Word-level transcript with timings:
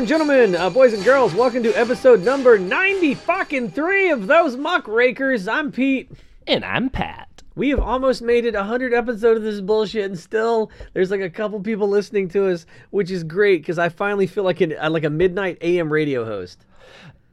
And 0.00 0.08
gentlemen, 0.08 0.56
uh, 0.56 0.70
boys 0.70 0.94
and 0.94 1.04
girls, 1.04 1.34
welcome 1.34 1.62
to 1.62 1.78
episode 1.78 2.22
number 2.22 2.58
90 2.58 3.12
fucking 3.16 3.72
three 3.72 4.08
of 4.08 4.28
Those 4.28 4.56
Muckrakers. 4.56 5.46
I'm 5.46 5.70
Pete. 5.70 6.10
And 6.46 6.64
I'm 6.64 6.88
Pat. 6.88 7.42
We 7.54 7.68
have 7.68 7.80
almost 7.80 8.22
made 8.22 8.46
it 8.46 8.54
100 8.54 8.94
episodes 8.94 9.36
of 9.36 9.42
this 9.42 9.60
bullshit, 9.60 10.06
and 10.06 10.18
still 10.18 10.70
there's 10.94 11.10
like 11.10 11.20
a 11.20 11.28
couple 11.28 11.60
people 11.60 11.86
listening 11.86 12.30
to 12.30 12.50
us, 12.50 12.64
which 12.88 13.10
is 13.10 13.22
great 13.22 13.60
because 13.60 13.78
I 13.78 13.90
finally 13.90 14.26
feel 14.26 14.42
like 14.42 14.62
an, 14.62 14.74
uh, 14.80 14.88
like 14.88 15.04
a 15.04 15.10
midnight 15.10 15.58
AM 15.60 15.92
radio 15.92 16.24
host. 16.24 16.64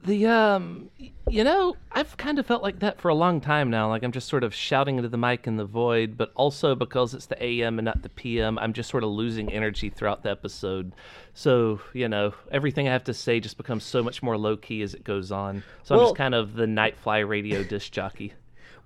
The 0.07 0.25
um, 0.25 0.89
you 1.29 1.43
know, 1.43 1.75
I've 1.91 2.15
kind 2.15 2.39
of 2.39 2.45
felt 2.45 2.63
like 2.63 2.79
that 2.79 3.01
for 3.01 3.09
a 3.09 3.13
long 3.13 3.41
time 3.41 3.69
now. 3.69 3.89
Like 3.89 4.03
I'm 4.03 4.13
just 4.13 4.29
sort 4.29 4.45
of 4.45 4.55
shouting 4.55 4.95
into 4.95 5.09
the 5.09 5.17
mic 5.17 5.47
in 5.47 5.57
the 5.57 5.65
void, 5.65 6.17
but 6.17 6.31
also 6.33 6.75
because 6.75 7.13
it's 7.13 7.25
the 7.25 7.43
AM 7.43 7.77
and 7.77 7.85
not 7.85 8.01
the 8.03 8.09
PM, 8.09 8.57
I'm 8.57 8.71
just 8.71 8.89
sort 8.89 9.03
of 9.03 9.09
losing 9.09 9.51
energy 9.51 9.89
throughout 9.89 10.23
the 10.23 10.31
episode. 10.31 10.93
So 11.33 11.81
you 11.93 12.07
know, 12.07 12.33
everything 12.53 12.87
I 12.87 12.93
have 12.93 13.03
to 13.03 13.13
say 13.13 13.41
just 13.41 13.57
becomes 13.57 13.83
so 13.83 14.01
much 14.01 14.23
more 14.23 14.37
low 14.37 14.55
key 14.55 14.81
as 14.81 14.93
it 14.93 15.03
goes 15.03 15.29
on. 15.29 15.61
So 15.83 15.95
I'm 15.95 16.05
just 16.05 16.15
kind 16.15 16.33
of 16.33 16.53
the 16.53 16.65
Nightfly 16.65 17.27
radio 17.27 17.63
disc 17.63 17.91
jockey. 17.91 18.33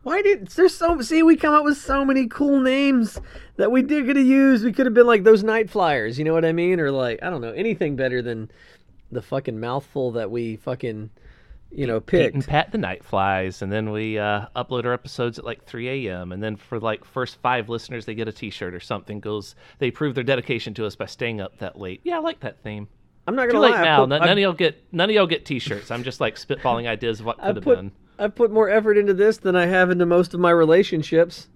Why 0.01 0.23
did 0.23 0.47
there's 0.47 0.75
so 0.75 0.99
see 1.01 1.21
we 1.21 1.35
come 1.35 1.53
up 1.53 1.63
with 1.63 1.77
so 1.77 2.03
many 2.03 2.25
cool 2.25 2.59
names 2.59 3.21
that 3.57 3.71
we 3.71 3.83
did 3.83 4.07
could 4.07 4.15
have 4.15 4.25
used. 4.25 4.65
We 4.65 4.73
could 4.73 4.87
have 4.87 4.95
been 4.95 5.05
like 5.05 5.23
those 5.23 5.43
night 5.43 5.69
flyers, 5.69 6.17
you 6.17 6.25
know 6.25 6.33
what 6.33 6.45
I 6.45 6.51
mean? 6.51 6.79
Or 6.79 6.89
like 6.89 7.21
I 7.21 7.29
don't 7.29 7.41
know 7.41 7.53
anything 7.53 7.95
better 7.95 8.23
than 8.23 8.49
the 9.11 9.21
fucking 9.21 9.59
mouthful 9.59 10.11
that 10.11 10.31
we 10.31 10.55
fucking 10.55 11.09
you 11.71 11.87
know 11.87 11.99
Pete 11.99 12.33
and. 12.33 12.45
Pat 12.45 12.71
the 12.71 12.77
night 12.77 13.03
flies, 13.03 13.61
and 13.61 13.71
then 13.71 13.91
we 13.91 14.17
uh, 14.17 14.45
upload 14.55 14.85
our 14.85 14.93
episodes 14.93 15.39
at 15.39 15.45
like 15.45 15.65
3 15.65 16.07
a.m. 16.07 16.31
And 16.31 16.41
then 16.41 16.55
for 16.55 16.79
like 16.79 17.05
first 17.05 17.37
five 17.41 17.69
listeners, 17.69 18.05
they 18.05 18.13
get 18.15 18.27
a 18.27 18.31
T-shirt 18.31 18.73
or 18.73 18.79
something. 18.79 19.19
Goes 19.19 19.55
they 19.79 19.91
prove 19.91 20.15
their 20.15 20.23
dedication 20.23 20.73
to 20.75 20.85
us 20.85 20.95
by 20.95 21.05
staying 21.05 21.41
up 21.41 21.57
that 21.59 21.79
late. 21.79 22.01
Yeah, 22.03 22.17
I 22.17 22.19
like 22.19 22.39
that 22.41 22.61
theme. 22.63 22.87
I'm 23.27 23.35
not 23.35 23.45
Too 23.45 23.51
gonna 23.53 23.65
late 23.65 23.71
lie. 23.73 23.81
I 23.81 23.83
now. 23.83 23.99
put- 24.01 24.09
none, 24.09 24.19
none 24.21 24.29
of 24.31 24.39
y'all 24.39 24.53
get 24.53 24.83
none 24.91 25.09
of 25.09 25.15
y'all 25.15 25.27
get 25.27 25.45
T-shirts. 25.45 25.91
I'm 25.91 26.03
just 26.03 26.19
like 26.19 26.35
spitballing 26.35 26.87
ideas 26.87 27.19
of 27.19 27.25
what 27.25 27.39
could 27.39 27.55
have 27.55 27.65
been. 27.65 27.91
I've 28.19 28.35
put 28.35 28.51
more 28.51 28.69
effort 28.69 28.97
into 28.97 29.13
this 29.13 29.37
than 29.37 29.55
I 29.55 29.65
have 29.65 29.89
into 29.89 30.05
most 30.05 30.33
of 30.33 30.39
my 30.39 30.51
relationships. 30.51 31.47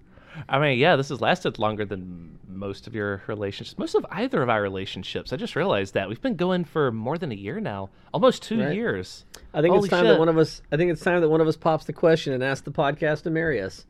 I 0.48 0.58
mean, 0.58 0.78
yeah, 0.78 0.96
this 0.96 1.08
has 1.10 1.20
lasted 1.20 1.58
longer 1.58 1.84
than 1.84 2.38
most 2.48 2.86
of 2.86 2.94
your 2.94 3.22
relationships, 3.26 3.78
most 3.78 3.94
of 3.94 4.04
either 4.10 4.42
of 4.42 4.48
our 4.48 4.62
relationships. 4.62 5.32
I 5.32 5.36
just 5.36 5.56
realized 5.56 5.94
that 5.94 6.08
we've 6.08 6.20
been 6.20 6.36
going 6.36 6.64
for 6.64 6.90
more 6.92 7.18
than 7.18 7.32
a 7.32 7.34
year 7.34 7.60
now, 7.60 7.90
almost 8.14 8.42
two 8.42 8.60
Right. 8.60 8.74
years. 8.74 9.24
I 9.54 9.60
think 9.60 9.74
Holy 9.74 9.86
it's 9.86 9.90
time 9.90 10.04
that 10.06 10.18
one 10.18 10.28
of 10.28 10.38
us. 10.38 10.62
I 10.72 10.76
think 10.76 10.90
it's 10.90 11.02
time 11.02 11.20
that 11.20 11.28
one 11.28 11.40
of 11.40 11.48
us 11.48 11.56
pops 11.56 11.84
the 11.84 11.92
question 11.92 12.32
and 12.32 12.42
asks 12.42 12.64
the 12.64 12.70
podcast 12.72 13.22
to 13.24 13.30
marry 13.30 13.60
us. 13.60 13.86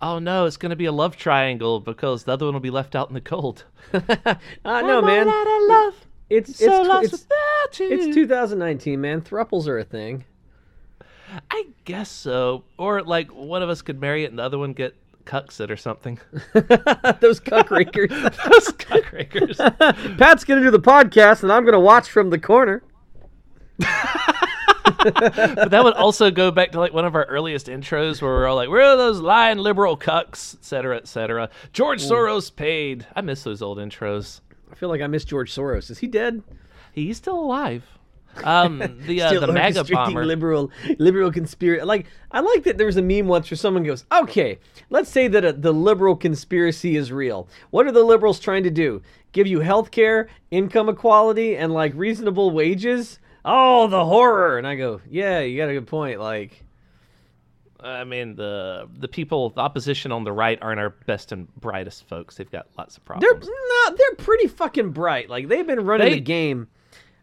Oh 0.00 0.18
no, 0.18 0.46
it's 0.46 0.56
going 0.56 0.70
to 0.70 0.76
be 0.76 0.86
a 0.86 0.92
love 0.92 1.16
triangle 1.16 1.78
because 1.80 2.24
the 2.24 2.32
other 2.32 2.44
one 2.46 2.54
will 2.54 2.60
be 2.60 2.70
left 2.70 2.94
out 2.96 3.08
in 3.08 3.14
the 3.14 3.20
cold. 3.20 3.64
Ah, 4.64 4.80
no, 4.80 5.00
man. 5.02 5.28
out 5.28 5.46
of 5.46 5.68
love, 5.68 6.06
It's 6.30 6.50
it's 6.50 6.58
so 6.60 7.00
it's, 7.00 7.12
without 7.12 7.78
you. 7.78 7.90
it's 8.08 8.14
2019, 8.14 9.00
man. 9.00 9.20
Thruples 9.22 9.66
are 9.68 9.78
a 9.78 9.84
thing. 9.84 10.24
I 11.50 11.66
guess 11.84 12.10
so. 12.10 12.64
Or 12.78 13.02
like 13.02 13.30
one 13.32 13.62
of 13.62 13.68
us 13.70 13.80
could 13.82 14.00
marry 14.00 14.24
it 14.24 14.30
and 14.30 14.38
the 14.38 14.42
other 14.42 14.58
one 14.58 14.72
get 14.72 14.94
cucks 15.24 15.60
it 15.60 15.70
or 15.70 15.76
something. 15.76 16.18
Those 17.20 17.40
cuck 17.40 17.70
rakers. 17.70 18.10
Those 18.10 18.68
cuckrakers. 18.72 19.56
Pat's 20.18 20.44
gonna 20.44 20.60
do 20.62 20.70
the 20.70 20.80
podcast, 20.80 21.42
and 21.42 21.52
I'm 21.52 21.64
gonna 21.64 21.80
watch 21.80 22.10
from 22.10 22.30
the 22.30 22.38
corner. 22.38 22.82
but 23.78 25.70
that 25.70 25.80
would 25.82 25.94
also 25.94 26.30
go 26.30 26.50
back 26.50 26.72
to 26.72 26.80
like 26.80 26.92
one 26.92 27.04
of 27.04 27.14
our 27.14 27.24
earliest 27.24 27.66
intros 27.66 28.20
where 28.22 28.30
we're 28.30 28.46
all 28.46 28.56
like, 28.56 28.68
"Where 28.68 28.82
are 28.82 28.96
those 28.96 29.20
lying 29.20 29.58
liberal 29.58 29.96
cucks, 29.96 30.54
et 30.54 30.64
cetera, 30.64 30.96
et 30.96 31.08
cetera." 31.08 31.50
George 31.72 32.02
Soros 32.02 32.54
paid. 32.54 33.06
I 33.14 33.20
miss 33.20 33.42
those 33.42 33.62
old 33.62 33.78
intros. 33.78 34.40
I 34.70 34.74
feel 34.74 34.88
like 34.88 35.00
I 35.00 35.06
miss 35.06 35.24
George 35.24 35.54
Soros. 35.54 35.90
Is 35.90 35.98
he 35.98 36.06
dead? 36.06 36.42
He's 36.92 37.16
still 37.16 37.38
alive. 37.38 37.84
Um, 38.44 38.78
the 39.06 39.22
uh, 39.22 39.40
the 39.40 39.52
MAGA 39.52 39.84
bomber. 39.84 40.24
liberal 40.24 40.70
liberal 40.98 41.30
conspiracy. 41.30 41.84
Like 41.84 42.06
I 42.30 42.40
like 42.40 42.64
that 42.64 42.78
there 42.78 42.86
was 42.86 42.96
a 42.96 43.02
meme 43.02 43.26
once 43.28 43.50
where 43.50 43.58
someone 43.58 43.82
goes, 43.82 44.04
"Okay, 44.12 44.58
let's 44.90 45.10
say 45.10 45.28
that 45.28 45.44
a, 45.44 45.52
the 45.52 45.72
liberal 45.72 46.16
conspiracy 46.16 46.96
is 46.96 47.12
real. 47.12 47.48
What 47.70 47.86
are 47.86 47.92
the 47.92 48.02
liberals 48.04 48.40
trying 48.40 48.62
to 48.64 48.70
do? 48.70 49.02
Give 49.32 49.46
you 49.46 49.60
health 49.60 49.90
care, 49.90 50.28
income 50.50 50.88
equality, 50.88 51.56
and 51.56 51.72
like 51.72 51.92
reasonable 51.94 52.50
wages? 52.50 53.18
Oh, 53.44 53.86
the 53.88 54.04
horror!" 54.04 54.56
And 54.58 54.66
I 54.66 54.76
go, 54.76 55.00
"Yeah, 55.10 55.40
you 55.40 55.56
got 55.58 55.68
a 55.68 55.74
good 55.74 55.86
point. 55.86 56.18
Like." 56.20 56.64
I 57.84 58.04
mean, 58.04 58.36
the 58.36 58.88
the 59.00 59.08
people, 59.08 59.50
the 59.50 59.60
opposition 59.60 60.12
on 60.12 60.22
the 60.22 60.30
right 60.32 60.56
aren't 60.62 60.78
our 60.78 60.90
best 60.90 61.32
and 61.32 61.52
brightest 61.56 62.06
folks. 62.08 62.36
They've 62.36 62.48
got 62.50 62.66
lots 62.78 62.96
of 62.96 63.02
They're 63.04 63.34
problems. 63.34 63.48
no, 63.48 63.96
they're 63.96 64.14
pretty 64.24 64.46
fucking 64.46 64.90
bright. 64.90 65.28
Like 65.28 65.48
they've 65.48 65.66
been 65.66 65.84
running 65.84 66.08
They- 66.10 66.14
the 66.14 66.20
game. 66.20 66.68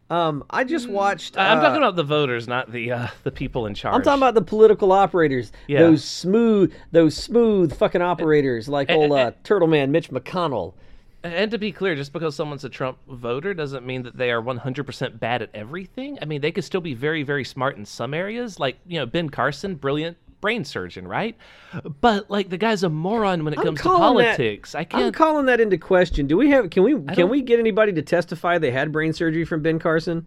Um, 0.09 0.43
I 0.49 0.63
just 0.63 0.89
watched. 0.89 1.37
I- 1.37 1.51
I'm 1.51 1.59
uh, 1.59 1.61
talking 1.61 1.77
about 1.77 1.95
the 1.95 2.03
voters, 2.03 2.47
not 2.47 2.71
the 2.71 2.91
uh, 2.91 3.07
the 3.23 3.31
people 3.31 3.65
in 3.67 3.73
charge. 3.75 3.95
I'm 3.95 4.01
talking 4.01 4.19
about 4.19 4.33
the 4.33 4.41
political 4.41 4.91
operators. 4.91 5.51
Yeah. 5.67 5.79
Those 5.79 6.03
smooth, 6.03 6.73
those 6.91 7.15
smooth 7.15 7.75
fucking 7.75 8.01
operators, 8.01 8.67
like 8.67 8.89
old 8.89 9.11
uh, 9.11 9.31
Turtle 9.43 9.67
Man 9.67 9.91
Mitch 9.91 10.09
McConnell. 10.09 10.73
And 11.21 11.51
to 11.51 11.57
be 11.57 11.73
clear, 11.73 11.95
just 11.95 12.13
because 12.13 12.33
someone's 12.33 12.63
a 12.63 12.69
Trump 12.69 12.97
voter 13.09 13.53
doesn't 13.53 13.85
mean 13.85 14.03
that 14.03 14.15
they 14.15 14.31
are 14.31 14.41
100% 14.41 15.19
bad 15.19 15.41
at 15.41 15.49
everything. 15.53 16.17
I 16.21 16.25
mean, 16.25 16.39
they 16.39 16.53
could 16.53 16.63
still 16.63 16.79
be 16.79 16.93
very, 16.93 17.23
very 17.23 17.43
smart 17.43 17.75
in 17.75 17.85
some 17.85 18.13
areas. 18.13 18.57
Like, 18.57 18.77
you 18.87 18.99
know, 18.99 19.05
Ben 19.05 19.29
Carson, 19.29 19.75
brilliant 19.75 20.15
brain 20.41 20.63
surgeon, 20.63 21.07
right? 21.07 21.35
But 22.01 22.29
like 22.29 22.49
the 22.49 22.57
guy's 22.57 22.83
a 22.83 22.89
moron 22.89 23.43
when 23.43 23.53
it 23.53 23.59
I'm 23.59 23.65
comes 23.65 23.77
to 23.79 23.83
calling 23.83 24.17
that- 24.25 24.37
politics. 24.37 24.75
I 24.75 24.87
I'm 24.91 25.11
calling 25.11 25.45
that 25.47 25.59
into 25.59 25.77
question. 25.77 26.27
Do 26.27 26.37
we 26.37 26.49
have? 26.51 26.69
Can 26.69 26.83
we? 26.83 26.99
Can 27.15 27.29
we 27.29 27.41
get 27.41 27.59
anybody 27.59 27.93
to 27.93 28.01
testify 28.01 28.57
they 28.57 28.71
had 28.71 28.91
brain 28.91 29.13
surgery 29.13 29.45
from 29.45 29.61
Ben 29.61 29.79
Carson? 29.79 30.25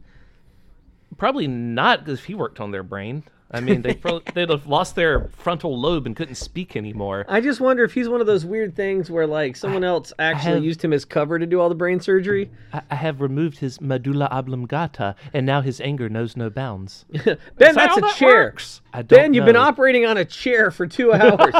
Probably 1.18 1.46
not 1.46 2.04
because 2.04 2.24
he 2.24 2.34
worked 2.34 2.58
on 2.60 2.70
their 2.70 2.82
brain. 2.82 3.22
I 3.52 3.60
mean, 3.60 3.82
they 3.82 3.94
probably, 3.94 4.22
they'd 4.34 4.48
have 4.50 4.66
lost 4.66 4.94
their 4.96 5.28
frontal 5.36 5.78
lobe 5.78 6.06
and 6.06 6.16
couldn't 6.16 6.36
speak 6.36 6.74
anymore. 6.76 7.24
I 7.28 7.40
just 7.40 7.60
wonder 7.60 7.84
if 7.84 7.92
he's 7.92 8.08
one 8.08 8.20
of 8.20 8.26
those 8.26 8.44
weird 8.46 8.74
things 8.74 9.10
where 9.10 9.26
like 9.26 9.56
someone 9.56 9.84
else 9.84 10.12
actually 10.18 10.54
have- 10.54 10.64
used 10.64 10.82
him 10.82 10.92
as 10.92 11.04
cover 11.04 11.38
to 11.38 11.46
do 11.46 11.60
all 11.60 11.68
the 11.68 11.74
brain 11.74 12.00
surgery. 12.00 12.50
I, 12.72 12.82
I 12.90 12.94
have 12.94 13.20
removed 13.20 13.58
his 13.58 13.80
medulla 13.80 14.28
oblongata, 14.30 15.14
and 15.34 15.44
now 15.44 15.60
his 15.60 15.80
anger 15.80 16.08
knows 16.08 16.36
no 16.36 16.48
bounds. 16.50 17.04
Ben, 17.24 17.38
that's 17.56 17.76
how 17.76 17.96
a 17.96 18.00
that 18.00 18.14
chair. 18.16 18.28
works? 18.44 18.80
I 18.92 19.02
Ben, 19.02 19.18
don't 19.18 19.34
you've 19.34 19.44
been 19.46 19.56
operating 19.56 20.06
on 20.06 20.16
a 20.16 20.24
chair 20.24 20.70
for 20.70 20.86
two 20.86 21.12
hours. 21.12 21.54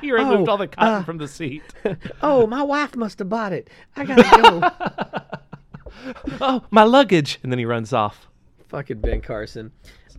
he 0.00 0.12
removed 0.12 0.48
Oh, 0.48 0.52
all 0.52 0.58
the 0.58 0.68
cotton 0.68 0.94
uh, 0.94 1.02
from 1.02 1.18
the 1.18 1.28
seat. 1.28 1.62
oh, 2.22 2.46
my 2.46 2.62
wife 2.62 2.94
must 2.96 3.18
have 3.18 3.28
bought 3.28 3.52
it. 3.52 3.68
I 3.96 4.04
gotta 4.04 5.30
go. 5.32 6.32
oh, 6.40 6.62
my 6.70 6.84
luggage! 6.84 7.38
And 7.42 7.50
then 7.52 7.58
he 7.58 7.64
runs 7.64 7.92
off. 7.92 8.28
Fucking 8.68 9.00
Ben 9.00 9.20
Carson. 9.20 9.72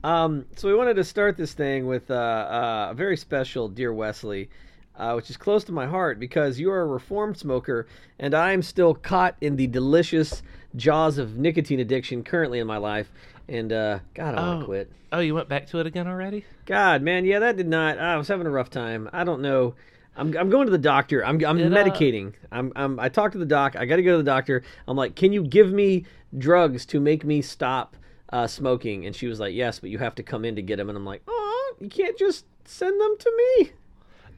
Um, 0.03 0.46
so 0.56 0.68
we 0.68 0.75
wanted 0.75 0.96
to 0.96 1.03
start 1.03 1.38
this 1.38 1.53
thing 1.53 1.88
with 1.88 2.12
uh, 2.12 2.14
uh, 2.16 2.88
a 2.91 2.94
very 2.94 3.16
special 3.16 3.69
Dear 3.69 3.94
Wesley, 3.94 4.50
uh, 4.97 5.14
which 5.14 5.30
is 5.30 5.38
close 5.38 5.64
to 5.66 5.72
my 5.72 5.86
heart 5.86 6.19
because 6.19 6.59
you 6.59 6.69
are 6.72 6.81
a 6.81 6.86
reformed 6.86 7.38
smoker 7.38 7.88
and 8.19 8.34
I 8.34 8.52
am 8.52 8.62
still 8.62 8.94
caught 8.94 9.36
in 9.40 9.56
the 9.56 9.68
delicious 9.68 10.44
jaws 10.75 11.18
of 11.18 11.38
nicotine 11.38 11.80
addiction 11.80 12.24
currently 12.24 12.59
in 12.59 12.68
my 12.68 12.78
life. 12.78 13.09
And 13.47 13.72
uh, 13.72 14.00
God, 14.14 14.36
I 14.36 14.41
want 14.41 14.59
to 14.59 14.64
Oh. 14.64 14.66
quit. 14.66 14.91
Oh, 15.14 15.19
you 15.19 15.36
went 15.36 15.47
back 15.47 15.68
to 15.68 15.80
it 15.80 15.86
again 15.86 16.08
already? 16.08 16.44
God, 16.66 17.02
man, 17.02 17.24
yeah, 17.24 17.40
that 17.40 17.56
did 17.56 17.68
not. 17.68 18.00
I 18.00 18.18
was 18.18 18.28
having 18.28 18.47
a 18.47 18.50
rough 18.50 18.70
time. 18.72 19.09
I 19.14 19.24
don't 19.24 19.41
know. 19.41 19.75
I'm, 20.16 20.35
I'm 20.38 20.50
going 20.50 20.66
to 20.66 20.72
the 20.72 20.78
doctor. 20.78 21.24
I'm, 21.25 21.44
I'm 21.46 21.59
It, 21.59 21.72
uh, 21.72 21.75
medicating. 21.75 22.34
I'm, 22.52 22.72
I'm 22.75 23.00
I 23.00 23.09
talked 23.09 23.34
to 23.34 23.38
the 23.40 23.46
doc. 23.46 23.75
I 23.75 23.85
got 23.85 23.97
to 23.97 24.03
go 24.03 24.12
to 24.12 24.18
the 24.18 24.24
doctor. 24.24 24.64
I'm 24.88 24.97
like, 24.97 25.16
can 25.16 25.31
you 25.31 25.44
give 25.44 25.72
me 25.72 26.05
drugs 26.38 26.85
to 26.88 27.00
make 27.00 27.23
me 27.23 27.41
stop 27.41 27.96
uh, 28.34 28.47
smoking? 28.47 29.06
And 29.06 29.16
she 29.16 29.28
was 29.28 29.40
like, 29.40 29.53
yes, 29.53 29.80
but 29.80 29.90
you 29.90 30.00
have 30.00 30.16
to 30.16 30.24
come 30.24 30.44
in 30.44 30.56
to 30.56 30.62
get 30.62 30.78
them. 30.78 30.90
And 30.90 30.97
I'm 30.97 31.06
like, 31.06 31.22
oh, 31.28 31.76
you 31.80 31.88
can't 31.88 32.18
just 32.18 32.46
send 32.66 33.00
them 33.00 33.16
to 33.18 33.32
me. 33.38 33.72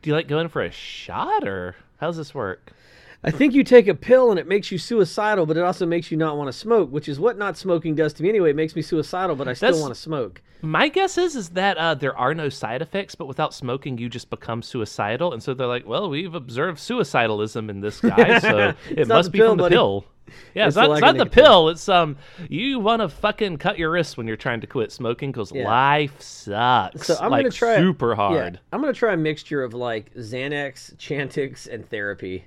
Do 0.01 0.09
you 0.09 0.15
like 0.15 0.27
going 0.27 0.49
for 0.49 0.61
a 0.61 0.69
shot, 0.69 1.47
or 1.47 1.75
how 1.97 2.07
does 2.07 2.17
this 2.17 2.35
work? 2.35 2.73
I 3.25 3.31
think 3.31 3.53
you 3.55 3.63
take 3.63 3.87
a 3.87 3.95
pill 3.95 4.29
and 4.29 4.39
it 4.39 4.47
makes 4.47 4.71
you 4.71 4.77
suicidal, 4.77 5.45
but 5.47 5.57
it 5.57 5.63
also 5.63 5.85
makes 5.85 6.11
you 6.11 6.17
not 6.17 6.37
want 6.37 6.47
to 6.47 6.53
smoke, 6.53 6.91
which 6.91 7.09
is 7.09 7.19
what 7.19 7.37
not 7.37 7.57
smoking 7.57 7.95
does 7.95 8.13
to 8.13 8.23
me 8.23 8.29
anyway. 8.29 8.51
It 8.51 8.55
makes 8.55 8.75
me 8.75 8.81
suicidal, 8.83 9.35
but 9.35 9.47
I 9.47 9.53
still 9.53 9.67
That's- 9.69 9.81
want 9.81 9.93
to 9.95 9.99
smoke. 9.99 10.41
My 10.61 10.87
guess 10.87 11.17
is 11.17 11.35
is 11.35 11.49
that 11.49 11.77
uh, 11.77 11.93
there 11.95 12.17
are 12.17 12.33
no 12.33 12.49
side 12.49 12.81
effects, 12.81 13.13
but 13.13 13.27
without 13.27 13.53
smoking, 13.53 13.97
you 13.99 14.09
just 14.09 14.29
become 14.31 14.61
suicidal. 14.63 15.33
And 15.33 15.43
so 15.43 15.53
they're 15.53 15.67
like, 15.67 15.85
"Well, 15.87 16.09
we've 16.09 16.33
observed 16.33 16.79
suicidalism 16.79 17.69
in 17.69 17.81
this 17.81 17.99
guy, 18.01 18.39
so 18.39 18.73
it 18.89 19.07
must 19.07 19.31
be 19.31 19.39
pill, 19.39 19.49
from 19.49 19.57
the 19.57 19.63
buddy. 19.63 19.75
pill." 19.75 20.05
Yeah, 20.55 20.65
It's 20.67 20.75
it's, 20.75 20.87
not, 20.87 20.91
it's 20.93 21.01
not 21.01 21.17
the 21.17 21.25
pill. 21.27 21.69
It's 21.69 21.87
um, 21.87 22.17
you 22.49 22.79
want 22.79 23.03
to 23.03 23.09
fucking 23.09 23.57
cut 23.57 23.77
your 23.77 23.91
wrists 23.91 24.17
when 24.17 24.25
you're 24.27 24.37
trying 24.37 24.61
to 24.61 24.65
quit 24.67 24.91
smoking 24.91 25.31
because 25.31 25.51
Yeah. 25.51 25.65
life 25.67 26.19
sucks. 26.19 27.07
So 27.07 27.17
I'm 27.21 27.29
like 27.29 27.43
gonna 27.43 27.51
try 27.51 27.77
super 27.77 28.11
Yeah, 28.11 28.15
hard. 28.15 28.59
I'm 28.73 28.81
gonna 28.81 28.93
try 28.93 29.13
a 29.13 29.17
mixture 29.17 29.61
of 29.63 29.75
like 29.75 30.11
Xanax, 30.15 30.95
Chantix, 30.95 31.67
and 31.71 31.87
therapy. 31.87 32.45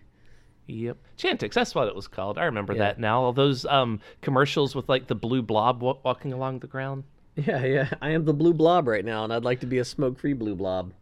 Yep, 0.68 0.98
Chantix. 1.16 1.54
That's 1.54 1.74
what 1.74 1.88
it 1.88 1.94
was 1.96 2.06
called. 2.06 2.36
I 2.38 2.44
remember 2.44 2.74
Yeah. 2.74 2.78
that 2.80 3.00
now. 3.00 3.22
All 3.22 3.32
those 3.32 3.64
um 3.64 4.00
commercials 4.20 4.74
with 4.74 4.88
like 4.88 5.06
the 5.08 5.14
blue 5.14 5.42
blob 5.42 5.82
wa- 5.82 5.96
walking 6.04 6.32
along 6.32 6.60
the 6.60 6.66
ground. 6.68 7.04
Yeah, 7.36 7.64
yeah. 7.64 7.88
I 8.02 8.10
am 8.10 8.24
the 8.24 8.34
blue 8.34 8.52
blob 8.52 8.88
right 8.88 9.04
now, 9.04 9.22
and 9.22 9.32
I'd 9.32 9.44
like 9.44 9.60
to 9.60 9.66
be 9.66 9.78
a 9.78 9.84
smoke-free 9.84 10.32
blue 10.32 10.56
blob. 10.56 10.92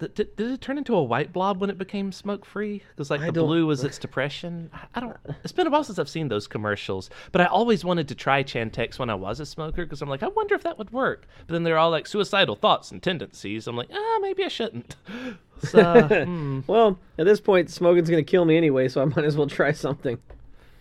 Th- 0.00 0.14
Did, 0.14 0.34
did 0.36 0.50
it 0.50 0.60
turn 0.60 0.78
into 0.78 0.94
a 0.96 1.02
white 1.02 1.32
blob 1.32 1.60
when 1.60 1.70
it 1.70 1.78
became 1.78 2.10
smoke 2.10 2.44
free? 2.44 2.82
Because 2.90 3.10
like 3.10 3.20
I 3.20 3.26
the 3.26 3.32
blue 3.44 3.66
was 3.66 3.84
its 3.84 3.98
depression. 3.98 4.70
I- 4.72 4.86
I 4.96 5.00
don't. 5.00 5.16
It's 5.44 5.52
been 5.52 5.66
a 5.66 5.70
while 5.70 5.84
since 5.84 5.98
I've 5.98 6.08
seen 6.08 6.28
those 6.28 6.46
commercials, 6.46 7.10
but 7.32 7.40
I 7.40 7.44
always 7.44 7.84
wanted 7.84 8.08
to 8.08 8.14
try 8.14 8.42
Chantix 8.42 8.98
when 8.98 9.10
I 9.10 9.14
was 9.14 9.38
a 9.40 9.46
smoker 9.46 9.84
because 9.84 10.00
I'm 10.02 10.08
like, 10.08 10.22
I 10.22 10.28
wonder 10.28 10.54
if 10.54 10.62
that 10.64 10.78
would 10.78 10.90
work. 10.92 11.26
But 11.46 11.52
then 11.52 11.62
they're 11.62 11.78
all 11.78 11.90
like 11.90 12.06
suicidal 12.06 12.56
thoughts 12.56 12.90
and 12.90 13.02
tendencies. 13.02 13.66
I'm 13.66 13.76
like, 13.76 13.90
ah, 13.92 14.18
maybe 14.20 14.44
I 14.44 14.48
shouldn't. 14.48 14.96
So 15.62 16.02
hmm, 16.24 16.60
Well, 16.66 16.98
at 17.18 17.26
this 17.26 17.38
point, 17.38 17.68
smoking's 17.68 18.08
gonna 18.08 18.22
kill 18.22 18.46
me 18.46 18.56
anyway, 18.56 18.88
so 18.88 19.02
I 19.02 19.04
might 19.04 19.26
as 19.26 19.36
well 19.36 19.46
try 19.46 19.72
something. 19.72 20.18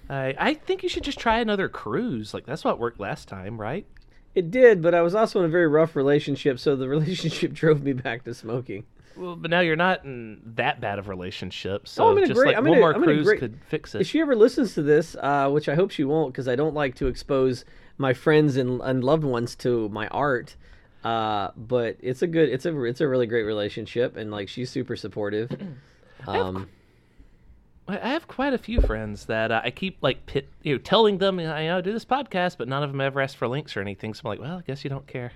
I 0.09 0.33
I 0.39 0.53
think 0.53 0.83
you 0.83 0.87
should 0.89 1.03
just 1.03 1.19
try 1.19 1.39
another 1.39 1.67
cruise. 1.67 2.33
Like 2.33 2.45
that's 2.45 2.63
what 2.63 2.79
worked 2.79 2.97
last 2.99 3.27
time, 3.27 3.59
right? 3.59 3.85
It 4.35 4.51
did, 4.51 4.81
but 4.81 4.95
I 4.95 5.01
was 5.01 5.15
also 5.15 5.39
in 5.39 5.45
a 5.45 5.49
very 5.49 5.67
rough 5.67 5.95
relationship, 5.97 6.59
so 6.59 6.75
the 6.77 6.87
relationship 6.97 7.51
drove 7.51 7.83
me 7.83 7.91
back 7.93 8.23
to 8.23 8.33
smoking. 8.33 8.85
Well, 9.15 9.35
but 9.35 9.51
now 9.51 9.59
you're 9.59 9.75
not 9.75 10.05
in 10.05 10.39
that 10.55 10.79
bad 10.79 10.97
of 10.99 11.07
a 11.07 11.09
relationship, 11.09 11.87
so 11.87 12.03
Oh, 12.05 12.11
I'm 12.11 12.17
in 12.19 12.25
just 12.27 12.37
great- 12.37 12.47
like 12.47 12.57
I'm 12.57 12.65
in 12.67 12.71
one 12.71 12.77
a- 12.77 12.81
more 12.81 12.91
in 12.93 13.01
a 13.01 13.05
cruise 13.05 13.25
great- 13.25 13.39
could 13.39 13.59
fix 13.67 13.93
it. 13.95 14.01
If 14.01 14.07
she 14.07 14.21
ever 14.21 14.35
listens 14.35 14.73
to 14.75 14.81
this, 14.81 15.15
uh, 15.19 15.49
which 15.49 15.67
I 15.67 15.75
hope 15.75 15.91
she 15.91 16.03
won't, 16.03 16.33
because 16.33 16.47
I 16.47 16.55
don't 16.55 16.73
like 16.73 16.95
to 16.95 17.07
expose 17.07 17.65
my 17.97 18.13
friends 18.13 18.55
and, 18.55 18.81
and 18.81 19.03
loved 19.03 19.23
ones 19.25 19.55
to 19.57 19.89
my 19.89 20.07
art. 20.07 20.55
Uh, 21.03 21.51
but 21.57 21.97
it's 22.01 22.21
a 22.21 22.27
good, 22.27 22.49
it's 22.49 22.65
a, 22.65 22.83
it's 22.83 23.01
a 23.01 23.07
really 23.07 23.25
great 23.27 23.43
relationship, 23.43 24.15
and 24.17 24.31
like 24.31 24.47
she's 24.49 24.69
super 24.69 24.95
supportive. 24.95 25.49
Um, 26.27 26.67
I 27.87 27.95
I 27.97 28.09
have 28.09 28.27
quite 28.27 28.53
a 28.53 28.57
few 28.57 28.81
friends 28.81 29.25
that 29.27 29.51
uh, 29.53 29.61
I 29.63 29.71
keep 29.71 29.97
like 30.01 30.25
pit, 30.25 30.49
you 30.63 30.73
know, 30.75 30.79
telling 30.79 31.17
them, 31.17 31.39
you 31.39 31.47
know, 31.47 31.55
I 31.55 31.79
do 31.81 31.93
this 31.93 32.03
podcast, 32.05 32.57
but 32.57 32.67
none 32.67 32.83
of 32.83 32.91
them 32.91 32.99
ever 32.99 33.21
ask 33.21 33.37
for 33.37 33.47
links 33.47 33.77
or 33.77 33.79
anything. 33.79 34.13
So 34.13 34.21
I'm 34.25 34.29
like, 34.31 34.39
well, 34.41 34.57
I 34.57 34.61
guess 34.61 34.83
you 34.83 34.89
don't 34.89 35.07
care. 35.07 35.31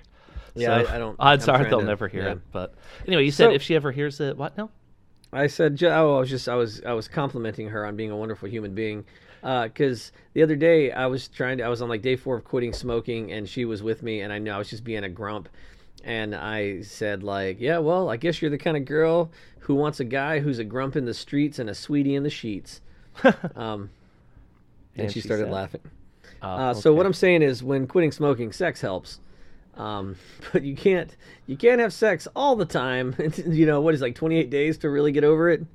Yeah, 0.56 0.84
So, 0.84 0.90
I- 0.92 0.96
I 0.96 1.00
don't- 1.00 1.16
Odds 1.20 1.48
I'm 1.48 1.62
are 1.62 1.70
they'll 1.70 1.80
to- 1.80 1.86
never 1.86 2.08
hear 2.08 2.24
yeah. 2.24 2.32
it. 2.34 2.40
But 2.52 2.76
anyway, 3.08 3.26
you 3.26 3.32
said 3.32 3.48
So- 3.50 3.54
if 3.54 3.62
she 3.62 3.76
ever 3.76 3.92
hears 3.92 4.20
it, 4.20 4.38
what? 4.38 4.58
No. 4.58 4.70
I 5.32 5.48
said, 5.48 5.82
oh, 5.84 6.16
I 6.18 6.20
was 6.20 6.30
just, 6.30 6.48
I 6.48 6.54
was, 6.56 6.82
I 6.86 6.94
was 6.94 7.08
complimenting 7.08 7.70
her 7.70 7.86
on 7.88 7.96
being 7.96 8.12
a 8.12 8.16
wonderful 8.16 8.48
human 8.48 8.76
being, 8.76 9.04
because 9.42 10.12
the 10.34 10.44
other 10.44 10.56
day 10.56 10.92
I 10.92 11.08
was 11.08 11.28
trying 11.28 11.58
to, 11.58 11.64
I 11.64 11.70
was 11.70 11.82
on 11.82 11.90
like 11.90 12.04
day 12.04 12.16
four 12.16 12.38
of 12.38 12.44
quitting 12.44 12.72
smoking, 12.72 13.32
and 13.32 13.50
she 13.50 13.66
was 13.66 13.82
with 13.82 14.04
me, 14.04 14.22
and 14.22 14.32
I 14.32 14.38
know 14.38 14.54
I 14.54 14.58
was 14.60 14.70
just 14.70 14.84
being 14.84 15.04
a 15.04 15.10
grump, 15.10 15.50
and 16.04 16.36
I 16.36 16.82
said 16.84 17.24
like, 17.24 17.60
yeah, 17.60 17.80
well, 17.80 18.10
I 18.10 18.18
guess 18.18 18.44
you're 18.44 18.52
the 18.52 18.60
kind 18.60 18.78
of 18.78 18.86
girl 18.86 19.32
who 19.62 19.74
wants 19.74 20.00
a 20.00 20.04
guy 20.06 20.40
who's 20.40 20.60
a 20.60 20.64
grump 20.64 20.96
in 20.96 21.06
the 21.06 21.14
streets 21.16 21.58
and 21.58 21.68
a 21.68 21.74
sweetie 21.74 22.14
in 22.14 22.22
the 22.22 22.30
sheets. 22.30 22.82
um, 23.56 23.90
and, 24.96 25.06
And 25.06 25.12
she 25.12 25.20
she 25.22 25.26
started 25.28 25.46
said? 25.46 25.52
laughing. 25.52 25.82
Uh, 26.44 26.46
Uh, 26.46 26.74
So 26.76 26.94
what 26.94 27.08
I'm 27.08 27.14
saying 27.14 27.42
is, 27.42 27.64
when 27.64 27.88
quitting 27.88 28.12
smoking, 28.12 28.52
sex 28.52 28.82
helps. 28.82 29.20
Um, 29.78 30.16
but 30.54 30.64
you 30.64 30.76
can't 30.76 31.16
you 31.48 31.58
can't 31.58 31.80
have 31.80 31.94
sex 31.94 32.28
all 32.36 32.56
the 32.56 32.66
time. 32.66 33.16
you 33.48 33.66
know 33.66 33.82
what 33.82 33.94
is 33.94 34.02
like 34.02 34.16
28 34.16 34.50
days 34.50 34.78
to 34.80 34.90
really 34.90 35.12
get 35.12 35.24
over 35.24 35.50
it. 35.50 35.66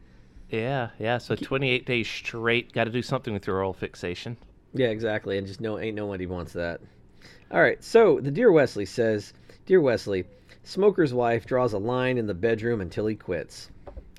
Yeah, 0.51 0.91
yeah. 0.99 1.19
So 1.19 1.37
28 1.37 1.85
days 1.85 2.09
straight. 2.09 2.73
Got 2.73 2.85
to 2.85 2.91
do 2.91 3.03
something 3.03 3.35
with 3.35 3.47
your 3.47 3.57
oral 3.57 3.75
fixation. 3.75 4.37
Yeah, 4.75 4.89
exactly. 4.89 5.39
And 5.39 5.47
just 5.47 5.61
no 5.61 5.79
ain't 5.79 5.97
nobody 5.97 6.27
wants 6.27 6.53
that. 6.55 6.81
All 7.51 7.61
right. 7.61 7.83
So 7.83 8.21
the 8.21 8.31
dear 8.31 8.53
Wesley 8.53 8.87
says, 8.87 9.33
dear 9.67 9.81
Wesley, 9.81 10.25
smoker's 10.63 11.13
wife 11.13 11.47
draws 11.47 11.73
a 11.73 11.79
line 11.79 12.19
in 12.19 12.27
the 12.27 12.35
bedroom 12.35 12.81
until 12.81 13.07
he 13.07 13.15
quits. 13.15 13.71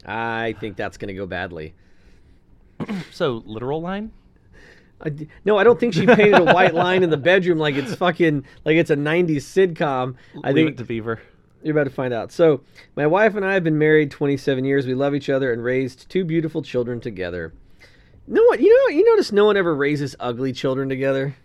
I 0.06 0.56
think 0.60 0.78
that's 0.78 0.98
gonna 0.98 1.14
go 1.14 1.26
badly. 1.26 1.74
So 3.12 3.44
literal 3.46 3.82
line. 3.82 4.12
I 5.04 5.28
no, 5.46 5.58
I 5.58 5.64
don't 5.64 5.80
think 5.80 5.94
she 5.94 6.06
painted 6.06 6.36
a 6.36 6.54
white 6.54 6.74
line 6.74 7.04
in 7.04 7.10
the 7.10 7.18
bedroom 7.18 7.58
like 7.58 7.76
it's 7.76 7.96
fucking 7.96 8.46
like 8.66 8.76
it's 8.78 8.90
a 8.90 8.96
'90s 8.96 9.38
sitcom. 9.38 10.16
I 10.44 10.52
Leave 10.52 10.66
think 10.66 10.70
it 10.72 10.78
to 10.80 10.86
Beaver. 10.86 11.22
You're 11.64 11.74
about 11.78 11.86
to 11.86 11.94
find 11.94 12.14
out. 12.14 12.32
So, 12.32 12.62
my 12.96 13.06
wife 13.06 13.36
and 13.36 13.46
I 13.46 13.54
have 13.54 13.66
been 13.66 13.78
married 13.78 14.12
27 14.12 14.64
years. 14.64 14.88
We 14.88 14.94
love 14.94 15.14
each 15.14 15.30
other 15.30 15.52
and 15.52 15.62
raised 15.62 16.10
two 16.10 16.24
beautiful 16.24 16.62
children 16.62 17.02
together. 17.02 17.54
No 18.28 18.42
one, 18.46 18.62
you 18.64 18.70
know, 18.70 18.96
you 18.96 19.04
notice 19.04 19.32
no 19.34 19.46
one 19.46 19.58
ever 19.58 19.76
raises 19.76 20.16
ugly 20.22 20.54
children 20.54 20.88
together. 20.88 21.36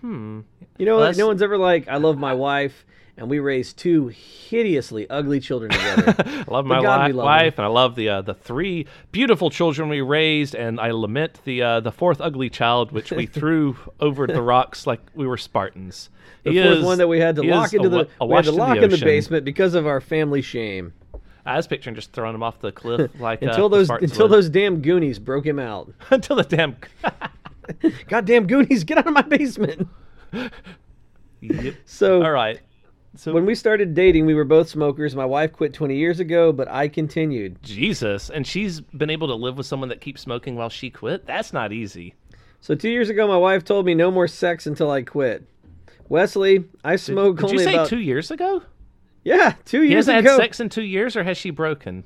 Hmm. 0.00 0.40
You 0.76 0.86
know, 0.86 0.96
Well, 0.96 1.06
like, 1.06 1.16
no 1.16 1.26
one's 1.26 1.40
ever 1.42 1.56
like, 1.56 1.88
"I 1.88 1.96
love 1.96 2.18
my 2.18 2.34
wife," 2.34 2.84
and 3.16 3.30
we 3.30 3.38
raised 3.38 3.76
two 3.76 4.08
hideously 4.08 5.08
ugly 5.08 5.38
children 5.40 5.70
together. 5.70 6.14
I 6.48 6.50
love 6.50 6.66
my 6.66 6.82
God, 6.82 7.06
we 7.06 7.12
love 7.12 7.24
wife, 7.24 7.58
and 7.58 7.64
I 7.64 7.68
love 7.68 7.94
the 7.94 8.08
uh, 8.08 8.22
the 8.22 8.34
three 8.34 8.86
beautiful 9.12 9.50
children 9.50 9.88
we 9.88 10.00
raised, 10.00 10.54
and 10.54 10.80
I 10.80 10.90
lament 10.90 11.40
the 11.44 11.62
uh, 11.62 11.80
the 11.80 11.92
fourth 11.92 12.20
ugly 12.20 12.50
child, 12.50 12.90
which 12.92 13.10
we 13.12 13.26
threw 13.40 13.76
over 14.00 14.26
the 14.26 14.42
rocks 14.42 14.86
like 14.86 15.00
we 15.14 15.26
were 15.26 15.36
Spartans. 15.36 16.10
the 16.42 16.52
He 16.52 16.62
fourth 16.62 16.78
is- 16.78 16.84
one 16.84 16.98
that 16.98 17.08
we 17.08 17.20
had 17.20 17.36
to 17.36 17.42
lock 17.42 17.72
into 17.72 17.88
the 17.88 18.08
awa- 18.20 18.28
we 18.30 18.34
had 18.36 18.44
to 18.46 18.50
in 18.50 18.56
lock 18.56 18.76
in 18.78 18.90
the 18.90 18.98
basement 18.98 19.44
because 19.44 19.74
of 19.74 19.86
our 19.86 20.00
family 20.00 20.42
shame. 20.42 20.92
I 21.46 21.56
was 21.56 21.66
picturing 21.66 21.94
just 21.94 22.10
throwing 22.12 22.34
him 22.34 22.42
off 22.42 22.58
the 22.60 22.72
cliff 22.72 23.10
like 23.20 23.42
uh, 23.42 23.48
Until 23.48 23.68
the 23.68 23.76
those 23.76 23.90
until 23.90 24.24
would. 24.28 24.32
those 24.32 24.48
damn 24.48 24.80
Goonies 24.80 25.18
broke 25.18 25.44
him 25.46 25.58
out. 25.58 25.92
until 26.10 26.36
the 26.36 26.42
damn. 26.42 26.76
Goddamn 28.08 28.46
Goonies, 28.46 28.82
get 28.84 28.98
out 28.98 29.06
of 29.06 29.12
my 29.12 29.22
basement. 29.22 29.88
yep. 31.40 31.74
So 31.84 32.22
All 32.22 32.30
right. 32.32 32.60
So 33.16 33.32
When 33.32 33.46
we 33.46 33.54
started 33.54 33.94
dating, 33.94 34.26
we 34.26 34.34
were 34.34 34.44
both 34.44 34.68
smokers. 34.68 35.14
My 35.14 35.24
wife 35.24 35.52
quit 35.52 35.72
20 35.72 35.96
years 35.96 36.18
ago, 36.18 36.52
but 36.52 36.66
I 36.68 36.88
continued. 36.88 37.62
Jesus, 37.62 38.28
and 38.28 38.44
she's 38.46 38.80
been 38.80 39.10
able 39.10 39.28
to 39.28 39.34
live 39.34 39.56
with 39.56 39.66
someone 39.66 39.88
that 39.90 40.00
keeps 40.00 40.20
smoking 40.22 40.56
while 40.56 40.68
she 40.68 40.90
quit. 40.90 41.24
That's 41.24 41.52
not 41.52 41.72
easy. 41.72 42.14
So 42.60 42.74
two 42.74 42.88
years 42.88 43.10
ago, 43.10 43.28
my 43.28 43.36
wife 43.36 43.64
told 43.64 43.86
me 43.86 43.94
no 43.94 44.10
more 44.10 44.26
sex 44.26 44.66
until 44.66 44.90
I 44.90 45.02
quit. 45.02 45.46
Wesley, 46.08 46.64
I 46.82 46.96
smoke 46.96 47.36
Did 47.36 47.44
only 47.44 47.56
you 47.58 47.64
say 47.64 47.74
about 47.74 47.88
two 47.88 48.00
years 48.00 48.30
ago? 48.32 48.62
yeah, 49.22 49.54
two 49.64 49.82
He 49.82 49.90
years 49.90 50.06
hasn't 50.06 50.18
ago. 50.18 50.30
had 50.32 50.36
sex 50.40 50.58
in 50.60 50.68
two 50.68 50.82
years, 50.82 51.14
or 51.16 51.22
has 51.22 51.36
she 51.38 51.50
broken? 51.50 52.04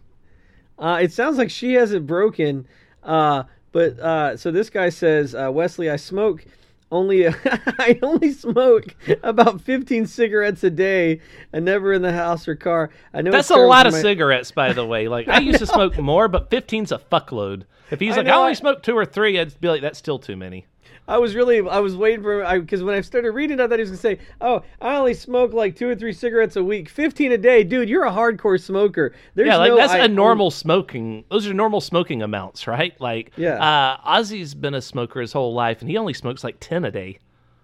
Uh, 0.79 0.99
it 1.03 1.13
sounds 1.13 1.39
like 1.39 1.51
she 1.51 1.73
hasn't 1.75 2.07
broken. 2.07 2.67
Uh, 3.03 3.45
but 3.73 3.99
uh, 3.99 4.37
so 4.37 4.51
this 4.51 4.69
guy 4.69 4.91
says, 4.91 5.35
uh, 5.35 5.51
Wesley, 5.51 5.89
I 5.91 5.97
smoke 5.97 6.45
only 6.91 7.29
I 7.45 7.99
only 8.03 8.33
smoke 8.33 8.95
about 9.23 9.61
15 9.61 10.07
cigarettes 10.07 10.65
a 10.65 10.71
day, 10.71 11.21
and 11.53 11.65
never 11.65 11.93
in 11.93 12.03
the 12.03 12.13
house 12.13 12.49
or 12.49 12.55
car. 12.55 12.91
I 13.13 13.23
know 13.23 13.31
That's 13.31 13.51
a 13.51 13.57
lot 13.57 13.87
of 13.87 13.93
my- 13.93 14.01
cigarettes, 14.01 14.51
by 14.51 14.73
the 14.73 14.87
way. 14.87 15.09
Like 15.09 15.29
I 15.29 15.39
used 15.41 15.59
to 15.61 15.67
smoke 15.67 15.99
more, 15.99 16.29
but 16.29 16.51
15's 16.51 16.93
a 16.93 16.99
fuckload. 16.99 17.65
If 17.91 18.01
he's 18.01 18.15
I 18.15 18.19
like, 18.19 18.27
I, 18.29 18.37
only 18.37 18.51
I- 18.51 18.55
smoke 18.55 18.83
two 18.83 18.97
or 18.97 19.05
three, 19.07 19.39
I'd 19.39 19.59
be 19.61 19.69
like, 19.69 19.83
that's 19.83 19.99
still 19.99 20.19
too 20.19 20.37
many. 20.37 20.67
I 21.09 21.17
was 21.19 21.35
really, 21.35 21.67
I 21.67 21.81
was 21.81 21.97
waiting 21.97 22.23
for, 22.23 22.45
because 22.61 22.83
when 22.83 22.95
I 22.95 23.01
started 23.01 23.33
reading, 23.33 23.59
I 23.59 23.67
thought 23.67 23.79
he 23.79 23.81
was 23.81 23.89
gonna 23.91 23.97
say, 23.99 24.19
"Oh, 24.43 24.63
I 24.81 24.95
only 24.97 25.15
smoke 25.15 25.55
like 25.55 25.75
two 25.75 25.89
or 25.89 25.95
three 25.95 26.13
cigarettes 26.13 26.55
a 26.57 26.63
week, 26.63 26.89
15 26.91 27.33
a 27.33 27.39
day, 27.39 27.65
dude. 27.65 27.89
You're 27.89 28.05
a 28.05 28.11
hardcore 28.13 28.61
smoker." 28.61 29.15
There's 29.35 29.47
yeah, 29.49 29.57
like 29.57 29.71
no, 29.71 29.77
that's 29.79 29.93
I- 29.95 30.01
a 30.05 30.09
normal 30.09 30.51
smoking. 30.51 31.25
Those 31.31 31.47
are 31.47 31.55
normal 31.55 31.81
smoking 31.81 32.23
amounts, 32.23 32.67
right? 32.67 32.95
Like, 33.01 33.33
Yeah. 33.37 33.55
Uh, 33.55 33.97
Ozzy's 34.19 34.55
been 34.55 34.75
a 34.75 34.83
smoker 34.83 35.21
his 35.23 35.33
whole 35.33 35.55
life, 35.55 35.81
and 35.81 35.91
he 35.91 35.97
only 35.97 36.13
smokes 36.13 36.45
like 36.45 36.57
ten 36.61 36.85
a 36.85 36.91
day. 36.91 37.19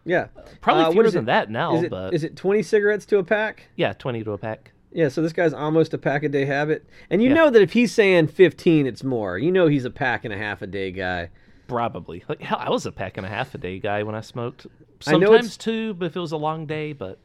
Yeah, 0.07 0.27
Probably 0.61 0.85
Uh, 0.85 0.91
fewer 0.93 1.11
than 1.11 1.25
it? 1.25 1.27
that 1.27 1.51
now, 1.51 1.77
Is 1.77 1.83
it, 1.85 1.91
but 1.91 2.13
is 2.15 2.25
it 2.25 2.37
20 2.37 2.63
cigarettes 2.63 3.07
to 3.07 3.19
a 3.19 3.25
pack? 3.25 3.69
yeah, 3.77 3.93
twenty 3.95 4.23
to 4.25 4.33
a 4.33 4.39
pack. 4.39 4.73
Yeah, 4.93 5.09
so 5.09 5.21
this 5.23 5.33
guy's 5.33 5.53
almost 5.53 5.93
a 5.93 5.99
pack 5.99 6.23
a 6.23 6.29
day 6.29 6.45
habit, 6.45 6.85
and 7.11 7.23
you 7.23 7.29
Yeah. 7.31 7.35
know 7.35 7.51
that 7.51 7.61
if 7.61 7.73
he's 7.73 7.93
saying 7.93 8.29
15, 8.29 8.87
it's 8.87 9.03
more. 9.05 9.39
You 9.39 9.51
know 9.53 9.67
he's 9.67 9.85
a 9.85 9.91
pack 9.91 10.25
and 10.25 10.33
a 10.33 10.37
half 10.39 10.63
a 10.63 10.67
day 10.67 10.91
guy. 10.93 11.29
Probably. 11.67 12.25
Like 12.29 12.41
hell, 12.41 12.59
I 12.61 12.71
was 12.71 12.87
a 12.87 12.93
pack 12.93 13.17
and 13.17 13.27
a 13.27 13.29
half 13.29 13.55
a 13.55 13.59
day 13.59 13.79
guy 13.79 14.03
when 14.03 14.15
I 14.15 14.21
smoked. 14.21 14.67
Sometimes 15.01 15.57
two, 15.57 15.95
but 15.95 16.07
if 16.07 16.17
it 16.17 16.21
was 16.21 16.33
a 16.33 16.37
long 16.37 16.67
day. 16.67 16.93
But 16.93 17.19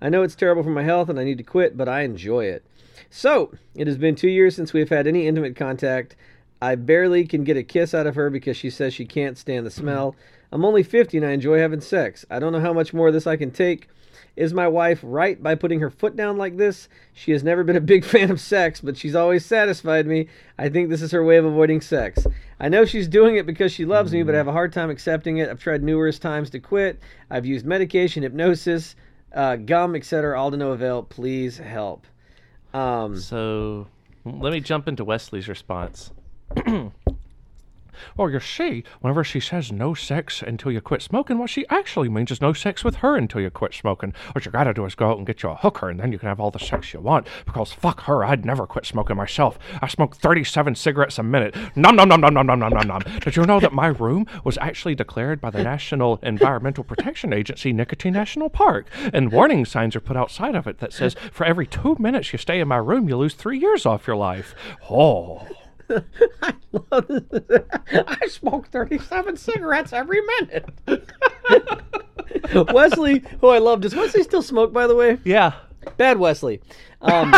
I 0.00 0.08
know 0.08 0.22
it's 0.22 0.34
terrible 0.34 0.62
for 0.62 0.70
my 0.70 0.82
health 0.82 1.08
and 1.08 1.18
I 1.18 1.24
need 1.24 1.38
to 1.38 1.44
quit, 1.44 1.76
but 1.76 1.88
I 1.88 2.02
enjoy 2.02 2.46
it. 2.46 2.64
So, 3.10 3.52
it 3.74 3.86
has 3.86 3.96
been 3.96 4.14
two 4.14 4.28
years 4.28 4.54
since 4.54 4.72
we've 4.72 4.88
had 4.88 5.06
any 5.06 5.26
intimate 5.26 5.56
contact. 5.56 6.16
I 6.60 6.74
barely 6.74 7.24
can 7.24 7.44
get 7.44 7.56
a 7.56 7.62
kiss 7.62 7.94
out 7.94 8.06
of 8.06 8.16
her 8.16 8.30
because 8.30 8.56
she 8.56 8.70
says 8.70 8.92
she 8.92 9.04
can't 9.04 9.38
stand 9.38 9.64
the 9.64 9.70
smell. 9.70 10.12
Mm-hmm. 10.12 10.54
I'm 10.54 10.64
only 10.64 10.82
50 10.82 11.18
and 11.18 11.26
I 11.26 11.30
enjoy 11.30 11.58
having 11.58 11.80
sex. 11.80 12.24
I 12.30 12.38
don't 12.38 12.52
know 12.52 12.60
how 12.60 12.72
much 12.72 12.92
more 12.92 13.08
of 13.08 13.14
this 13.14 13.26
I 13.26 13.36
can 13.36 13.50
take. 13.50 13.88
Is 14.38 14.54
my 14.54 14.68
wife 14.68 15.00
right 15.02 15.42
by 15.42 15.56
putting 15.56 15.80
her 15.80 15.90
foot 15.90 16.14
down 16.14 16.38
like 16.38 16.56
this? 16.56 16.88
She 17.12 17.32
has 17.32 17.42
never 17.42 17.64
been 17.64 17.74
a 17.74 17.80
big 17.80 18.04
fan 18.04 18.30
of 18.30 18.40
sex, 18.40 18.80
but 18.80 18.96
she's 18.96 19.16
always 19.16 19.44
satisfied 19.44 20.06
me. 20.06 20.28
I 20.56 20.68
think 20.68 20.88
this 20.88 21.02
is 21.02 21.10
her 21.10 21.24
way 21.24 21.38
of 21.38 21.44
avoiding 21.44 21.80
sex. 21.80 22.24
I 22.60 22.68
know 22.68 22.84
she's 22.84 23.08
doing 23.08 23.34
it 23.34 23.46
because 23.46 23.72
she 23.72 23.84
loves 23.84 24.12
me, 24.12 24.22
but 24.22 24.36
I 24.36 24.38
have 24.38 24.46
a 24.46 24.52
hard 24.52 24.72
time 24.72 24.90
accepting 24.90 25.38
it. 25.38 25.48
I've 25.48 25.58
tried 25.58 25.82
numerous 25.82 26.20
times 26.20 26.50
to 26.50 26.60
quit. 26.60 27.00
I've 27.28 27.46
used 27.46 27.66
medication, 27.66 28.22
hypnosis, 28.22 28.94
uh, 29.34 29.56
gum, 29.56 29.96
etc. 29.96 30.40
All 30.40 30.52
to 30.52 30.56
no 30.56 30.70
avail. 30.70 31.02
Please 31.02 31.58
help. 31.58 32.06
Um, 32.72 33.18
so 33.18 33.88
let 34.24 34.52
me 34.52 34.60
jump 34.60 34.86
into 34.86 35.04
Wesley's 35.04 35.48
response. 35.48 36.12
Well, 38.16 38.30
you 38.30 38.40
see, 38.40 38.84
whenever 39.00 39.24
she 39.24 39.40
says 39.40 39.72
no 39.72 39.94
sex 39.94 40.42
until 40.42 40.72
you 40.72 40.80
quit 40.80 41.02
smoking, 41.02 41.38
what 41.38 41.50
she 41.50 41.66
actually 41.68 42.08
means 42.08 42.30
is 42.30 42.40
no 42.40 42.52
sex 42.52 42.84
with 42.84 42.96
her 42.96 43.16
until 43.16 43.40
you 43.40 43.50
quit 43.50 43.74
smoking. 43.74 44.14
What 44.32 44.44
you 44.44 44.52
gotta 44.52 44.74
do 44.74 44.84
is 44.84 44.94
go 44.94 45.10
out 45.10 45.18
and 45.18 45.26
get 45.26 45.42
you 45.42 45.50
a 45.50 45.56
hooker, 45.56 45.88
and 45.88 45.98
then 46.00 46.12
you 46.12 46.18
can 46.18 46.28
have 46.28 46.40
all 46.40 46.50
the 46.50 46.58
sex 46.58 46.92
you 46.92 47.00
want. 47.00 47.26
Because 47.44 47.72
fuck 47.72 48.02
her, 48.02 48.24
I'd 48.24 48.44
never 48.44 48.66
quit 48.66 48.86
smoking 48.86 49.16
myself. 49.16 49.58
I 49.80 49.88
smoke 49.88 50.16
37 50.16 50.74
cigarettes 50.74 51.18
a 51.18 51.22
minute. 51.22 51.56
Nom 51.76 51.96
nom 51.96 52.08
nom 52.08 52.20
nom 52.20 52.34
nom 52.34 52.46
nom 52.46 52.58
nom 52.58 52.70
nom 52.72 52.86
nom. 52.86 53.02
Did 53.20 53.36
you 53.36 53.44
know 53.44 53.60
that 53.60 53.72
my 53.72 53.88
room 53.88 54.26
was 54.44 54.58
actually 54.58 54.94
declared 54.94 55.40
by 55.40 55.50
the 55.50 55.62
National 55.62 56.18
Environmental 56.22 56.84
Protection 56.84 57.32
Agency 57.32 57.72
Nicotine 57.72 58.12
National 58.12 58.48
Park? 58.48 58.88
And 59.12 59.32
warning 59.32 59.64
signs 59.64 59.96
are 59.96 60.00
put 60.00 60.16
outside 60.16 60.54
of 60.54 60.66
it 60.66 60.78
that 60.78 60.92
says 60.92 61.14
for 61.32 61.44
every 61.44 61.66
two 61.66 61.96
minutes 61.98 62.32
you 62.32 62.38
stay 62.38 62.60
in 62.60 62.68
my 62.68 62.76
room, 62.76 63.08
you 63.08 63.16
lose 63.16 63.34
three 63.34 63.58
years 63.58 63.86
off 63.86 64.06
your 64.06 64.16
life. 64.16 64.54
Oh. 64.90 65.46
I 66.42 66.54
love 66.72 67.06
this. 67.08 67.62
I 68.06 68.26
smoke 68.28 68.68
37 68.68 69.36
cigarettes 69.36 69.92
every 69.92 70.20
minute. 70.20 70.68
Wesley, 72.72 73.24
who 73.40 73.48
I 73.48 73.58
love, 73.58 73.80
does 73.80 73.94
Wesley 73.94 74.22
still 74.22 74.42
smoke, 74.42 74.72
by 74.72 74.86
the 74.86 74.94
way? 74.94 75.18
Yeah. 75.24 75.54
Bad 75.96 76.18
Wesley. 76.18 76.60
Um, 77.00 77.34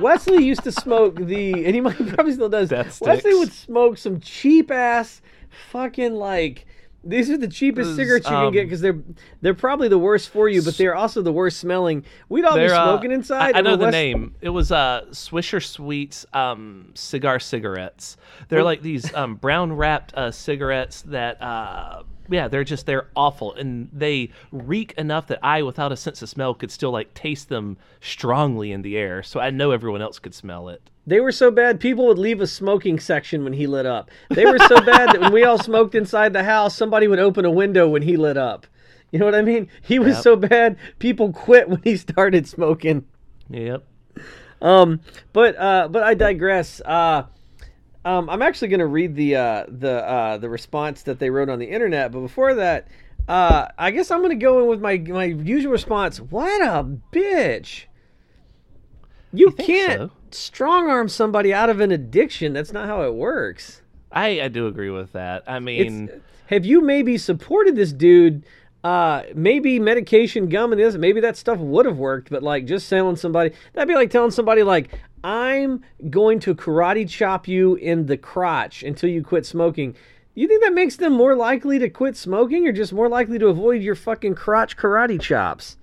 Wesley 0.00 0.44
used 0.44 0.64
to 0.64 0.72
smoke 0.72 1.16
the, 1.16 1.52
and 1.64 1.74
he 1.74 1.80
might 1.80 1.96
probably 2.14 2.32
still 2.32 2.48
does. 2.48 2.70
Wesley 3.00 3.34
would 3.34 3.52
smoke 3.52 3.98
some 3.98 4.20
cheap 4.20 4.70
ass, 4.70 5.20
fucking 5.70 6.14
like. 6.14 6.66
These 7.06 7.30
are 7.30 7.36
the 7.36 7.48
cheapest 7.48 7.90
Those, 7.90 7.96
cigarettes 7.96 8.26
you 8.26 8.32
can 8.32 8.52
get 8.52 8.60
um, 8.60 8.66
because 8.66 8.80
they're 8.80 8.98
they're 9.40 9.54
probably 9.54 9.88
the 9.88 9.98
worst 9.98 10.30
for 10.30 10.48
you, 10.48 10.62
but 10.62 10.76
they're 10.76 10.94
also 10.94 11.22
the 11.22 11.32
worst 11.32 11.58
smelling. 11.58 12.04
We'd 12.28 12.44
all 12.44 12.56
be 12.56 12.64
uh, 12.64 12.84
smoking 12.84 13.12
inside. 13.12 13.54
I, 13.54 13.58
I 13.58 13.62
know 13.62 13.76
the 13.76 13.84
Wes- 13.84 13.92
name. 13.92 14.34
It 14.40 14.48
was 14.48 14.72
uh, 14.72 15.06
Swisher 15.10 15.62
Sweets 15.62 16.26
um, 16.32 16.92
cigar 16.94 17.38
cigarettes. 17.38 18.16
They're 18.48 18.62
like 18.62 18.82
these 18.82 19.12
um, 19.14 19.36
brown 19.36 19.72
wrapped 19.72 20.14
uh, 20.14 20.30
cigarettes 20.30 21.02
that, 21.02 21.40
uh, 21.42 22.02
yeah, 22.28 22.48
they're 22.48 22.64
just 22.64 22.86
they're 22.86 23.08
awful, 23.14 23.54
and 23.54 23.88
they 23.92 24.30
reek 24.50 24.94
enough 24.96 25.26
that 25.28 25.40
I, 25.42 25.62
without 25.62 25.92
a 25.92 25.96
sense 25.96 26.22
of 26.22 26.28
smell, 26.28 26.54
could 26.54 26.70
still 26.70 26.90
like 26.90 27.12
taste 27.14 27.48
them 27.48 27.76
strongly 28.00 28.72
in 28.72 28.82
the 28.82 28.96
air. 28.96 29.22
So 29.22 29.40
I 29.40 29.50
know 29.50 29.70
everyone 29.70 30.02
else 30.02 30.18
could 30.18 30.34
smell 30.34 30.68
it. 30.68 30.90
They 31.06 31.20
were 31.20 31.32
so 31.32 31.50
bad, 31.50 31.80
people 31.80 32.06
would 32.06 32.18
leave 32.18 32.40
a 32.40 32.46
smoking 32.46 32.98
section 32.98 33.44
when 33.44 33.52
he 33.52 33.66
lit 33.66 33.84
up. 33.84 34.10
They 34.30 34.46
were 34.46 34.58
so 34.58 34.80
bad 34.80 35.10
that 35.10 35.20
when 35.20 35.32
we 35.32 35.44
all 35.44 35.58
smoked 35.58 35.94
inside 35.94 36.32
the 36.32 36.44
house, 36.44 36.74
somebody 36.74 37.06
would 37.08 37.18
open 37.18 37.44
a 37.44 37.50
window 37.50 37.86
when 37.88 38.02
he 38.02 38.16
lit 38.16 38.36
up. 38.38 38.66
You 39.12 39.18
know 39.18 39.26
what 39.26 39.34
I 39.34 39.42
mean? 39.42 39.68
He 39.82 39.98
was 39.98 40.14
Yep. 40.14 40.22
so 40.22 40.36
bad, 40.36 40.76
people 40.98 41.32
quit 41.32 41.68
when 41.68 41.80
he 41.84 41.96
started 41.96 42.48
smoking. 42.48 43.04
Yep. 43.50 43.84
Um, 44.62 45.00
but 45.34 45.58
uh, 45.58 45.88
but 45.88 46.02
I 46.02 46.14
digress. 46.14 46.80
Uh, 46.80 47.24
um, 48.06 48.30
I'm 48.30 48.40
actually 48.40 48.68
going 48.68 48.80
to 48.80 48.86
read 48.86 49.14
the 49.14 49.36
uh, 49.36 49.64
the 49.68 49.92
uh, 50.08 50.38
the 50.38 50.48
response 50.48 51.02
that 51.02 51.18
they 51.18 51.28
wrote 51.28 51.50
on 51.50 51.58
the 51.58 51.66
internet. 51.66 52.12
But 52.12 52.20
before 52.20 52.54
that, 52.54 52.88
uh, 53.28 53.68
I 53.78 53.90
guess 53.90 54.10
I'm 54.10 54.20
going 54.20 54.30
to 54.30 54.42
go 54.42 54.60
in 54.62 54.68
with 54.68 54.80
my 54.80 54.96
my 54.96 55.24
usual 55.24 55.72
response. 55.72 56.18
What 56.18 56.62
a 56.62 56.82
bitch! 57.12 57.84
You, 59.32 59.50
can't 59.52 60.00
so? 60.00 60.10
Strong 60.36 60.90
arm 60.90 61.08
somebody 61.08 61.52
out 61.52 61.70
of 61.70 61.80
an 61.80 61.90
addiction. 61.90 62.52
That's 62.52 62.72
not 62.72 62.86
how 62.86 63.02
it 63.02 63.14
works. 63.14 63.82
I, 64.12 64.42
I 64.42 64.48
do 64.48 64.66
agree 64.66 64.90
with 64.90 65.12
that. 65.12 65.42
I 65.46 65.58
mean, 65.58 66.08
It's, 66.08 66.22
have 66.46 66.64
you 66.64 66.80
maybe 66.80 67.18
supported 67.18 67.76
this 67.76 67.92
dude? 67.92 68.44
Uh, 68.84 69.22
maybe 69.34 69.80
medication, 69.80 70.48
gum, 70.50 70.70
and 70.70 70.80
this, 70.80 70.94
maybe 70.96 71.18
that 71.20 71.38
stuff 71.38 71.58
would 71.58 71.86
have 71.86 71.96
worked, 71.96 72.28
but 72.28 72.42
like 72.42 72.66
just 72.66 72.86
selling 72.86 73.16
somebody, 73.16 73.54
that'd 73.72 73.88
be 73.88 73.94
like 73.94 74.10
telling 74.10 74.30
somebody 74.30 74.62
like, 74.62 74.90
I'm 75.24 75.82
going 76.10 76.38
to 76.40 76.54
karate 76.54 77.08
chop 77.08 77.48
you 77.48 77.76
in 77.76 78.04
the 78.04 78.18
crotch 78.18 78.82
until 78.82 79.08
you 79.08 79.24
quit 79.24 79.46
smoking. 79.46 79.96
You 80.34 80.46
think 80.46 80.62
that 80.62 80.74
makes 80.74 80.96
them 80.96 81.14
more 81.14 81.34
likely 81.34 81.78
to 81.78 81.88
quit 81.88 82.14
smoking 82.14 82.68
or 82.68 82.72
just 82.72 82.92
more 82.92 83.08
likely 83.08 83.38
to 83.38 83.46
avoid 83.46 83.80
your 83.80 83.94
fucking 83.94 84.34
crotch 84.34 84.76
karate 84.76 85.18
chops? 85.18 85.78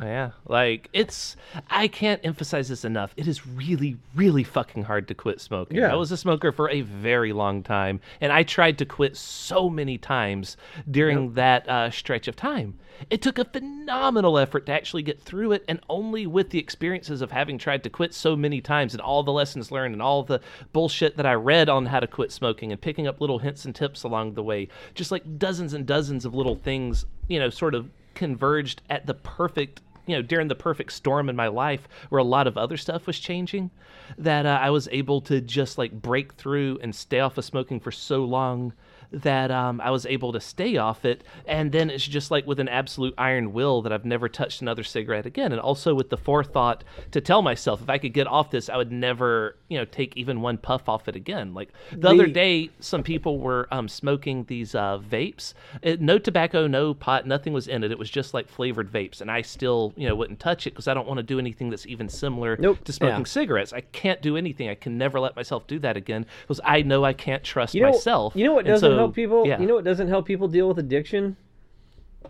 Yeah, 0.00 0.30
like 0.46 0.88
it's 0.92 1.36
I 1.68 1.86
can't 1.86 2.20
emphasize 2.24 2.68
this 2.68 2.84
enough. 2.84 3.12
It 3.16 3.28
is 3.28 3.46
really 3.46 3.98
really 4.14 4.42
fucking 4.42 4.84
hard 4.84 5.06
to 5.08 5.14
quit 5.14 5.40
smoking. 5.40 5.76
Yeah. 5.76 5.92
I 5.92 5.96
was 5.96 6.10
a 6.10 6.16
smoker 6.16 6.50
for 6.50 6.70
a 6.70 6.80
very 6.80 7.32
long 7.32 7.62
time 7.62 8.00
and 8.20 8.32
I 8.32 8.42
tried 8.42 8.78
to 8.78 8.86
quit 8.86 9.16
so 9.16 9.68
many 9.68 9.98
times 9.98 10.56
during 10.90 11.34
that 11.34 11.68
uh, 11.68 11.90
stretch 11.90 12.26
of 12.26 12.36
time. 12.36 12.78
It 13.10 13.20
took 13.20 13.38
a 13.38 13.44
phenomenal 13.44 14.38
effort 14.38 14.66
to 14.66 14.72
actually 14.72 15.02
get 15.02 15.20
through 15.20 15.52
it 15.52 15.64
and 15.68 15.80
only 15.90 16.26
with 16.26 16.50
the 16.50 16.58
experiences 16.58 17.20
of 17.20 17.30
having 17.30 17.58
tried 17.58 17.82
to 17.84 17.90
quit 17.90 18.14
so 18.14 18.34
many 18.34 18.60
times 18.60 18.94
and 18.94 19.00
all 19.00 19.22
the 19.22 19.32
lessons 19.32 19.70
learned 19.70 19.94
and 19.94 20.02
all 20.02 20.22
the 20.22 20.40
bullshit 20.72 21.16
that 21.16 21.26
I 21.26 21.34
read 21.34 21.68
on 21.68 21.86
how 21.86 22.00
to 22.00 22.06
quit 22.06 22.32
smoking 22.32 22.72
and 22.72 22.80
picking 22.80 23.06
up 23.06 23.20
little 23.20 23.40
hints 23.40 23.64
and 23.64 23.74
tips 23.74 24.04
along 24.04 24.34
the 24.34 24.42
way. 24.42 24.68
Just 24.94 25.10
like 25.10 25.38
dozens 25.38 25.74
and 25.74 25.84
dozens 25.84 26.24
of 26.24 26.34
little 26.34 26.54
things, 26.54 27.04
you 27.28 27.38
know, 27.38 27.50
sort 27.50 27.74
of 27.74 27.90
converged 28.14 28.82
at 28.90 29.06
the 29.06 29.14
perfect 29.14 29.80
you 30.06 30.16
know 30.16 30.22
during 30.22 30.48
the 30.48 30.54
perfect 30.54 30.92
storm 30.92 31.28
in 31.28 31.36
my 31.36 31.48
life 31.48 31.88
where 32.08 32.18
a 32.18 32.24
lot 32.24 32.46
of 32.46 32.58
other 32.58 32.76
stuff 32.76 33.06
was 33.06 33.18
changing 33.18 33.70
that 34.18 34.46
uh, 34.46 34.58
i 34.60 34.70
was 34.70 34.88
able 34.90 35.20
to 35.20 35.40
just 35.40 35.78
like 35.78 35.92
break 35.92 36.32
through 36.34 36.78
and 36.82 36.94
stay 36.94 37.20
off 37.20 37.38
of 37.38 37.44
smoking 37.44 37.78
for 37.78 37.92
so 37.92 38.24
long 38.24 38.72
that 39.12 39.50
um, 39.50 39.80
I 39.80 39.90
was 39.90 40.06
able 40.06 40.32
to 40.32 40.40
stay 40.40 40.76
off 40.76 41.04
it. 41.04 41.22
And 41.46 41.70
then 41.72 41.90
it's 41.90 42.06
just 42.06 42.30
like 42.30 42.46
with 42.46 42.60
an 42.60 42.68
absolute 42.68 43.14
iron 43.18 43.52
will 43.52 43.82
that 43.82 43.92
I've 43.92 44.04
never 44.04 44.28
touched 44.28 44.62
another 44.62 44.82
cigarette 44.84 45.26
again. 45.26 45.52
And 45.52 45.60
also 45.60 45.94
with 45.94 46.10
the 46.10 46.16
forethought 46.16 46.84
to 47.10 47.20
tell 47.20 47.42
myself 47.42 47.82
if 47.82 47.90
I 47.90 47.98
could 47.98 48.12
get 48.12 48.26
off 48.26 48.50
this, 48.50 48.68
I 48.68 48.76
would 48.76 48.90
never, 48.92 49.56
you 49.68 49.78
know, 49.78 49.84
take 49.84 50.16
even 50.16 50.40
one 50.40 50.58
puff 50.58 50.88
off 50.88 51.08
it 51.08 51.16
again. 51.16 51.54
Like 51.54 51.70
the, 51.92 52.08
other 52.08 52.26
day, 52.26 52.70
some 52.80 53.02
people 53.02 53.38
were 53.38 53.68
um, 53.70 53.88
smoking 53.88 54.44
these 54.44 54.74
uh, 54.74 54.98
vapes. 54.98 55.54
It, 55.82 56.00
no 56.00 56.18
tobacco, 56.18 56.66
no 56.66 56.94
pot, 56.94 57.26
nothing 57.26 57.52
was 57.52 57.68
in 57.68 57.84
it. 57.84 57.90
It 57.92 57.98
was 57.98 58.10
just 58.10 58.34
like 58.34 58.48
flavored 58.48 58.90
vapes. 58.90 59.20
And 59.20 59.30
I 59.30 59.42
still, 59.42 59.92
you 59.96 60.08
know, 60.08 60.14
wouldn't 60.14 60.40
touch 60.40 60.66
it 60.66 60.70
because 60.70 60.88
I 60.88 60.94
don't 60.94 61.06
want 61.06 61.18
to 61.18 61.22
do 61.22 61.38
anything 61.38 61.70
that's 61.70 61.86
even 61.86 62.08
similar 62.08 62.56
Nope. 62.58 62.82
to 62.84 62.92
smoking 62.92 63.18
Yeah. 63.18 63.24
cigarettes. 63.24 63.72
I 63.72 63.80
can't 63.80 64.22
do 64.22 64.36
anything. 64.36 64.68
I 64.68 64.74
can 64.74 64.96
never 64.98 65.20
let 65.20 65.36
myself 65.36 65.66
do 65.66 65.78
that 65.80 65.96
again 65.96 66.26
because 66.42 66.60
I 66.64 66.82
know 66.82 67.04
I 67.04 67.12
can't 67.12 67.42
trust 67.42 67.74
You 67.74 67.82
know, 67.82 67.90
myself. 67.90 68.34
you 68.36 68.44
know 68.44 68.54
what 68.54 68.64
doesn't 68.66 68.90
so, 68.90 69.01
help 69.02 69.14
people? 69.14 69.46
Yeah. 69.46 69.60
You 69.60 69.66
know 69.66 69.74
what 69.74 69.84
doesn't 69.84 70.08
help 70.08 70.26
people 70.26 70.48
deal 70.48 70.68
with 70.68 70.78
addiction? 70.78 71.36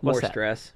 More 0.00 0.12
What's 0.12 0.20
that? 0.22 0.30
stress. 0.30 0.72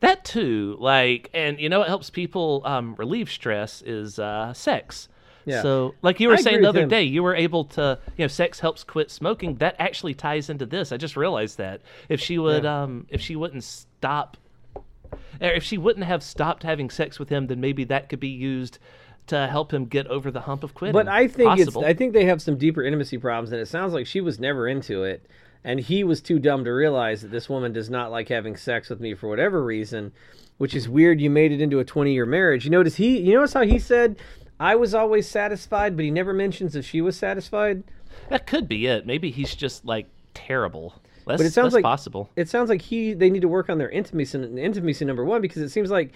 That 0.00 0.24
too, 0.24 0.76
like, 0.80 1.30
and 1.32 1.60
you 1.60 1.68
know 1.68 1.78
what 1.78 1.88
helps 1.88 2.10
people 2.10 2.62
um, 2.64 2.96
relieve 2.96 3.30
stress 3.30 3.82
is 3.82 4.18
uh, 4.18 4.52
sex. 4.52 5.08
Yeah. 5.44 5.62
So, 5.62 5.94
like 6.02 6.18
you 6.18 6.28
were 6.28 6.34
I 6.34 6.40
saying 6.40 6.62
the 6.62 6.68
other 6.68 6.82
him. 6.82 6.88
day, 6.88 7.02
you 7.04 7.22
were 7.22 7.34
able 7.34 7.64
to, 7.66 7.98
you 8.16 8.24
know, 8.24 8.28
sex 8.28 8.60
helps 8.60 8.84
quit 8.84 9.10
smoking. 9.10 9.56
That 9.56 9.76
actually 9.78 10.14
ties 10.14 10.50
into 10.50 10.66
this. 10.66 10.92
I 10.92 10.96
just 10.96 11.16
realized 11.16 11.58
that 11.58 11.82
if 12.08 12.20
she 12.20 12.38
would, 12.38 12.66
um, 12.66 13.06
if 13.10 13.20
she 13.20 13.36
wouldn't 13.36 13.64
stop, 13.64 14.36
or 15.40 15.50
if 15.50 15.62
she 15.62 15.78
wouldn't 15.78 16.06
have 16.06 16.22
stopped 16.22 16.62
having 16.62 16.90
sex 16.90 17.18
with 17.18 17.28
him, 17.28 17.46
then 17.46 17.60
maybe 17.60 17.84
that 17.84 18.08
could 18.08 18.20
be 18.20 18.28
used 18.28 18.78
to 19.28 19.46
help 19.46 19.72
him 19.72 19.86
get 19.86 20.06
over 20.08 20.30
the 20.30 20.40
hump 20.42 20.64
of 20.64 20.74
quitting. 20.74 20.92
But 20.92 21.08
I 21.08 21.28
think 21.28 21.48
Possible. 21.48 21.82
it's 21.82 21.88
I 21.88 21.94
think 21.94 22.12
they 22.12 22.24
have 22.24 22.42
some 22.42 22.56
deeper 22.56 22.82
intimacy 22.82 23.18
problems, 23.18 23.52
and 23.52 23.60
it 23.60 23.66
sounds 23.66 23.92
like 23.92 24.06
she 24.06 24.20
was 24.20 24.38
never 24.40 24.66
into 24.68 25.04
it, 25.04 25.24
and 25.64 25.80
he 25.80 26.04
was 26.04 26.20
too 26.20 26.38
dumb 26.38 26.64
to 26.64 26.70
realize 26.70 27.22
that 27.22 27.30
this 27.30 27.48
woman 27.48 27.72
does 27.72 27.88
not 27.88 28.10
like 28.10 28.28
having 28.28 28.56
sex 28.56 28.88
with 28.90 29.00
me 29.00 29.14
for 29.14 29.28
whatever 29.28 29.64
reason, 29.64 30.12
which 30.58 30.74
is 30.74 30.88
weird. 30.88 31.20
You 31.20 31.30
made 31.30 31.52
it 31.52 31.60
into 31.60 31.78
a 31.78 31.84
twenty 31.84 32.12
year 32.12 32.26
marriage. 32.26 32.64
You 32.64 32.70
notice 32.70 32.96
he 32.96 33.18
you 33.18 33.34
notice 33.34 33.52
how 33.52 33.62
he 33.62 33.78
said 33.78 34.16
I 34.58 34.74
was 34.76 34.94
always 34.94 35.28
satisfied, 35.28 35.96
but 35.96 36.04
he 36.04 36.10
never 36.10 36.32
mentions 36.32 36.76
if 36.76 36.84
she 36.86 37.00
was 37.00 37.16
satisfied. 37.16 37.84
that 38.28 38.46
could 38.46 38.68
be 38.68 38.86
it. 38.86 39.06
Maybe 39.06 39.30
he's 39.30 39.54
just 39.54 39.84
like 39.84 40.06
terrible. 40.34 40.94
That's, 41.26 41.38
But 41.38 41.46
it 41.46 41.52
sounds 41.52 41.72
like 41.72 41.84
possible. 41.84 42.30
It 42.34 42.48
sounds 42.48 42.68
like 42.68 42.82
he 42.82 43.14
they 43.14 43.30
need 43.30 43.42
to 43.42 43.48
work 43.48 43.70
on 43.70 43.78
their 43.78 43.90
intimacy 43.90 44.38
intimacy 44.38 45.04
number 45.04 45.24
one 45.24 45.40
because 45.40 45.62
it 45.62 45.70
seems 45.70 45.90
like 45.90 46.12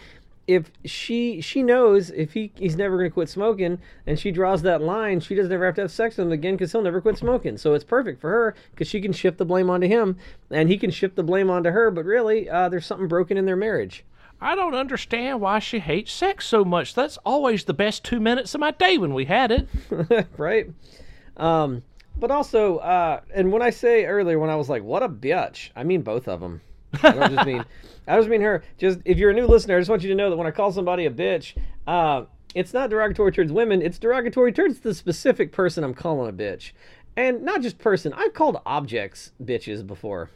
if 0.47 0.71
she 0.85 1.41
she 1.41 1.63
knows 1.63 2.11
if 2.11 2.33
he 2.33 2.53
he's 2.57 2.77
never 2.77 2.97
going 2.97 3.11
to 3.11 3.15
quit 3.15 3.29
smoking 3.29 3.79
and 4.07 4.19
she 4.19 4.31
draws 4.31 4.63
that 4.63 4.81
line 4.81 5.19
she 5.19 5.35
doesn't 5.35 5.51
ever 5.53 5.67
have 5.67 5.75
to 5.75 5.81
have 5.81 5.91
sex 5.91 6.17
with 6.17 6.27
him 6.27 6.33
again 6.33 6.55
because 6.55 6.71
he'll 6.73 6.83
never 6.83 7.01
quit 7.01 7.19
smoking. 7.19 7.59
So 7.59 7.75
it's 7.75 7.85
perfect 7.85 8.21
for 8.21 8.31
her 8.31 8.55
because 8.71 8.89
she 8.89 9.01
can 9.01 9.13
shift 9.13 9.39
the 9.39 9.45
blame 9.45 9.71
onto 9.71 9.89
him 9.89 10.17
and 10.51 10.69
he 10.69 10.79
can 10.79 10.91
shift 10.91 11.17
the 11.17 11.23
blame 11.23 11.51
onto 11.51 11.71
her 11.71 11.91
but 11.91 12.05
really 12.05 12.49
uh, 12.49 12.69
there's 12.69 12.87
something 12.87 13.09
broken 13.09 13.37
in 13.37 13.45
their 13.45 13.57
marriage. 13.57 14.05
I 14.41 14.55
don't 14.55 14.75
understand 14.75 15.41
why 15.41 15.59
she 15.59 15.79
hates 15.79 16.13
sex 16.13 16.47
so 16.47 16.65
much. 16.65 16.95
That's 16.95 17.17
always 17.19 17.65
the 17.65 17.75
best 17.75 18.05
two 18.05 18.21
minutes 18.21 18.55
of 18.55 18.61
my 18.61 18.71
day 18.71 18.99
when 18.99 19.15
we 19.15 19.25
had 19.25 19.51
it. 19.51 20.29
right? 20.37 20.71
Um 21.37 21.83
but 22.19 22.31
also 22.31 22.79
uh 22.79 23.21
and 23.35 23.53
when 23.53 23.61
i 23.61 23.69
say 23.69 24.07
earlier 24.07 24.39
when 24.39 24.49
i 24.49 24.57
was 24.57 24.69
like 24.69 24.85
what 24.85 25.03
a 25.03 25.09
bitch. 25.09 25.71
I 25.75 25.83
mean 25.83 26.03
both 26.03 26.29
of 26.29 26.41
them 26.41 26.61
i 27.03 27.11
don't 27.13 27.33
just 27.35 27.47
mean 27.47 27.65
i 28.07 28.17
just 28.17 28.29
mean 28.29 28.41
her 28.41 28.63
just 28.79 29.01
if 29.05 29.19
you're 29.19 29.31
a 29.31 29.35
new 29.35 29.47
listener 29.47 29.77
i 29.77 29.81
just 29.81 29.91
want 29.91 30.03
you 30.03 30.09
to 30.09 30.15
know 30.15 30.31
that 30.31 30.37
when 30.37 30.47
i 30.47 30.51
call 30.51 30.73
somebody 30.73 31.07
a 31.07 31.11
bitch 31.11 31.57
uh 31.87 32.25
it's 32.55 32.73
not 32.73 32.91
derogatory 32.91 33.33
towards 33.33 33.53
women 33.53 33.83
it's 33.83 33.99
derogatory 33.99 34.53
towards 34.53 34.81
the 34.81 34.95
specific 34.95 35.53
person 35.53 35.85
i'm 35.85 35.95
calling 35.95 36.29
a 36.29 36.33
bitch 36.33 36.73
and 37.17 37.43
not 37.43 37.61
just 37.63 37.79
person 37.79 38.13
i've 38.15 38.35
called 38.35 38.61
objects 38.67 39.33
bitches 39.43 39.87
before 39.87 40.31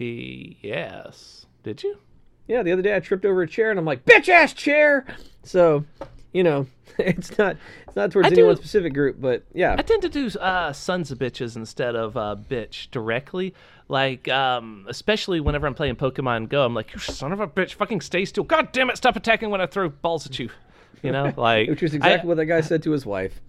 Yes. 0.00 1.46
Did 1.64 1.82
you? 1.82 1.98
yeah 2.46 2.62
the 2.62 2.72
other 2.72 2.82
day 2.82 2.94
i 2.94 3.00
tripped 3.00 3.24
over 3.26 3.42
a 3.42 3.48
chair 3.48 3.70
and 3.70 3.78
i'm 3.78 3.84
like 3.84 4.04
bitch 4.04 4.28
ass 4.28 4.52
chair 4.52 5.04
so 5.42 5.84
you 6.32 6.42
know, 6.42 6.66
it's 6.98 7.36
not 7.38 7.56
it's 7.86 7.96
not 7.96 8.10
towards 8.10 8.28
I 8.28 8.32
any 8.32 8.42
one 8.42 8.56
specific 8.56 8.94
group, 8.94 9.20
but 9.20 9.42
yeah. 9.54 9.74
I 9.78 9.82
tend 9.82 10.02
to 10.02 10.08
do 10.08 10.28
uh, 10.38 10.72
sons 10.72 11.10
of 11.10 11.18
bitches 11.18 11.56
instead 11.56 11.96
of 11.96 12.16
uh, 12.16 12.36
bitch 12.48 12.90
directly. 12.90 13.54
Like, 13.88 14.28
um, 14.28 14.84
especially 14.88 15.40
whenever 15.40 15.66
I'm 15.66 15.74
playing 15.74 15.96
Pokemon 15.96 16.50
Go, 16.50 16.64
I'm 16.64 16.74
like, 16.74 16.92
you 16.92 17.00
son 17.00 17.32
of 17.32 17.40
a 17.40 17.48
bitch, 17.48 17.74
fucking 17.74 18.02
stay 18.02 18.24
still. 18.26 18.44
God 18.44 18.70
damn 18.72 18.90
it, 18.90 18.96
stop 18.96 19.16
attacking 19.16 19.50
when 19.50 19.60
I 19.60 19.66
throw 19.66 19.88
balls 19.88 20.26
at 20.26 20.38
you. 20.38 20.50
You 21.00 21.12
know, 21.12 21.32
like 21.36 21.68
Which 21.68 21.84
is 21.84 21.94
I- 21.94 21.98
exactly 21.98 22.26
what 22.26 22.38
that 22.38 22.46
guy 22.46 22.60
said 22.60 22.82
to 22.82 22.90
his 22.90 23.06
wife. 23.06 23.40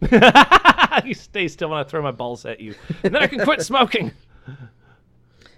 you 1.03 1.15
stay 1.15 1.47
still 1.47 1.69
when 1.69 1.79
I 1.79 1.83
throw 1.83 1.99
my 1.99 2.11
balls 2.11 2.45
at 2.45 2.59
you, 2.59 2.75
and 3.03 3.15
then 3.15 3.23
I 3.23 3.25
can 3.25 3.39
quit 3.43 3.63
smoking. 3.63 4.11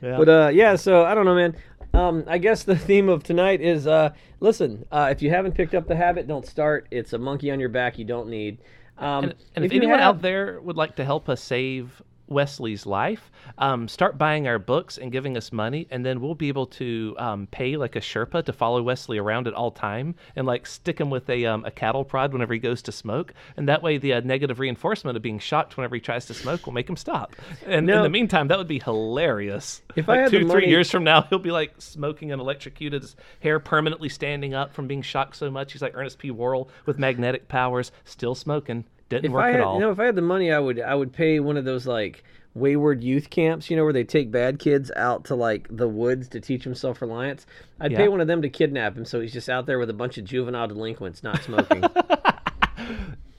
Yeah. 0.01 0.17
But 0.17 0.29
uh, 0.29 0.51
yeah, 0.53 0.77
so 0.77 1.03
I 1.03 1.13
don't 1.13 1.25
know, 1.25 1.35
man. 1.35 1.55
Um, 1.93 2.23
I 2.27 2.37
guess 2.37 2.63
the 2.63 2.75
theme 2.87 3.09
of 3.09 3.23
tonight 3.23 3.61
is 3.61 3.87
uh, 3.87 4.13
listen. 4.39 4.85
Uh, 4.91 5.09
if 5.11 5.21
you 5.21 5.29
haven't 5.29 5.53
picked 5.55 5.75
up 5.75 5.87
the 5.87 5.95
habit, 5.95 6.27
don't 6.27 6.45
start. 6.45 6.87
It's 6.91 7.13
a 7.13 7.17
monkey 7.17 7.51
on 7.51 7.59
your 7.59 7.69
back 7.69 7.97
you 7.97 8.05
don't 8.05 8.29
need. 8.29 8.59
Um, 8.97 9.25
and, 9.25 9.35
and 9.55 9.65
if, 9.65 9.73
you 9.73 9.79
anyone 9.79 9.99
have- 9.99 10.17
out 10.17 10.21
there 10.21 10.59
would 10.61 10.77
like 10.77 10.95
to 10.97 11.05
help 11.05 11.27
us 11.29 11.41
save 11.41 12.01
Wesley's 12.31 12.85
life, 12.85 13.31
um, 13.57 13.87
start 13.87 14.17
buying 14.17 14.47
our 14.47 14.57
books 14.57 14.97
and 14.97 15.11
giving 15.11 15.37
us 15.37 15.51
money, 15.51 15.87
and 15.91 16.05
then 16.05 16.21
we'll 16.21 16.35
be 16.35 16.47
able 16.47 16.65
to 16.67 17.15
um, 17.19 17.47
pay 17.51 17.77
like 17.77 17.95
a 17.95 17.99
Sherpa 17.99 18.43
to 18.45 18.53
follow 18.53 18.81
Wesley 18.81 19.17
around 19.17 19.47
at 19.47 19.53
all 19.53 19.71
time 19.71 20.15
and 20.35 20.47
like 20.47 20.65
stick 20.65 20.99
him 20.99 21.09
with 21.09 21.29
a 21.29 21.45
um, 21.45 21.65
a 21.65 21.71
cattle 21.71 22.03
prod 22.03 22.33
whenever 22.33 22.53
he 22.53 22.59
goes 22.59 22.81
to 22.83 22.91
smoke, 22.91 23.33
and 23.57 23.67
that 23.67 23.83
way 23.83 23.97
the 23.97 24.13
uh, 24.13 24.21
negative 24.21 24.59
reinforcement 24.59 25.17
of 25.17 25.23
being 25.23 25.39
shocked 25.39 25.77
whenever 25.77 25.95
he 25.95 26.01
tries 26.01 26.25
to 26.27 26.33
smoke 26.33 26.65
will 26.65 26.73
make 26.73 26.89
him 26.89 26.95
stop. 26.95 27.35
And 27.65 27.89
in 27.89 28.01
the 28.01 28.09
meantime, 28.09 28.47
that 28.47 28.57
would 28.57 28.67
be 28.67 28.79
hilarious. 28.79 29.81
If 29.95 30.07
I 30.07 30.13
like 30.13 30.21
had 30.21 30.31
the 30.31 30.39
two 30.39 30.45
three 30.45 30.53
money- 30.61 30.69
years 30.69 30.89
from 30.89 31.03
now, 31.03 31.21
he'll 31.29 31.39
be 31.39 31.51
like 31.51 31.73
smoking 31.79 32.31
and 32.31 32.41
electrocuted, 32.41 33.01
his 33.01 33.15
hair 33.41 33.59
permanently 33.59 34.09
standing 34.09 34.53
up 34.53 34.73
from 34.73 34.87
being 34.87 35.01
shocked 35.01 35.35
so 35.35 35.51
much. 35.51 35.73
He's 35.73 35.81
like 35.81 35.95
Ernest 35.95 36.19
P. 36.19 36.31
Worrell 36.31 36.69
with 36.85 36.97
magnetic 36.97 37.47
powers, 37.47 37.91
still 38.05 38.35
smoking. 38.35 38.85
Didn't 39.11 39.25
if 39.25 39.31
work 39.31 39.43
I 39.43 39.51
had, 39.51 39.59
at 39.59 39.61
all. 39.61 39.75
you 39.75 39.81
know, 39.81 39.91
if 39.91 39.99
I 39.99 40.05
had 40.05 40.15
the 40.15 40.21
money, 40.23 40.51
I 40.51 40.57
would 40.57 40.79
I 40.79 40.95
would 40.95 41.13
pay 41.13 41.39
one 41.39 41.57
of 41.57 41.65
those 41.65 41.85
like 41.85 42.23
wayward 42.53 43.03
youth 43.03 43.29
camps, 43.29 43.69
you 43.69 43.77
know, 43.77 43.83
where 43.83 43.93
they 43.93 44.03
take 44.03 44.31
bad 44.31 44.57
kids 44.59 44.91
out 44.95 45.25
to 45.25 45.35
like 45.35 45.67
the 45.69 45.87
woods 45.87 46.27
to 46.29 46.39
teach 46.39 46.63
them 46.63 46.73
self 46.75 47.01
reliance. 47.01 47.45
I'd 47.79 47.95
pay 47.95 48.07
one 48.07 48.19
of 48.21 48.27
them 48.27 48.41
to 48.41 48.49
kidnap 48.49 48.97
him, 48.97 49.05
so 49.05 49.21
he's 49.21 49.33
just 49.33 49.49
out 49.49 49.67
there 49.67 49.79
with 49.79 49.89
a 49.89 49.93
bunch 49.93 50.17
of 50.17 50.25
juvenile 50.25 50.67
delinquents 50.67 51.23
not 51.23 51.41
smoking. 51.43 51.83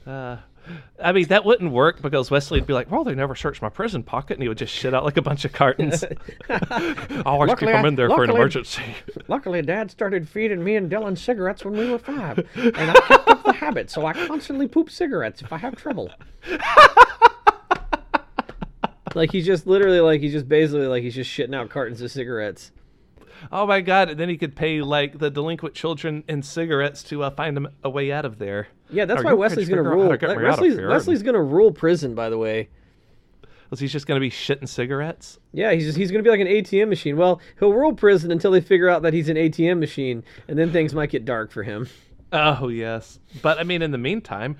Uh, 0.04 0.36
I 1.02 1.10
mean, 1.12 1.26
that 1.28 1.44
wouldn't 1.44 1.72
work 1.72 2.00
because 2.00 2.30
Wesley 2.30 2.60
would 2.60 2.66
be 2.66 2.72
like, 2.72 2.90
well, 2.90 3.02
they 3.04 3.14
never 3.14 3.34
searched 3.34 3.60
my 3.62 3.68
prison 3.68 4.02
pocket, 4.02 4.34
and 4.34 4.42
he 4.42 4.48
would 4.48 4.58
just 4.58 4.72
shit 4.72 4.94
out 4.94 5.04
like 5.04 5.16
a 5.16 5.22
bunch 5.22 5.44
of 5.44 5.52
cartons. 5.52 6.04
I 6.48 7.22
always 7.26 7.50
keep 7.50 7.62
Luckily, 7.62 7.72
them 7.72 7.84
I- 7.84 7.88
in 7.88 7.94
there 7.96 8.08
for 8.08 8.22
an 8.24 8.30
emergency. 8.30 8.82
Luckily, 9.28 9.60
Dad 9.62 9.90
started 9.90 10.28
feeding 10.28 10.62
me 10.62 10.76
and 10.76 10.90
Dylan 10.90 11.18
cigarettes 11.18 11.64
when 11.64 11.76
we 11.76 11.90
were 11.90 11.98
five, 11.98 12.38
and 12.54 12.76
I 12.90 12.94
kept 13.06 13.28
up 13.28 13.44
the 13.44 13.52
habit, 13.52 13.90
so 13.90 14.06
I 14.06 14.12
constantly 14.12 14.68
poop 14.68 14.88
cigarettes 14.90 15.42
if 15.42 15.52
I 15.52 15.58
have 15.58 15.74
trouble. 15.76 16.10
like 19.14 19.30
he's 19.30 19.44
just 19.46 19.66
literally 19.66 20.00
like 20.00 20.20
he's 20.20 20.32
just 20.32 20.48
basically 20.48 20.86
like 20.86 21.02
he's 21.02 21.14
just 21.14 21.30
shitting 21.30 21.54
out 21.54 21.68
cartons 21.68 22.00
of 22.00 22.10
cigarettes. 22.10 22.70
oh 23.50 23.66
my 23.66 23.80
God. 23.80 24.08
And 24.10 24.18
then 24.20 24.28
he 24.28 24.36
could 24.38 24.56
pay 24.56 24.80
like 24.80 25.18
the 25.18 25.30
delinquent 25.30 25.74
children 25.74 26.24
in 26.28 26.42
cigarettes 26.42 27.02
to 27.04 27.22
uh, 27.24 27.30
find 27.30 27.56
him 27.56 27.68
a 27.84 27.90
way 27.90 28.10
out 28.12 28.24
of 28.24 28.38
there. 28.38 28.68
Yeah, 28.92 29.04
that's 29.06 29.22
Are 29.22 29.24
why 29.24 29.32
Wesley's 29.32 29.68
gonna 29.68 29.82
figure 29.82 29.92
out 29.92 29.96
how 29.96 30.02
rule. 30.02 30.10
to 30.10 30.18
get 30.18 30.28
like, 30.28 30.38
me 30.38 30.44
out 30.44 30.54
of 30.54 30.60
Wesley's. 30.60 30.86
Wesley's 30.86 31.22
gonna 31.22 31.42
rule 31.42 31.72
prison, 31.72 32.14
by 32.14 32.28
the 32.28 32.38
way. 32.38 32.68
Was 33.70 33.80
he 33.80 33.88
just 33.88 34.06
going 34.06 34.16
to 34.16 34.20
be 34.20 34.28
shitting 34.30 34.68
cigarettes? 34.68 35.38
Yeah, 35.54 35.72
he's 35.72 35.86
just, 35.86 35.96
he's 35.96 36.10
gonna 36.10 36.22
be 36.22 36.28
like 36.28 36.40
an 36.40 36.46
ATM 36.46 36.90
machine. 36.90 37.16
Well, 37.16 37.40
he'll 37.58 37.72
rule 37.72 37.94
prison 37.94 38.30
until 38.30 38.50
they 38.50 38.60
figure 38.60 38.90
out 38.90 39.00
that 39.00 39.14
he's 39.14 39.30
an 39.30 39.36
ATM 39.38 39.78
machine, 39.78 40.24
and 40.46 40.58
then 40.58 40.70
things 40.72 40.92
might 40.92 41.08
get 41.08 41.24
dark 41.24 41.50
for 41.50 41.62
him. 41.62 41.88
Oh, 42.34 42.68
yes. 42.68 43.18
But 43.40 43.58
I 43.58 43.62
mean, 43.62 43.80
in 43.80 43.90
the 43.90 43.96
meantime, 43.98 44.56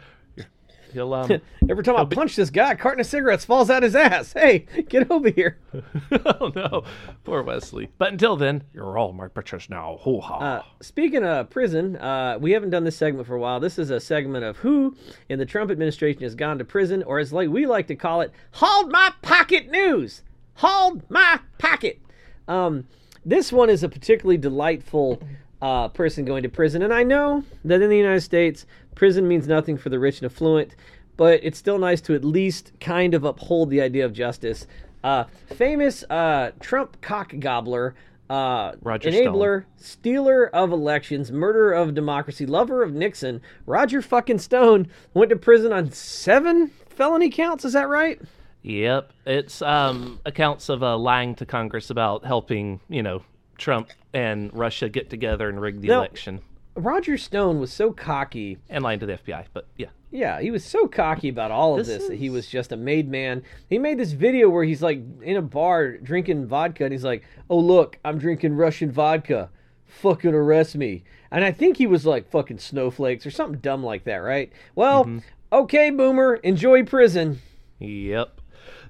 he'll. 0.92 1.12
um. 1.14 1.40
Every 1.68 1.84
time 1.84 1.96
I 1.96 2.04
punch 2.04 2.36
this 2.36 2.50
guy, 2.50 2.72
a 2.72 2.76
carton 2.76 3.00
of 3.00 3.06
cigarettes 3.06 3.44
falls 3.44 3.70
out 3.70 3.82
his 3.82 3.94
ass. 3.94 4.32
Hey, 4.32 4.60
get 4.88 5.10
over 5.10 5.30
here. 5.30 5.58
oh, 6.40 6.52
no. 6.54 6.84
Poor 7.24 7.42
Wesley. 7.42 7.90
But 7.98 8.12
until 8.12 8.36
then, 8.36 8.64
You're 8.72 8.98
all 8.98 9.12
my 9.12 9.28
bitches 9.28 9.70
now. 9.70 9.98
Hoo 10.02 10.20
ha. 10.20 10.38
Uh, 10.38 10.62
speaking 10.80 11.24
of 11.24 11.50
prison, 11.50 11.96
uh, 11.96 12.38
we 12.40 12.52
haven't 12.52 12.70
done 12.70 12.84
this 12.84 12.96
segment 12.96 13.26
for 13.26 13.34
a 13.34 13.40
while. 13.40 13.60
This 13.60 13.78
is 13.78 13.90
a 13.90 14.00
segment 14.00 14.44
of 14.44 14.58
who 14.58 14.96
in 15.28 15.38
the 15.38 15.46
Trump 15.46 15.70
administration 15.70 16.22
has 16.22 16.34
gone 16.34 16.58
to 16.58 16.64
prison, 16.64 17.02
or 17.04 17.18
as 17.18 17.32
like 17.32 17.48
we 17.48 17.66
like 17.66 17.86
to 17.88 17.96
call 17.96 18.20
it, 18.20 18.32
hauled 18.52 18.90
my 18.90 19.12
pocket 19.22 19.70
news. 19.70 20.22
Hauled 20.54 21.08
my 21.10 21.40
pocket. 21.58 22.00
Um, 22.48 22.86
this 23.24 23.52
one 23.52 23.70
is 23.70 23.82
a 23.82 23.88
particularly 23.88 24.36
delightful 24.36 25.22
uh, 25.62 25.88
person 25.88 26.24
going 26.24 26.42
to 26.42 26.48
prison, 26.48 26.82
and 26.82 26.92
I 26.92 27.04
know 27.04 27.44
that 27.64 27.80
in 27.80 27.88
the 27.88 27.96
United 27.96 28.20
States, 28.22 28.66
prison 28.96 29.26
means 29.26 29.46
nothing 29.46 29.78
for 29.78 29.88
the 29.88 29.98
rich 29.98 30.20
and 30.20 30.30
affluent, 30.30 30.74
but 31.16 31.40
it's 31.42 31.56
still 31.56 31.78
nice 31.78 32.00
to 32.02 32.14
at 32.14 32.24
least 32.24 32.72
kind 32.80 33.14
of 33.14 33.24
uphold 33.24 33.70
the 33.70 33.80
idea 33.80 34.04
of 34.04 34.12
justice. 34.12 34.66
Uh, 35.04 35.24
famous 35.54 36.04
uh, 36.10 36.50
Trump 36.60 37.00
cock 37.00 37.32
gobbler. 37.38 37.94
Uh, 38.30 38.72
Roger 38.80 39.12
Stone. 39.12 39.26
enabler, 39.26 39.64
stealer 39.76 40.46
of 40.54 40.72
elections, 40.72 41.30
murderer 41.30 41.74
of 41.74 41.94
democracy, 41.94 42.46
lover 42.46 42.82
of 42.82 42.94
Nixon, 42.94 43.42
Roger 43.66 44.00
fucking 44.00 44.38
Stone 44.38 44.88
went 45.12 45.28
to 45.30 45.36
prison 45.36 45.70
on 45.70 45.90
seven 45.90 46.70
felony 46.88 47.28
counts. 47.28 47.64
Is 47.66 47.74
that 47.74 47.88
right? 47.88 48.20
Yep, 48.62 49.12
it's 49.26 49.60
um, 49.60 50.18
accounts 50.24 50.70
of 50.70 50.82
uh, 50.82 50.96
lying 50.96 51.34
to 51.36 51.46
Congress 51.46 51.90
about 51.90 52.24
helping, 52.24 52.80
you 52.88 53.02
know, 53.02 53.22
Trump 53.62 53.88
and 54.12 54.52
Russia 54.52 54.88
get 54.88 55.08
together 55.08 55.48
and 55.48 55.60
rig 55.60 55.80
the 55.80 55.88
No. 55.88 55.98
election, 56.00 56.40
Roger 56.74 57.16
Stone 57.16 57.60
was 57.60 57.72
so 57.72 57.92
cocky. 57.92 58.58
and 58.68 58.82
lying 58.82 58.98
to 59.00 59.06
the 59.06 59.14
FBI. 59.14 59.44
But 59.52 59.66
yeah, 59.78 59.88
Yeah, 60.10 60.40
he 60.40 60.50
was 60.50 60.64
so 60.64 60.86
cocky 60.88 61.28
about 61.30 61.50
all 61.50 61.72
of 61.78 61.86
This 61.86 61.98
this, 61.98 62.08
that 62.08 62.16
he 62.18 62.28
was 62.28 62.46
just 62.48 62.72
a 62.72 62.76
made 62.76 63.08
man. 63.08 63.42
He 63.68 63.78
made 63.78 63.98
this 63.98 64.12
video 64.12 64.50
where 64.50 64.64
he's 64.64 64.82
like 64.82 65.00
in 65.22 65.36
a 65.36 65.42
bar 65.42 65.96
drinking 65.98 66.46
vodka, 66.46 66.84
and 66.84 66.92
he's 66.92 67.04
like, 67.04 67.22
"Oh 67.48 67.58
look, 67.58 67.98
I'm 68.04 68.18
drinking 68.18 68.54
Russian 68.56 68.90
vodka. 68.90 69.48
Fucking 69.86 70.34
arrest 70.34 70.76
me." 70.76 71.04
And 71.30 71.44
I 71.44 71.52
think 71.52 71.76
he 71.78 71.86
was 71.86 72.04
like 72.04 72.30
fucking 72.30 72.58
snowflakes 72.58 73.24
or 73.24 73.30
something 73.30 73.60
dumb 73.60 73.82
like 73.84 74.04
that, 74.04 74.16
right? 74.18 74.52
Well, 74.74 75.04
Mm-hmm. 75.04 75.18
okay, 75.52 75.88
boomer, 75.90 76.34
enjoy 76.36 76.82
prison. 76.84 77.40
Yep. 77.78 78.40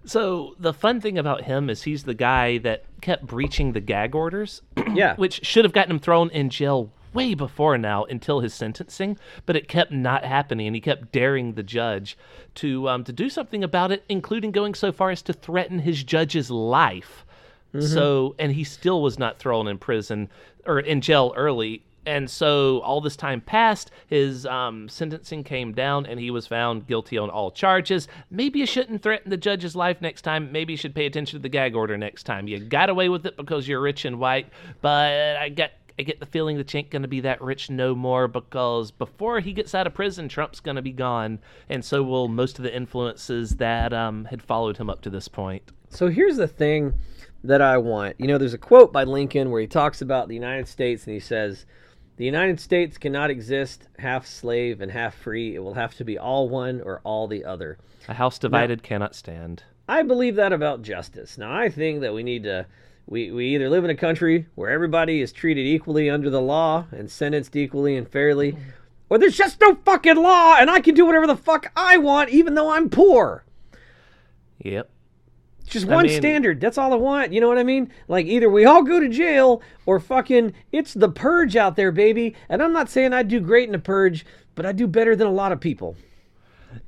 So 0.05 0.57
the 0.59 0.73
fun 0.73 1.01
thing 1.01 1.19
about 1.19 1.45
him 1.45 1.71
is 1.71 1.83
he's 1.85 2.05
the 2.05 2.15
guy 2.15 2.59
that 2.59 2.85
kept 3.01 3.27
breaching 3.27 3.73
the 3.73 3.81
gag 3.81 4.15
orders, 4.15 4.63
Yeah, 4.95 5.15
which 5.17 5.45
should 5.47 5.65
have 5.65 5.73
gotten 5.73 5.93
him 5.93 5.99
thrown 5.99 6.31
in 6.31 6.51
jail 6.51 6.91
way 7.13 7.35
before 7.35 7.77
now 7.77 8.05
until 8.05 8.41
his 8.41 8.55
sentencing, 8.55 9.19
but 9.45 9.55
it 9.55 9.69
kept 9.69 9.93
not 9.93 10.25
happening, 10.25 10.67
and 10.67 10.75
he 10.75 10.81
kept 10.81 11.13
daring 11.13 11.53
the 11.55 11.63
judge 11.63 12.17
to 12.57 12.89
um, 12.89 13.05
to 13.05 13.13
do 13.13 13.29
something 13.29 13.63
about 13.63 13.93
it, 13.93 14.05
including 14.09 14.51
going 14.51 14.75
so 14.75 14.93
far 14.93 15.11
as 15.11 15.23
to 15.23 15.33
threaten 15.33 15.81
his 15.81 16.03
judge's 16.03 16.51
life. 16.51 17.25
So, 17.81 18.35
and 18.39 18.53
he 18.53 18.65
still 18.65 19.01
was 19.01 19.19
not 19.19 19.39
thrown 19.39 19.67
in 19.67 19.79
prison 19.79 20.29
or 20.67 20.79
in 20.79 21.01
jail 21.01 21.33
early. 21.37 21.83
And 22.05 22.29
so 22.29 22.81
all 22.81 23.01
this 23.01 23.17
time 23.17 23.41
passed, 23.41 23.91
his 24.07 24.45
um, 24.47 24.89
sentencing 24.89 25.45
came 25.45 25.73
down, 25.73 26.07
and 26.07 26.19
he 26.19 26.31
was 26.31 26.47
found 26.47 26.87
guilty 26.87 27.17
on 27.17 27.31
all 27.31 27.51
charges. 27.51 28.09
Maybe 28.31 28.59
you 28.59 28.67
shouldn't 28.67 29.03
threaten 29.03 29.31
the 29.31 29.37
judge's 29.37 29.77
life 29.77 30.01
next 30.01 30.23
time. 30.23 30.51
Maybe 30.51 30.73
you 30.73 30.77
should 30.77 30.95
pay 30.95 31.07
attention 31.07 31.39
to 31.39 31.43
the 31.43 31.49
gag 31.49 31.77
order 31.77 31.97
next 31.97 32.25
time. 32.25 32.49
You 32.49 32.59
got 32.59 32.91
away 32.91 33.09
with 33.09 33.25
it 33.27 33.37
because 33.37 33.69
you're 33.69 33.81
rich 33.81 34.05
and 34.05 34.19
white, 34.19 34.49
but 34.81 35.37
I 35.37 35.49
get 35.49 35.73
I 35.99 36.05
get 36.05 36.21
the 36.21 36.27
feeling 36.27 36.57
that 36.57 36.73
you 36.73 36.79
ain't 36.79 36.91
gonna 36.91 37.07
be 37.07 37.21
that 37.21 37.41
rich 37.43 37.69
no 37.71 37.95
more 37.95 38.27
because 38.27 38.91
before 38.91 39.41
he 39.41 39.53
gets 39.53 39.75
out 39.75 39.87
of 39.87 39.95
prison, 39.95 40.29
Trump's 40.29 40.59
gonna 40.59 40.83
be 40.83 40.91
gone, 40.91 41.39
and 41.69 41.85
so 41.85 42.03
will 42.03 42.29
most 42.29 42.59
of 42.59 42.63
the 42.63 42.75
influences 42.75 43.57
that 43.57 43.93
um, 43.93 44.25
had 44.25 44.43
followed 44.43 44.79
him 44.79 44.89
up 44.89 45.03
to 45.03 45.11
this 45.11 45.29
point. 45.29 45.63
So 45.91 46.09
here's 46.09 46.39
the 46.39 46.49
thing 46.49 46.95
that 47.45 47.61
I 47.61 47.77
want. 47.79 48.17
You 48.19 48.27
know, 48.27 48.39
there's 48.39 48.55
a 48.55 48.59
quote 48.59 48.93
by 48.93 49.05
Lincoln 49.05 49.51
where 49.51 49.61
he 49.61 49.67
talks 49.67 50.01
about 50.01 50.29
the 50.29 50.35
United 50.35 50.69
States 50.69 51.07
and 51.07 51.15
he 51.15 51.21
says, 51.21 51.67
The 52.23 52.27
United 52.27 52.61
States 52.61 52.99
cannot 52.99 53.31
exist 53.31 53.89
half 53.99 54.29
slave 54.29 54.81
and 54.81 54.93
half 54.93 55.13
free. 55.13 55.57
It 55.57 55.59
will 55.59 55.75
have 55.75 55.97
to 55.97 56.05
be 56.05 56.17
all 56.17 56.49
one 56.49 56.81
or 56.81 57.01
all 57.03 57.27
the 57.27 57.45
other. 57.45 57.79
A 58.07 58.15
house 58.15 58.39
divided 58.39 58.85
cannot 58.85 59.17
stand. 59.17 59.65
I 59.89 60.03
believe 60.05 60.37
that 60.37 60.53
about 60.53 60.83
justice. 60.83 61.37
Now, 61.37 61.53
I 61.53 61.69
think 61.69 62.01
that 62.01 62.15
we 62.15 62.23
need 62.23 62.45
to. 62.45 62.67
We, 63.09 63.33
we 63.33 63.57
either 63.57 63.69
live 63.69 63.83
in 63.83 63.91
a 63.91 63.97
country 63.97 64.47
where 64.55 64.71
everybody 64.71 65.21
is 65.21 65.33
treated 65.33 65.67
equally 65.67 66.09
under 66.09 66.31
the 66.31 66.41
law 66.41 66.87
and 66.93 67.11
sentenced 67.11 67.57
equally 67.57 67.97
and 67.97 68.09
fairly, 68.09 68.57
or 69.09 69.19
there's 69.19 69.37
just 69.37 69.61
no 69.61 69.75
fucking 69.85 70.15
law 70.15 70.55
and 70.61 70.71
I 70.71 70.79
can 70.79 70.95
do 70.95 71.05
whatever 71.05 71.27
the 71.27 71.35
fuck 71.35 71.73
I 71.75 71.97
want 71.97 72.31
even 72.31 72.55
though 72.55 72.71
I'm 72.71 72.89
poor. 72.89 73.43
Yep. 74.61 74.89
Just 75.67 75.87
I 75.89 75.95
one 75.95 76.07
mean- 76.07 76.17
standard. 76.17 76.61
That's 76.61 76.79
all 76.79 76.93
I 76.93 76.97
want. 76.97 77.33
You 77.33 77.41
know 77.41 77.49
what 77.49 77.59
I 77.59 77.63
mean? 77.63 77.91
Like 78.09 78.27
either 78.27 78.49
we 78.51 78.65
all 78.65 78.83
go 78.83 79.01
to 79.01 79.09
jail 79.09 79.63
or 79.87 80.01
fucking 80.01 80.53
it's 80.71 80.95
the 80.95 81.09
purge 81.09 81.57
out 81.57 81.77
there, 81.77 81.93
baby. 81.93 82.35
And 82.49 82.63
I'm 82.63 82.73
not 82.73 82.91
saying 82.91 83.13
I 83.13 83.23
do 83.23 83.41
great 83.41 83.69
in 83.69 83.73
the 83.73 83.79
purge, 83.79 84.27
but 84.55 84.67
I 84.67 84.73
do 84.73 84.87
better 84.87 85.17
than 85.17 85.27
a 85.27 85.33
lot 85.33 85.53
of 85.53 85.61
people. 85.61 85.97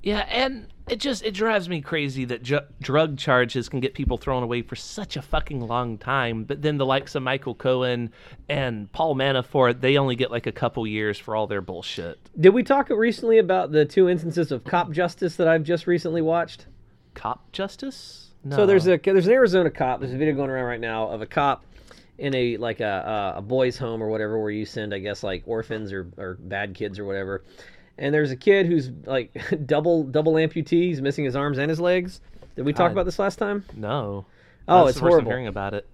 Yeah, 0.03 0.21
and 0.31 0.69
it 0.89 0.99
just 0.99 1.23
it 1.25 1.33
drives 1.33 1.69
me 1.69 1.81
crazy 1.83 2.25
that 2.27 2.43
ju- 2.43 2.61
drug 2.81 3.19
charges 3.19 3.69
can 3.69 3.81
get 3.81 3.93
people 3.95 4.17
thrown 4.17 4.43
away 4.43 4.63
for 4.63 4.77
such 4.77 5.17
a 5.17 5.23
fucking 5.23 5.61
long 5.61 5.99
time, 5.99 6.45
but 6.45 6.63
then 6.63 6.79
the 6.79 6.87
likes 6.87 7.15
of 7.15 7.23
Michael 7.23 7.55
Cohen 7.55 8.11
and 8.49 8.91
Paul 8.93 9.15
Manafort, 9.15 9.81
they 9.83 9.99
only 9.99 10.17
get 10.17 10.31
like 10.31 10.47
a 10.47 10.53
couple 10.53 10.87
years 10.87 11.19
for 11.19 11.37
all 11.37 11.47
their 11.47 11.61
bullshit. 11.61 12.19
Did 12.39 12.51
we 12.51 12.63
talk 12.63 12.89
recently 12.89 13.37
about 13.39 13.73
the 13.73 13.85
two 13.85 14.09
instances 14.09 14.51
of 14.53 14.65
cop 14.65 14.91
justice 14.91 15.37
that 15.37 15.49
I've 15.49 15.65
just 15.65 15.87
recently 15.87 16.23
watched? 16.23 16.67
Cop 17.15 17.53
justice? 17.53 18.24
No. 18.45 18.57
So 18.57 18.67
there's 18.67 18.87
a 18.87 18.99
there's 18.99 19.27
an 19.27 19.33
Arizona 19.33 19.71
cop. 19.71 20.01
There's 20.01 20.13
a 20.13 20.19
video 20.19 20.35
going 20.35 20.51
around 20.51 20.67
right 20.67 20.81
now 20.81 21.09
of 21.09 21.23
a 21.23 21.27
cop 21.27 21.65
in 22.19 22.35
a 22.35 22.57
like 22.59 22.81
a 22.81 23.33
a, 23.35 23.39
a 23.39 23.43
boys' 23.43 23.77
home 23.79 24.03
or 24.03 24.09
whatever 24.09 24.39
where 24.41 24.51
you 24.51 24.65
send 24.67 24.93
I 24.95 24.99
guess 24.99 25.23
like 25.23 25.43
orphans 25.47 25.93
or 25.93 26.09
or 26.19 26.37
bad 26.41 26.75
kids 26.75 26.99
or 26.99 27.05
whatever. 27.05 27.43
And 27.97 28.13
there's 28.13 28.31
a 28.33 28.37
kid 28.37 28.67
who's 28.67 28.91
like 29.07 29.33
double 29.67 30.05
double 30.05 30.35
amputee. 30.35 30.89
He's 30.89 31.01
missing 31.01 31.25
his 31.25 31.37
arms 31.37 31.59
and 31.59 31.71
his 31.71 31.81
legs. 31.81 32.21
Did 32.57 32.65
we 32.67 32.73
talk 32.73 32.91
I- 32.91 32.93
about 32.93 33.05
this 33.07 33.19
last 33.19 33.37
time? 33.39 33.65
no. 33.75 34.27
Oh, 34.67 34.87
That's 34.87 34.91
it's 34.97 35.01
the 35.03 35.09
horrible. 35.09 35.31
hearing 35.31 35.47
about 35.47 35.75
it. 35.75 35.87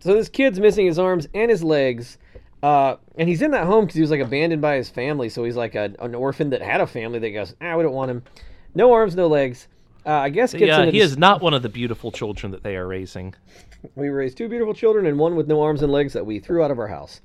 So 0.00 0.14
this 0.14 0.28
kid's 0.30 0.58
missing 0.58 0.86
his 0.86 0.98
arms 0.98 1.28
and 1.34 1.50
his 1.50 1.62
legs, 1.62 2.16
uh, 2.62 2.96
and 3.16 3.28
he's 3.28 3.42
in 3.42 3.50
that 3.50 3.66
home 3.66 3.84
because 3.84 3.94
he 3.94 4.00
was 4.00 4.10
like 4.10 4.20
abandoned 4.20 4.62
by 4.62 4.76
his 4.76 4.88
family. 4.88 5.28
So 5.28 5.44
he's 5.44 5.56
like 5.56 5.74
a, 5.74 5.92
an 5.98 6.14
orphan 6.14 6.48
that 6.50 6.62
had 6.62 6.80
a 6.80 6.86
family 6.86 7.18
that 7.18 7.30
goes, 7.32 7.54
ah, 7.60 7.76
we 7.76 7.82
don't 7.82 7.92
want 7.92 8.10
him. 8.10 8.22
No 8.74 8.92
arms, 8.94 9.14
no 9.16 9.26
legs. 9.26 9.68
Uh, 10.06 10.12
I 10.12 10.28
guess 10.28 10.52
gets 10.52 10.62
Yeah, 10.64 10.84
he 10.84 11.00
this- 11.00 11.10
is 11.12 11.18
not 11.18 11.42
one 11.42 11.52
of 11.52 11.62
the 11.62 11.68
beautiful 11.68 12.12
children 12.12 12.52
that 12.52 12.62
they 12.62 12.76
are 12.76 12.86
raising. 12.86 13.34
We 13.96 14.08
raised 14.08 14.38
two 14.38 14.48
beautiful 14.48 14.72
children 14.72 15.06
and 15.06 15.18
one 15.18 15.34
with 15.36 15.48
no 15.48 15.62
arms 15.62 15.82
and 15.82 15.90
legs 15.92 16.12
that 16.12 16.24
we 16.24 16.38
threw 16.38 16.62
out 16.62 16.70
of 16.70 16.78
our 16.78 16.88
house. 16.88 17.20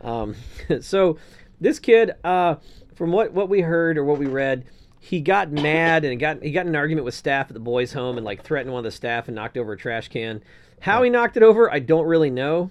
Um, 0.00 0.36
so 0.80 1.18
this 1.60 1.78
kid, 1.78 2.12
uh, 2.22 2.56
from 2.94 3.10
what, 3.10 3.32
what 3.32 3.48
we 3.48 3.60
heard 3.60 3.98
or 3.98 4.04
what 4.04 4.18
we 4.18 4.26
read, 4.26 4.64
he 5.00 5.20
got 5.20 5.52
mad 5.52 6.04
and 6.04 6.18
got 6.18 6.42
he 6.42 6.50
got 6.50 6.62
in 6.62 6.68
an 6.68 6.76
argument 6.76 7.04
with 7.04 7.14
staff 7.14 7.48
at 7.48 7.54
the 7.54 7.60
boys' 7.60 7.92
home 7.92 8.16
and 8.16 8.24
like 8.24 8.42
threatened 8.42 8.72
one 8.72 8.78
of 8.78 8.84
the 8.84 8.90
staff 8.90 9.28
and 9.28 9.34
knocked 9.34 9.58
over 9.58 9.72
a 9.72 9.76
trash 9.76 10.08
can. 10.08 10.42
How 10.80 11.02
he 11.02 11.10
knocked 11.10 11.36
it 11.36 11.42
over, 11.42 11.70
I 11.70 11.78
don't 11.78 12.06
really 12.06 12.30
know. 12.30 12.70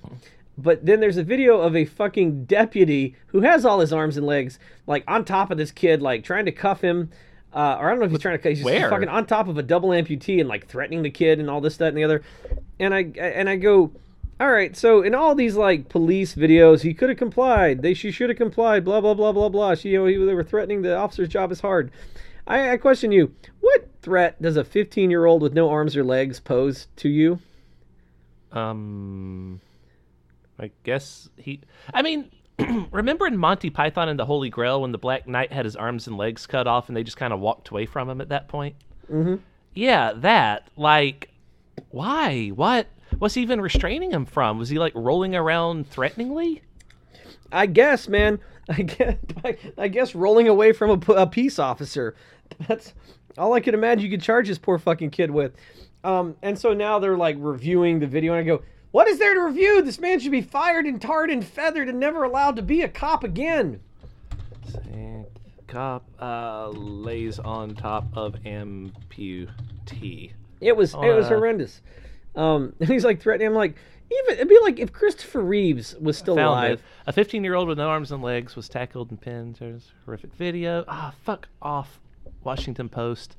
But 0.58 0.86
then 0.86 1.00
there's 1.00 1.18
a 1.18 1.24
video 1.24 1.60
of 1.60 1.76
a 1.76 1.86
fucking 1.86 2.46
deputy 2.46 3.16
who 3.28 3.42
has 3.42 3.66
all 3.66 3.80
his 3.80 3.94
arms 3.94 4.18
and 4.18 4.26
legs 4.26 4.58
like 4.88 5.04
on 5.08 5.26
top 5.26 5.52
of 5.52 5.58
this 5.58 5.72
kid, 5.72 6.02
like 6.02 6.24
trying 6.24 6.46
to 6.46 6.52
cuff 6.52 6.82
him. 6.82 7.12
Uh, 7.54 7.78
or 7.80 7.88
I 7.88 7.90
don't 7.92 8.00
know 8.00 8.06
if 8.06 8.12
he's 8.12 8.20
trying 8.20 8.40
to. 8.40 8.50
He's 8.50 8.60
just 8.60 8.66
Where? 8.66 8.90
fucking 8.90 9.10
on 9.10 9.26
top 9.26 9.48
of 9.48 9.58
a 9.58 9.64
double 9.64 9.90
amputee 9.90 10.40
and 10.40 10.50
like 10.50 10.68
threatening 10.68 11.04
the 11.04 11.12
kid 11.12 11.40
and 11.40 11.50
all 11.50 11.62
this, 11.62 11.78
that, 11.78 11.90
and 11.90 11.98
the 11.98 12.04
other. 12.04 12.24
And 12.80 12.94
I 12.94 13.02
and 13.18 13.48
I 13.48 13.58
go, 13.58 13.92
all 14.40 14.52
right. 14.52 14.76
So 14.76 15.04
in 15.04 15.14
all 15.14 15.36
these 15.36 15.56
like 15.56 15.88
police 15.88 16.34
videos, 16.34 16.82
he 16.82 16.94
could 16.94 17.10
have 17.10 17.18
complied. 17.18 17.84
They 17.84 17.94
she 17.94 18.12
should 18.12 18.30
have 18.30 18.38
complied. 18.38 18.84
Blah 18.84 19.02
blah 19.02 19.14
blah 19.14 19.32
blah 19.32 19.50
blah. 19.50 19.76
She 19.76 19.90
you 19.90 20.00
know 20.00 20.06
he, 20.08 20.18
they 20.18 20.34
were 20.34 20.44
threatening 20.44 20.82
the 20.82 20.96
officer's 20.96 21.30
job 21.30 21.52
is 21.52 21.62
hard. 21.62 21.92
I, 22.48 22.72
I 22.72 22.78
question 22.78 23.12
you. 23.12 23.34
What 23.62 23.88
threat 24.02 24.42
does 24.42 24.58
a 24.58 24.64
15 24.64 25.10
year 25.10 25.26
old 25.26 25.42
with 25.42 25.54
no 25.54 25.70
arms 25.70 25.96
or 25.96 26.04
legs 26.04 26.40
pose 26.40 26.88
to 26.98 27.10
you? 27.10 27.40
Um, 28.52 29.62
I 30.60 30.72
guess 30.84 31.30
he. 31.38 31.62
I 31.94 32.02
mean, 32.02 32.30
remember 32.92 33.26
in 33.28 33.38
Monty 33.38 33.70
Python 33.70 34.10
and 34.10 34.20
the 34.20 34.26
Holy 34.26 34.50
Grail 34.50 34.82
when 34.82 34.92
the 34.92 34.98
Black 34.98 35.28
Knight 35.28 35.52
had 35.52 35.66
his 35.66 35.76
arms 35.76 36.08
and 36.08 36.18
legs 36.18 36.46
cut 36.46 36.68
off 36.68 36.88
and 36.88 36.96
they 36.96 37.04
just 37.04 37.18
kind 37.18 37.34
of 37.34 37.40
walked 37.40 37.70
away 37.70 37.86
from 37.86 38.10
him 38.10 38.22
at 38.22 38.30
that 38.30 38.48
point? 38.48 38.76
Mm-hmm. 39.12 39.36
Yeah, 39.74 40.14
that. 40.18 40.70
Like, 40.78 41.30
why? 41.90 42.50
What? 42.50 42.88
What's 43.18 43.36
he 43.36 43.42
even 43.42 43.62
restraining 43.62 44.12
him 44.12 44.26
from? 44.26 44.58
Was 44.58 44.70
he 44.70 44.80
like 44.80 44.94
rolling 44.96 45.36
around 45.36 45.90
threateningly? 45.90 46.62
I 47.52 47.66
guess, 47.66 48.08
man. 48.08 48.40
I 48.70 48.82
guess, 48.82 49.16
I, 49.78 49.88
guess 49.90 50.16
rolling 50.16 50.48
away 50.48 50.72
from 50.72 51.04
a 51.10 51.28
peace 51.28 51.60
officer. 51.60 52.16
That's 52.68 52.94
all 53.38 53.54
I 53.54 53.60
could 53.60 53.74
imagine 53.74 54.06
you 54.06 54.10
could 54.10 54.22
charge 54.22 54.48
this 54.48 54.58
poor 54.58 54.80
fucking 54.80 55.10
kid 55.10 55.30
with. 55.30 55.54
Um, 56.04 56.36
and 56.42 56.58
so 56.58 56.74
now 56.74 57.00
they're 57.00 57.18
like 57.18 57.36
reviewing 57.40 58.00
the 58.00 58.08
video, 58.08 58.34
and 58.34 58.40
I 58.40 58.44
go, 58.44 58.64
"What 58.94 59.08
is 59.08 59.18
there 59.20 59.34
to 59.34 59.42
review? 59.42 59.82
This 59.82 60.00
man 60.00 60.20
should 60.20 60.32
be 60.32 60.42
fired 60.42 60.86
and 60.86 61.02
tarred 61.02 61.32
and 61.32 61.44
feathered 61.44 61.90
and 61.90 62.00
never 62.00 62.24
allowed 62.24 62.56
to 62.56 62.62
be 62.62 62.84
a 62.84 62.88
cop 62.88 63.24
again." 63.26 63.82
Cop 65.74 66.08
uh, 66.22 66.70
lays 66.70 67.40
on 67.40 67.74
top 67.74 68.06
of 68.16 68.36
amputee. 68.46 70.34
It 70.62 70.78
was 70.78 70.94
it 70.94 71.16
was 71.16 71.26
uh, 71.26 71.30
horrendous. 71.30 71.82
Um, 72.36 72.74
and 72.80 72.88
he's 72.88 73.04
like 73.04 73.20
threatening. 73.20 73.48
I'm 73.48 73.56
like, 73.56 73.76
even 74.12 74.36
it'd 74.36 74.48
be 74.48 74.60
like 74.62 74.78
if 74.80 74.94
Christopher 74.94 75.42
Reeves 75.42 75.96
was 76.00 76.16
still 76.16 76.36
alive. 76.36 76.74
it. 76.74 76.80
A 77.08 77.12
15 77.12 77.44
year 77.44 77.56
old 77.56 77.68
with 77.68 77.80
no 77.80 77.90
arms 77.90 78.12
and 78.12 78.22
legs 78.22 78.56
was 78.56 78.70
tackled 78.70 79.10
and 79.10 79.20
pinned. 79.20 79.56
There's 79.56 79.92
horrific 80.06 80.36
video. 80.36 80.86
Ah, 80.88 81.16
fuck 81.24 81.48
off, 81.60 82.00
Washington 82.44 82.88
Post. 82.88 83.36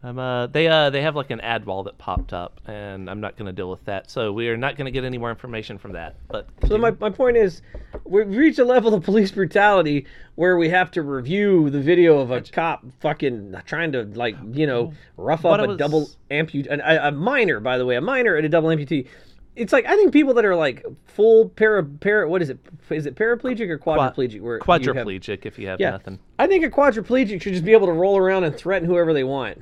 Um, 0.00 0.18
uh, 0.18 0.46
they 0.46 0.68
uh, 0.68 0.90
they 0.90 1.02
have 1.02 1.16
like 1.16 1.30
an 1.30 1.40
ad 1.40 1.66
wall 1.66 1.82
that 1.82 1.98
popped 1.98 2.32
up, 2.32 2.60
and 2.66 3.10
I'm 3.10 3.20
not 3.20 3.36
going 3.36 3.46
to 3.46 3.52
deal 3.52 3.68
with 3.68 3.84
that. 3.86 4.10
So 4.10 4.32
we 4.32 4.48
are 4.48 4.56
not 4.56 4.76
going 4.76 4.84
to 4.84 4.92
get 4.92 5.02
any 5.04 5.18
more 5.18 5.30
information 5.30 5.76
from 5.76 5.92
that. 5.92 6.14
But 6.28 6.48
So 6.68 6.78
my, 6.78 6.92
my 6.92 7.10
point 7.10 7.36
is, 7.36 7.62
we've 8.04 8.28
reached 8.28 8.60
a 8.60 8.64
level 8.64 8.94
of 8.94 9.02
police 9.02 9.32
brutality 9.32 10.06
where 10.36 10.56
we 10.56 10.68
have 10.68 10.92
to 10.92 11.02
review 11.02 11.68
the 11.70 11.80
video 11.80 12.18
of 12.18 12.30
a 12.30 12.40
cop 12.42 12.84
fucking 13.00 13.56
trying 13.66 13.90
to 13.92 14.04
like 14.04 14.36
you 14.52 14.68
know 14.68 14.92
rough 15.16 15.44
up 15.44 15.58
a 15.60 15.66
was- 15.66 15.76
double 15.76 16.08
amputee, 16.30 16.68
a, 16.68 17.08
a 17.08 17.10
minor 17.10 17.58
by 17.58 17.76
the 17.76 17.84
way, 17.84 17.96
a 17.96 18.00
minor 18.00 18.36
and 18.36 18.46
a 18.46 18.48
double 18.48 18.68
amputee. 18.68 19.08
It's 19.56 19.72
like 19.72 19.84
I 19.86 19.96
think 19.96 20.12
people 20.12 20.34
that 20.34 20.44
are 20.44 20.54
like 20.54 20.86
full 21.06 21.48
para 21.48 21.82
para 21.82 22.28
what 22.28 22.40
is 22.40 22.50
it? 22.50 22.60
Is 22.88 23.06
it 23.06 23.16
paraplegic 23.16 23.68
or 23.68 23.80
quadriplegic? 23.80 24.40
where 24.40 24.58
you 24.58 24.94
have- 24.94 25.06
quadriplegic 25.06 25.44
if 25.44 25.58
you 25.58 25.66
have 25.66 25.80
yeah, 25.80 25.90
nothing. 25.90 26.20
I 26.38 26.46
think 26.46 26.64
a 26.64 26.70
quadriplegic 26.70 27.42
should 27.42 27.54
just 27.54 27.64
be 27.64 27.72
able 27.72 27.88
to 27.88 27.92
roll 27.92 28.16
around 28.16 28.44
and 28.44 28.54
threaten 28.54 28.86
whoever 28.86 29.12
they 29.12 29.24
want. 29.24 29.60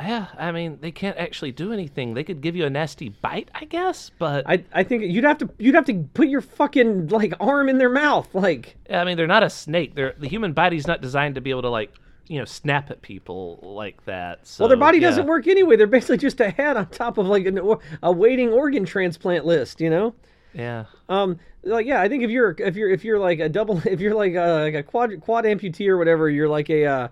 Yeah, 0.00 0.26
I 0.38 0.50
mean 0.52 0.78
they 0.80 0.90
can't 0.90 1.16
actually 1.18 1.52
do 1.52 1.72
anything. 1.72 2.14
They 2.14 2.24
could 2.24 2.40
give 2.40 2.56
you 2.56 2.64
a 2.64 2.70
nasty 2.70 3.10
bite, 3.10 3.50
I 3.54 3.64
guess, 3.66 4.10
but 4.18 4.44
I, 4.48 4.64
I 4.72 4.82
think 4.82 5.04
you'd 5.04 5.24
have 5.24 5.38
to 5.38 5.50
you'd 5.58 5.74
have 5.74 5.84
to 5.86 6.08
put 6.14 6.28
your 6.28 6.40
fucking 6.40 7.08
like 7.08 7.34
arm 7.38 7.68
in 7.68 7.78
their 7.78 7.90
mouth 7.90 8.34
like 8.34 8.76
I 8.88 9.04
mean 9.04 9.16
they're 9.16 9.26
not 9.26 9.42
a 9.42 9.50
snake. 9.50 9.94
They're 9.94 10.14
the 10.18 10.28
human 10.28 10.52
body's 10.52 10.86
not 10.86 11.00
designed 11.02 11.34
to 11.36 11.40
be 11.40 11.50
able 11.50 11.62
to 11.62 11.70
like 11.70 11.92
you 12.28 12.38
know 12.38 12.44
snap 12.44 12.90
at 12.90 13.02
people 13.02 13.58
like 13.62 14.04
that. 14.06 14.46
So, 14.46 14.62
Well, 14.64 14.68
their 14.68 14.78
body 14.78 14.98
yeah. 14.98 15.08
doesn't 15.08 15.26
work 15.26 15.46
anyway. 15.48 15.76
They're 15.76 15.86
basically 15.86 16.18
just 16.18 16.40
a 16.40 16.50
head 16.50 16.76
on 16.76 16.86
top 16.86 17.18
of 17.18 17.26
like 17.26 17.44
an, 17.44 17.60
a 18.02 18.12
waiting 18.12 18.50
organ 18.52 18.84
transplant 18.84 19.44
list, 19.44 19.80
you 19.80 19.90
know. 19.90 20.14
Yeah. 20.54 20.84
Um, 21.08 21.38
like 21.62 21.86
yeah, 21.86 22.00
I 22.00 22.08
think 22.08 22.22
if 22.22 22.30
you're 22.30 22.54
if 22.58 22.76
you're 22.76 22.88
if 22.90 23.04
you're 23.04 23.18
like 23.18 23.40
a 23.40 23.48
double 23.48 23.78
if 23.84 24.00
you're 24.00 24.14
like 24.14 24.34
a, 24.34 24.62
like 24.64 24.74
a 24.74 24.82
quad 24.82 25.20
quad 25.20 25.44
amputee 25.44 25.88
or 25.88 25.98
whatever, 25.98 26.30
you're 26.30 26.48
like 26.48 26.70
a 26.70 26.86
uh, 26.86 27.08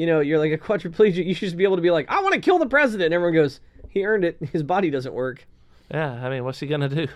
you 0.00 0.06
know 0.06 0.20
you're 0.20 0.38
like 0.38 0.52
a 0.52 0.58
quadriplegic. 0.66 1.26
You 1.26 1.34
should 1.34 1.46
just 1.46 1.56
be 1.58 1.64
able 1.64 1.76
to 1.76 1.82
be 1.82 1.90
like, 1.90 2.08
I 2.08 2.22
want 2.22 2.34
to 2.34 2.40
kill 2.40 2.58
the 2.58 2.66
president. 2.66 3.06
And 3.06 3.14
everyone 3.14 3.34
goes, 3.34 3.60
he 3.90 4.06
earned 4.06 4.24
it. 4.24 4.38
His 4.50 4.62
body 4.62 4.88
doesn't 4.88 5.12
work. 5.12 5.46
Yeah, 5.90 6.12
I 6.24 6.30
mean, 6.30 6.44
what's 6.44 6.58
he 6.58 6.66
gonna 6.66 6.88
do? 6.88 7.06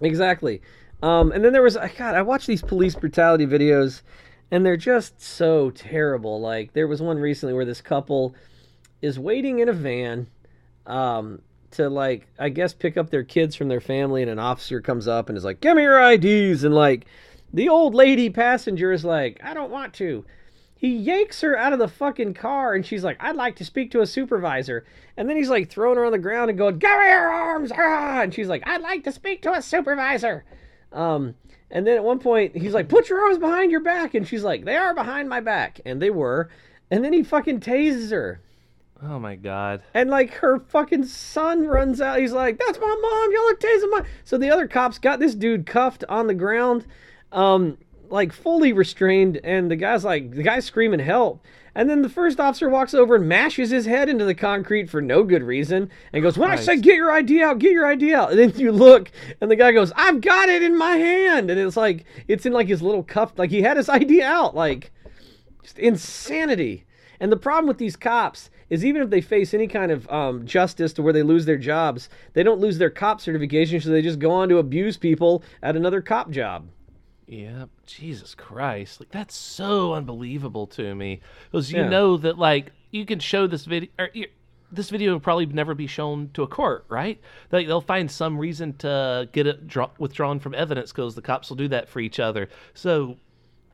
Exactly. 0.00 0.60
Um, 1.02 1.30
and 1.30 1.44
then 1.44 1.52
there 1.52 1.62
was 1.62 1.76
God, 1.76 2.14
I 2.14 2.22
watch 2.22 2.46
these 2.46 2.62
police 2.62 2.94
brutality 2.96 3.46
videos, 3.46 4.02
and 4.50 4.66
they're 4.66 4.76
just 4.76 5.22
so 5.22 5.70
terrible. 5.70 6.40
Like 6.40 6.72
there 6.72 6.88
was 6.88 7.00
one 7.00 7.18
recently 7.18 7.54
where 7.54 7.64
this 7.64 7.80
couple 7.80 8.34
is 9.00 9.18
waiting 9.18 9.60
in 9.60 9.68
a 9.68 9.72
van, 9.72 10.26
um, 10.86 11.40
to 11.72 11.88
like 11.88 12.26
I 12.40 12.48
guess 12.48 12.72
pick 12.72 12.96
up 12.96 13.10
their 13.10 13.22
kids 13.22 13.54
from 13.54 13.68
their 13.68 13.80
family, 13.80 14.22
and 14.22 14.30
an 14.30 14.40
officer 14.40 14.80
comes 14.80 15.06
up 15.06 15.28
and 15.28 15.38
is 15.38 15.44
like, 15.44 15.60
"Give 15.60 15.76
me 15.76 15.82
your 15.82 16.00
IDs," 16.00 16.64
and 16.64 16.74
like 16.74 17.06
the 17.52 17.68
old 17.68 17.94
lady 17.94 18.30
passenger 18.30 18.90
is 18.90 19.04
like, 19.04 19.38
"I 19.44 19.54
don't 19.54 19.70
want 19.70 19.94
to." 19.94 20.24
He 20.80 20.96
yanks 20.96 21.42
her 21.42 21.58
out 21.58 21.74
of 21.74 21.78
the 21.78 21.88
fucking 21.88 22.32
car, 22.32 22.72
and 22.72 22.86
she's 22.86 23.04
like, 23.04 23.18
"I'd 23.20 23.36
like 23.36 23.54
to 23.56 23.66
speak 23.66 23.90
to 23.90 24.00
a 24.00 24.06
supervisor." 24.06 24.86
And 25.14 25.28
then 25.28 25.36
he's 25.36 25.50
like 25.50 25.68
throwing 25.68 25.98
her 25.98 26.06
on 26.06 26.12
the 26.12 26.16
ground 26.18 26.48
and 26.48 26.58
going, 26.58 26.78
"Give 26.78 26.88
me 26.88 27.06
your 27.06 27.28
arms!" 27.28 27.70
Ah! 27.76 28.22
And 28.22 28.32
she's 28.32 28.48
like, 28.48 28.66
"I'd 28.66 28.80
like 28.80 29.04
to 29.04 29.12
speak 29.12 29.42
to 29.42 29.52
a 29.52 29.60
supervisor." 29.60 30.42
Um, 30.90 31.34
and 31.70 31.86
then 31.86 31.96
at 31.96 32.02
one 32.02 32.18
point 32.18 32.56
he's 32.56 32.72
like, 32.72 32.88
"Put 32.88 33.10
your 33.10 33.20
arms 33.20 33.36
behind 33.36 33.70
your 33.70 33.82
back," 33.82 34.14
and 34.14 34.26
she's 34.26 34.42
like, 34.42 34.64
"They 34.64 34.74
are 34.74 34.94
behind 34.94 35.28
my 35.28 35.40
back," 35.40 35.82
and 35.84 36.00
they 36.00 36.08
were. 36.08 36.48
And 36.90 37.04
then 37.04 37.12
he 37.12 37.24
fucking 37.24 37.60
tases 37.60 38.10
her. 38.10 38.40
Oh 39.02 39.18
my 39.18 39.36
god. 39.36 39.82
And 39.92 40.08
like 40.08 40.32
her 40.36 40.60
fucking 40.60 41.04
son 41.04 41.66
runs 41.66 42.00
out. 42.00 42.20
He's 42.20 42.32
like, 42.32 42.58
"That's 42.58 42.78
my 42.78 42.86
mom. 42.86 43.32
Y'all 43.32 43.50
are 43.50 43.54
tasing 43.54 43.90
my." 43.90 44.04
So 44.24 44.38
the 44.38 44.50
other 44.50 44.66
cops 44.66 44.98
got 44.98 45.20
this 45.20 45.34
dude 45.34 45.66
cuffed 45.66 46.04
on 46.08 46.26
the 46.26 46.32
ground, 46.32 46.86
um, 47.32 47.76
like 48.10 48.32
fully 48.32 48.72
restrained, 48.72 49.40
and 49.44 49.70
the 49.70 49.76
guy's 49.76 50.04
like, 50.04 50.32
the 50.32 50.42
guy's 50.42 50.64
screaming 50.64 51.00
help. 51.00 51.44
And 51.74 51.88
then 51.88 52.02
the 52.02 52.08
first 52.08 52.40
officer 52.40 52.68
walks 52.68 52.94
over 52.94 53.14
and 53.14 53.28
mashes 53.28 53.70
his 53.70 53.86
head 53.86 54.08
into 54.08 54.24
the 54.24 54.34
concrete 54.34 54.90
for 54.90 55.00
no 55.00 55.22
good 55.22 55.42
reason, 55.42 55.88
and 56.12 56.22
goes, 56.22 56.36
"When 56.36 56.50
I 56.50 56.56
say 56.56 56.76
get 56.76 56.96
your 56.96 57.12
ID 57.12 57.42
out, 57.42 57.60
get 57.60 57.72
your 57.72 57.86
ID 57.86 58.12
out." 58.12 58.30
And 58.32 58.38
then 58.38 58.52
you 58.58 58.72
look, 58.72 59.10
and 59.40 59.50
the 59.50 59.56
guy 59.56 59.70
goes, 59.70 59.92
"I've 59.94 60.20
got 60.20 60.48
it 60.48 60.62
in 60.62 60.76
my 60.76 60.96
hand," 60.96 61.50
and 61.50 61.60
it's 61.60 61.76
like 61.76 62.04
it's 62.26 62.44
in 62.44 62.52
like 62.52 62.66
his 62.66 62.82
little 62.82 63.04
cuff, 63.04 63.32
like 63.36 63.50
he 63.50 63.62
had 63.62 63.76
his 63.76 63.88
ID 63.88 64.20
out, 64.20 64.56
like 64.56 64.90
just 65.62 65.78
insanity. 65.78 66.86
And 67.20 67.30
the 67.30 67.36
problem 67.36 67.68
with 67.68 67.78
these 67.78 67.96
cops 67.96 68.50
is 68.70 68.84
even 68.84 69.02
if 69.02 69.10
they 69.10 69.20
face 69.20 69.52
any 69.52 69.66
kind 69.66 69.92
of 69.92 70.08
um, 70.10 70.46
justice 70.46 70.92
to 70.94 71.02
where 71.02 71.12
they 71.12 71.22
lose 71.22 71.44
their 71.44 71.58
jobs, 71.58 72.08
they 72.32 72.42
don't 72.42 72.60
lose 72.60 72.78
their 72.78 72.90
cop 72.90 73.20
certification, 73.20 73.80
so 73.80 73.90
they 73.90 74.00
just 74.00 74.18
go 74.18 74.30
on 74.30 74.48
to 74.48 74.58
abuse 74.58 74.96
people 74.96 75.42
at 75.62 75.76
another 75.76 76.00
cop 76.00 76.30
job. 76.30 76.66
Yeah, 77.30 77.66
Jesus 77.86 78.34
Christ. 78.34 78.98
Like 79.00 79.10
that's 79.10 79.36
so 79.36 79.94
unbelievable 79.94 80.66
to 80.68 80.94
me. 80.96 81.20
Because 81.50 81.70
you 81.70 81.78
Yeah. 81.82 81.88
know 81.88 82.16
that 82.16 82.38
like 82.38 82.72
you 82.90 83.06
can 83.06 83.20
show 83.20 83.46
this 83.46 83.64
video. 83.66 83.88
Or, 84.00 84.10
this 84.72 84.90
video 84.90 85.12
will 85.12 85.20
probably 85.20 85.46
never 85.46 85.74
be 85.74 85.86
shown 85.86 86.30
to 86.34 86.42
a 86.42 86.46
court, 86.48 86.84
right? 86.88 87.20
Like 87.52 87.68
they'll 87.68 87.80
find 87.80 88.10
some 88.10 88.36
reason 88.36 88.72
to 88.78 89.28
get 89.32 89.46
it 89.46 89.68
draw- 89.68 89.90
withdrawn 89.98 90.40
from 90.40 90.54
evidence 90.54 90.90
because 90.92 91.14
the 91.14 91.22
cops 91.22 91.50
will 91.50 91.56
do 91.56 91.68
that 91.68 91.88
for 91.88 92.00
each 92.00 92.18
other. 92.18 92.48
So 92.74 93.16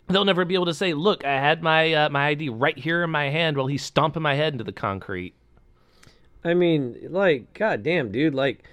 they'll 0.09 0.25
never 0.27 0.45
be 0.45 0.55
able 0.55 0.67
to 0.67 0.75
say, 0.75 0.93
"Look, 0.93 1.25
I 1.25 1.33
had 1.41 1.63
my 1.63 1.95
uh, 1.95 2.09
my 2.11 2.27
ID 2.29 2.51
right 2.51 2.77
here 2.79 3.03
in 3.05 3.11
my 3.11 3.31
hand 3.31 3.57
while 3.57 3.69
he's 3.69 3.83
stomping 3.83 4.23
my 4.23 4.35
head 4.35 4.53
into 4.53 4.65
the 4.65 4.73
concrete." 4.73 5.35
I 6.45 6.53
mean, 6.53 6.97
like, 7.09 7.55
god 7.55 7.83
damn, 7.83 8.13
dude. 8.13 8.35
Like, 8.35 8.65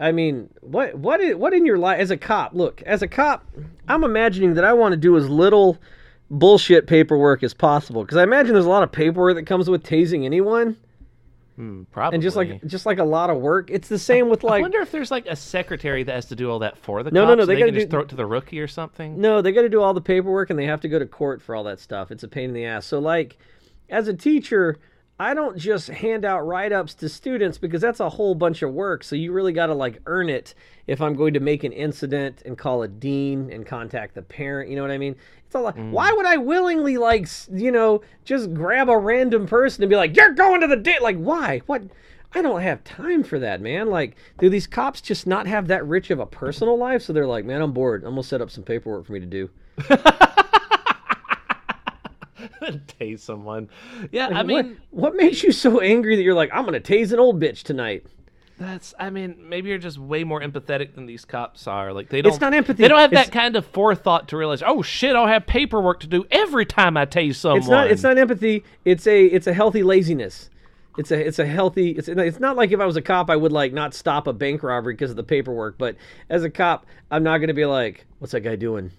I 0.00 0.12
mean, 0.12 0.48
what 0.60 0.94
what 0.96 1.20
is, 1.20 1.34
what 1.36 1.52
in 1.52 1.66
your 1.66 1.78
life 1.78 1.98
as 2.00 2.10
a 2.10 2.16
cop? 2.16 2.54
Look, 2.54 2.82
as 2.82 3.02
a 3.02 3.08
cop, 3.08 3.44
I'm 3.88 4.04
imagining 4.04 4.54
that 4.54 4.64
I 4.64 4.72
want 4.72 4.92
to 4.92 4.96
do 4.96 5.16
as 5.16 5.28
little 5.28 5.78
bullshit 6.30 6.86
paperwork 6.86 7.42
as 7.42 7.54
possible 7.54 8.02
because 8.02 8.16
I 8.18 8.22
imagine 8.22 8.52
there's 8.52 8.66
a 8.66 8.70
lot 8.70 8.82
of 8.82 8.92
paperwork 8.92 9.34
that 9.36 9.46
comes 9.46 9.68
with 9.70 9.82
tasing 9.82 10.24
anyone, 10.24 10.76
Hmm, 11.56 11.84
probably. 11.90 12.16
and 12.16 12.22
just 12.22 12.36
like 12.36 12.64
just 12.66 12.86
like 12.86 12.98
a 12.98 13.04
lot 13.04 13.30
of 13.30 13.38
work. 13.38 13.70
It's 13.70 13.88
the 13.88 13.98
same 13.98 14.28
with 14.28 14.44
like. 14.44 14.60
I 14.60 14.62
wonder 14.62 14.80
if 14.80 14.92
there's 14.92 15.10
like 15.10 15.26
a 15.26 15.34
secretary 15.36 16.02
that 16.04 16.12
has 16.14 16.26
to 16.26 16.36
do 16.36 16.50
all 16.50 16.60
that 16.60 16.76
for 16.78 17.02
the 17.02 17.10
No, 17.10 17.22
cops. 17.22 17.28
no, 17.30 17.34
no, 17.34 17.46
they 17.46 17.54
They, 17.54 17.60
gotta 17.60 17.72
can 17.72 17.80
just 17.80 17.90
throw 17.90 18.00
it 18.02 18.08
to 18.10 18.16
the 18.16 18.26
rookie 18.26 18.60
or 18.60 18.68
something. 18.68 19.20
No, 19.20 19.42
they 19.42 19.50
got 19.52 19.62
to 19.62 19.68
do 19.68 19.80
all 19.82 19.94
the 19.94 20.00
paperwork 20.00 20.50
and 20.50 20.58
they 20.58 20.66
have 20.66 20.80
to 20.82 20.88
go 20.88 20.98
to 20.98 21.06
court 21.06 21.42
for 21.42 21.54
all 21.56 21.64
that 21.64 21.80
stuff. 21.80 22.10
It's 22.12 22.22
a 22.22 22.28
pain 22.28 22.50
in 22.50 22.54
the 22.54 22.64
ass. 22.66 22.86
So, 22.86 22.98
like, 23.00 23.36
as 23.90 24.06
a 24.06 24.14
teacher, 24.14 24.76
I 25.18 25.34
don't 25.34 25.58
just 25.58 25.88
hand 25.88 26.24
out 26.24 26.46
write 26.46 26.72
ups 26.72 26.94
to 26.94 27.08
students 27.08 27.58
because 27.58 27.80
that's 27.80 28.00
a 28.00 28.08
whole 28.08 28.34
bunch 28.34 28.62
of 28.62 28.72
work. 28.72 29.02
So, 29.02 29.16
you 29.16 29.32
really 29.32 29.52
got 29.52 29.66
to, 29.66 29.74
like, 29.74 30.00
earn 30.06 30.28
it 30.28 30.54
if 30.86 31.00
I'm 31.00 31.14
going 31.14 31.34
to 31.34 31.40
make 31.40 31.64
an 31.64 31.72
incident 31.72 32.42
and 32.44 32.56
call 32.56 32.82
a 32.82 32.88
dean 32.88 33.50
and 33.52 33.66
contact 33.66 34.14
the 34.14 34.22
parent. 34.22 34.70
You 34.70 34.76
know 34.76 34.82
what 34.82 34.90
I 34.90 34.98
mean? 34.98 35.16
It's 35.46 35.54
a 35.54 35.60
lot. 35.60 35.76
Mm. 35.76 35.90
Why 35.90 36.12
would 36.12 36.26
I 36.26 36.36
willingly, 36.36 36.98
like, 36.98 37.26
you 37.52 37.72
know, 37.72 38.02
just 38.24 38.54
grab 38.54 38.88
a 38.88 38.96
random 38.96 39.46
person 39.46 39.82
and 39.82 39.90
be 39.90 39.96
like, 39.96 40.16
you're 40.16 40.34
going 40.34 40.60
to 40.60 40.66
the 40.66 40.76
date? 40.76 41.02
Like, 41.02 41.16
why? 41.16 41.62
What? 41.66 41.82
I 42.34 42.42
don't 42.42 42.60
have 42.60 42.84
time 42.84 43.22
for 43.22 43.38
that, 43.38 43.60
man. 43.60 43.88
Like, 43.88 44.16
do 44.38 44.50
these 44.50 44.66
cops 44.66 45.00
just 45.00 45.26
not 45.26 45.46
have 45.46 45.68
that 45.68 45.86
rich 45.86 46.10
of 46.10 46.20
a 46.20 46.26
personal 46.26 46.76
life? 46.76 47.02
So 47.02 47.12
they're 47.12 47.26
like, 47.26 47.44
man, 47.44 47.62
I'm 47.62 47.72
bored. 47.72 48.04
I'm 48.04 48.10
gonna 48.10 48.22
set 48.22 48.42
up 48.42 48.50
some 48.50 48.64
paperwork 48.64 49.06
for 49.06 49.12
me 49.12 49.20
to 49.20 49.26
do. 49.26 49.48
Tase 53.00 53.20
someone. 53.20 53.68
Yeah, 54.12 54.28
I 54.28 54.42
mean, 54.42 54.80
what, 54.90 55.14
makes 55.14 55.42
you 55.42 55.52
so 55.52 55.80
angry 55.80 56.16
that 56.16 56.22
you're 56.22 56.34
like, 56.34 56.50
I'm 56.52 56.64
gonna 56.64 56.80
tase 56.80 57.12
an 57.12 57.18
old 57.18 57.40
bitch 57.40 57.62
tonight? 57.62 58.04
that's. 58.58 58.94
I 58.98 59.10
mean, 59.10 59.36
maybe 59.48 59.68
you're 59.68 59.78
just 59.78 59.98
way 59.98 60.24
more 60.24 60.40
empathetic 60.40 60.94
than 60.94 61.06
these 61.06 61.24
cops 61.24 61.66
are. 61.66 61.92
Like 61.92 62.08
they 62.08 62.22
don't. 62.22 62.32
It's 62.32 62.40
not 62.40 62.54
empathy. 62.54 62.82
They 62.82 62.88
don't 62.88 62.98
have 62.98 63.12
It's- 63.12 63.26
that 63.26 63.32
kind 63.32 63.56
of 63.56 63.64
forethought 63.66 64.28
to 64.28 64.36
realize, 64.36 64.62
oh 64.64 64.82
shit, 64.82 65.14
I'll 65.16 65.26
have 65.26 65.46
paperwork 65.46 66.00
to 66.00 66.06
do 66.06 66.26
every 66.30 66.66
time 66.66 66.96
I 66.96 67.06
tase 67.06 67.36
someone. 67.36 67.58
It's 67.58 67.68
not. 67.68 67.90
It's 67.90 68.02
not 68.02 68.18
empathy. 68.18 68.64
It's 68.84 69.06
a. 69.06 69.26
It's 69.26 69.46
a 69.46 69.54
healthy 69.54 69.82
laziness. 69.82 70.50
It's 70.98 71.10
a. 71.10 71.26
It's 71.26 71.38
a 71.38 71.46
healthy. 71.46 71.90
It's. 71.90 72.08
It's 72.08 72.40
not 72.40 72.56
like 72.56 72.72
if 72.72 72.80
I 72.80 72.86
was 72.86 72.96
a 72.96 73.02
cop, 73.02 73.30
I 73.30 73.36
would 73.36 73.52
like 73.52 73.72
not 73.72 73.94
stop 73.94 74.26
a 74.26 74.32
bank 74.32 74.62
robbery 74.62 74.94
because 74.94 75.10
of 75.10 75.16
the 75.16 75.22
paperwork. 75.22 75.78
But 75.78 75.96
as 76.28 76.42
a 76.44 76.50
cop, 76.50 76.86
I'm 77.10 77.22
not 77.22 77.38
gonna 77.38 77.54
be 77.54 77.66
like, 77.66 78.06
what's 78.18 78.32
that 78.32 78.40
guy 78.40 78.56
doing? 78.56 78.90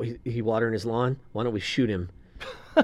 He, 0.00 0.18
he 0.24 0.42
watering 0.42 0.74
his 0.74 0.84
lawn? 0.84 1.18
Why 1.32 1.44
don't 1.44 1.54
we 1.54 1.60
shoot 1.60 1.88
him? 1.88 2.10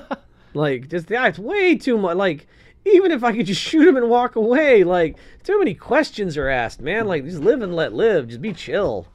like, 0.54 0.88
just 0.88 1.10
it's 1.10 1.38
way 1.38 1.76
too 1.76 1.98
much. 1.98 2.16
Like, 2.16 2.46
even 2.84 3.10
if 3.10 3.24
I 3.24 3.32
could 3.32 3.46
just 3.46 3.60
shoot 3.60 3.86
him 3.86 3.96
and 3.96 4.08
walk 4.08 4.36
away, 4.36 4.84
like, 4.84 5.16
too 5.42 5.58
many 5.58 5.74
questions 5.74 6.36
are 6.36 6.48
asked, 6.48 6.80
man. 6.80 7.06
Like, 7.06 7.24
just 7.24 7.40
live 7.40 7.62
and 7.62 7.74
let 7.74 7.92
live. 7.92 8.28
Just 8.28 8.42
be 8.42 8.52
chill. 8.52 9.08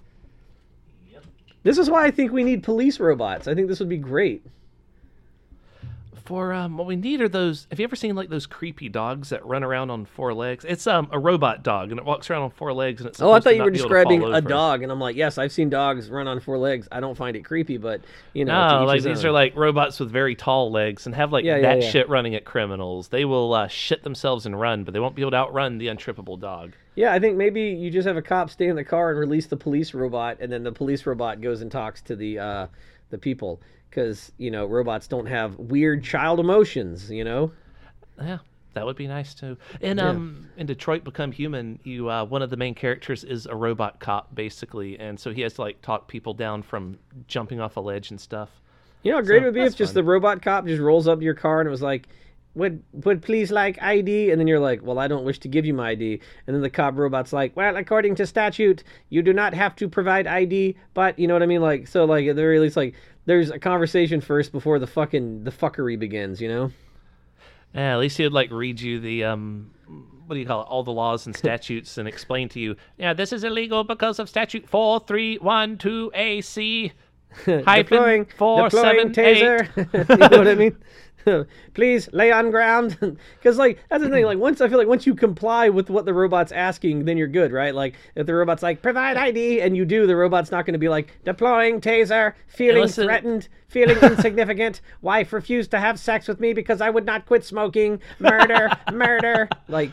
This 1.64 1.78
is 1.78 1.90
why 1.90 2.06
I 2.06 2.12
think 2.12 2.32
we 2.32 2.44
need 2.44 2.64
police 2.64 3.00
robots. 3.00 3.48
I 3.48 3.54
think 3.54 3.68
this 3.68 3.80
would 3.80 3.90
be 3.90 3.98
great. 3.98 4.46
For 6.30 6.54
um, 6.54 6.78
what 6.78 6.86
we 6.86 6.96
need 6.96 7.22
are 7.22 7.28
those. 7.28 7.66
Have 7.72 7.80
you 7.80 7.86
ever 7.86 7.96
seen 7.96 8.16
like 8.16 8.30
those 8.30 8.46
creepy 8.46 8.88
dogs 8.88 9.30
that 9.30 9.44
run 9.48 9.64
around 9.64 9.90
on 9.90 10.06
four 10.06 10.32
legs? 10.32 10.64
It's 10.64 10.86
um 10.86 11.10
a 11.12 11.18
robot 11.18 11.64
dog 11.64 11.90
and 11.90 12.00
it 12.00 12.06
walks 12.06 12.30
around 12.30 12.44
on 12.44 12.52
four 12.52 12.72
legs 12.72 13.02
and 13.02 13.10
it's. 13.10 13.20
Oh, 13.20 13.32
I 13.32 13.40
thought 13.40 13.56
you 13.56 13.64
were 13.64 13.72
be 13.72 13.80
able 13.80 13.90
to 13.90 13.96
describing 13.96 14.24
a 14.36 14.40
dog, 14.40 14.84
and 14.84 14.92
I'm 14.92 15.00
like, 15.00 15.16
yes, 15.16 15.40
I've 15.40 15.52
seen 15.52 15.72
dogs 15.72 16.08
run 16.08 16.28
on 16.28 16.40
four 16.40 16.60
legs. 16.60 16.88
I 16.92 17.00
don't 17.00 17.16
find 17.18 17.36
it 17.36 17.44
creepy, 17.44 17.78
but 17.78 18.02
you 18.34 18.46
know, 18.46 18.82
No, 18.82 18.86
like 18.86 19.02
these 19.02 19.26
own. 19.26 19.30
are 19.32 19.34
like 19.34 19.56
robots 19.56 20.00
with 20.00 20.12
very 20.12 20.36
tall 20.36 20.72
legs 20.72 21.08
and 21.08 21.16
have 21.16 21.32
like 21.32 21.46
Yeah, 21.46 21.56
yeah, 21.56 21.62
that 21.64 21.82
yeah. 21.82 21.90
shit 21.90 22.08
running 22.10 22.36
at 22.36 22.46
criminals. 22.46 23.08
They 23.08 23.26
will 23.26 23.52
uh, 23.56 23.68
shit 23.68 24.04
themselves 24.04 24.46
and 24.46 24.60
run, 24.60 24.84
but 24.84 24.94
they 24.94 25.00
won't 25.00 25.16
be 25.16 25.24
able 25.24 25.32
to 25.32 25.38
outrun 25.38 25.80
the 25.80 25.88
untrippable 25.88 26.40
dog. 26.40 26.74
yeah. 26.94 27.12
I 27.12 27.18
think 27.18 27.38
maybe 27.38 27.62
you 27.70 27.90
just 27.90 28.08
have 28.08 28.18
a 28.18 28.22
cop 28.22 28.52
stay 28.52 28.68
in 28.68 28.76
the 28.76 28.84
car 28.84 29.10
and 29.10 29.20
release 29.20 29.48
the 29.48 29.58
police 29.58 29.96
robot, 29.96 30.38
and 30.42 30.52
then 30.52 30.62
the 30.62 30.72
police 30.72 31.08
robot 31.08 31.42
goes 31.42 31.64
and 31.64 31.72
talks 31.72 32.04
to 32.04 32.16
the 32.16 32.38
uh, 32.38 32.68
the 33.10 33.18
people 33.18 33.60
because 33.90 34.32
you 34.38 34.52
know 34.52 34.66
robots 34.66 35.08
don't 35.08 35.26
have 35.26 35.58
weird 35.58 36.04
child 36.04 36.40
emotions. 36.40 37.10
You 37.10 37.24
know, 37.24 37.52
Yeah, 38.22 38.40
that 38.74 38.86
would 38.86 38.96
be 38.96 39.08
nice 39.08 39.34
too. 39.34 39.58
And 39.82 40.00
um, 40.00 40.48
in 40.58 40.68
Detroit 40.68 41.04
Become 41.04 41.32
Human, 41.32 41.80
you 41.84 42.10
uh, 42.10 42.26
one 42.26 42.42
of 42.42 42.50
the 42.50 42.58
main 42.58 42.76
characters 42.76 43.24
is 43.24 43.46
a 43.46 43.56
robot 43.56 44.00
cop 44.00 44.34
basically, 44.36 45.00
and 45.00 45.20
so 45.20 45.32
he 45.32 45.42
has 45.42 45.54
to 45.56 45.62
like 45.62 45.82
talk 45.82 46.08
people 46.08 46.34
down 46.34 46.62
from 46.64 46.98
jumping 47.28 47.60
off 47.60 47.78
a 47.78 47.80
ledge 47.82 48.12
and 48.12 48.20
stuff. 48.20 48.50
you 49.04 49.12
know 49.12 49.18
how 49.18 49.24
great 49.24 49.42
So, 49.42 49.44
it 49.44 49.46
would 49.46 49.54
be 49.56 49.64
if 49.64 49.76
just 49.76 49.94
fun. 49.94 49.96
the 49.96 50.04
robot 50.04 50.42
cop 50.42 50.66
just 50.66 50.82
rolls 50.82 51.08
up 51.08 51.20
to 51.20 51.26
your 51.26 51.34
car 51.34 51.60
and 51.62 51.68
it 51.68 51.72
was 51.72 51.82
like. 51.82 52.08
Would 52.56 52.82
would 53.06 53.22
please 53.22 53.52
like 53.52 53.82
ID? 53.82 54.32
And 54.32 54.40
then 54.40 54.48
you're 54.48 54.60
like, 54.60 54.82
well, 54.82 54.98
I 54.98 55.08
don't 55.08 55.24
wish 55.24 55.38
to 55.42 55.48
give 55.48 55.68
you 55.68 55.74
my 55.74 55.90
ID. 55.92 56.20
And 56.48 56.56
then 56.56 56.64
the 56.64 56.70
cop 56.70 56.98
robot's 56.98 57.32
like, 57.32 57.56
well, 57.56 57.78
according 57.78 58.16
to 58.16 58.26
statute, 58.26 58.84
you 59.10 59.22
do 59.22 59.34
not 59.34 59.54
have 59.54 59.76
to 59.78 59.88
provide 59.88 60.26
ID, 60.26 60.76
but 60.96 61.18
you 61.20 61.28
know 61.28 61.36
what 61.36 61.44
I 61.44 61.46
mean? 61.46 61.62
Like, 61.62 61.88
so 61.88 62.06
like 62.06 62.26
at 62.28 62.36
the 62.36 62.42
very 62.42 62.60
least, 62.60 62.76
like 62.76 62.96
there's 63.30 63.52
a 63.52 63.60
conversation 63.60 64.22
first 64.22 64.52
before 64.52 64.80
the 64.80 64.88
fucking 64.88 65.44
the 65.44 65.52
fuckery 65.52 66.00
begins. 66.00 66.42
You 66.42 66.48
know? 66.48 66.72
Yeah, 67.76 67.94
at 67.94 68.00
least 68.00 68.18
he 68.18 68.24
would 68.24 68.34
like 68.34 68.50
read 68.50 68.82
you 68.82 69.00
the 69.00 69.24
um, 69.24 69.70
what 70.26 70.34
do 70.34 70.40
you 70.40 70.48
call 70.48 70.62
it? 70.62 70.68
All 70.68 70.84
the 70.84 70.92
laws 70.92 71.28
and 71.28 71.36
statutes 71.36 72.00
and 72.00 72.08
explain 72.08 72.50
to 72.50 72.60
you. 72.60 72.76
Yeah, 72.98 73.14
this 73.14 73.32
is 73.32 73.44
illegal 73.44 73.84
because 73.84 74.18
of 74.18 74.30
statute 74.30 74.68
four 74.68 75.00
three 75.00 75.38
one 75.38 75.78
two 75.78 76.12
AC 76.16 76.92
hyphen 77.46 77.84
deploying, 77.84 78.26
four 78.36 78.68
deploying 78.68 79.14
seven 79.14 79.26
eight. 79.26 79.44
taser. 79.44 80.10
you 80.10 80.18
know 80.18 80.38
what 80.40 80.48
I 80.48 80.56
mean? 80.56 80.76
Please 81.74 82.10
lay 82.14 82.32
on 82.32 82.52
ground, 82.52 82.98
because 83.40 83.58
like 83.58 83.80
that's 83.90 84.04
the 84.04 84.10
thing. 84.10 84.26
Like 84.26 84.38
once 84.38 84.62
I 84.62 84.70
feel 84.70 84.78
like 84.78 84.88
once 84.88 85.06
you 85.06 85.16
comply 85.16 85.70
with 85.70 85.90
what 85.90 86.06
the 86.06 86.14
robot's 86.14 86.52
asking, 86.52 87.06
then 87.06 87.18
you're 87.18 87.28
good, 87.28 87.52
right? 87.52 87.74
Like 87.74 87.96
if 88.16 88.26
the 88.26 88.36
robot's 88.36 88.64
like 88.64 88.82
provide 88.82 89.18
ID 89.18 89.62
and 89.62 89.76
you 89.76 89.86
do, 89.86 90.08
the 90.08 90.16
robot's 90.16 90.52
not 90.52 90.66
going 90.66 90.74
to 90.74 90.80
be 90.80 90.90
like 90.90 91.18
deploying 91.24 91.82
taser, 91.82 92.34
feeling 92.48 92.84
Listen- 92.84 93.06
threatened, 93.06 93.48
feeling 93.68 93.98
insignificant. 93.98 94.82
Wife 95.02 95.34
refused 95.34 95.72
to 95.72 95.80
have 95.80 96.00
sex 96.00 96.28
with 96.28 96.40
me 96.40 96.54
because 96.54 96.82
I 96.82 96.90
would 96.90 97.06
not 97.06 97.26
quit 97.26 97.44
smoking. 97.44 98.02
Murder, 98.20 98.70
murder. 98.92 99.50
Like 99.68 99.92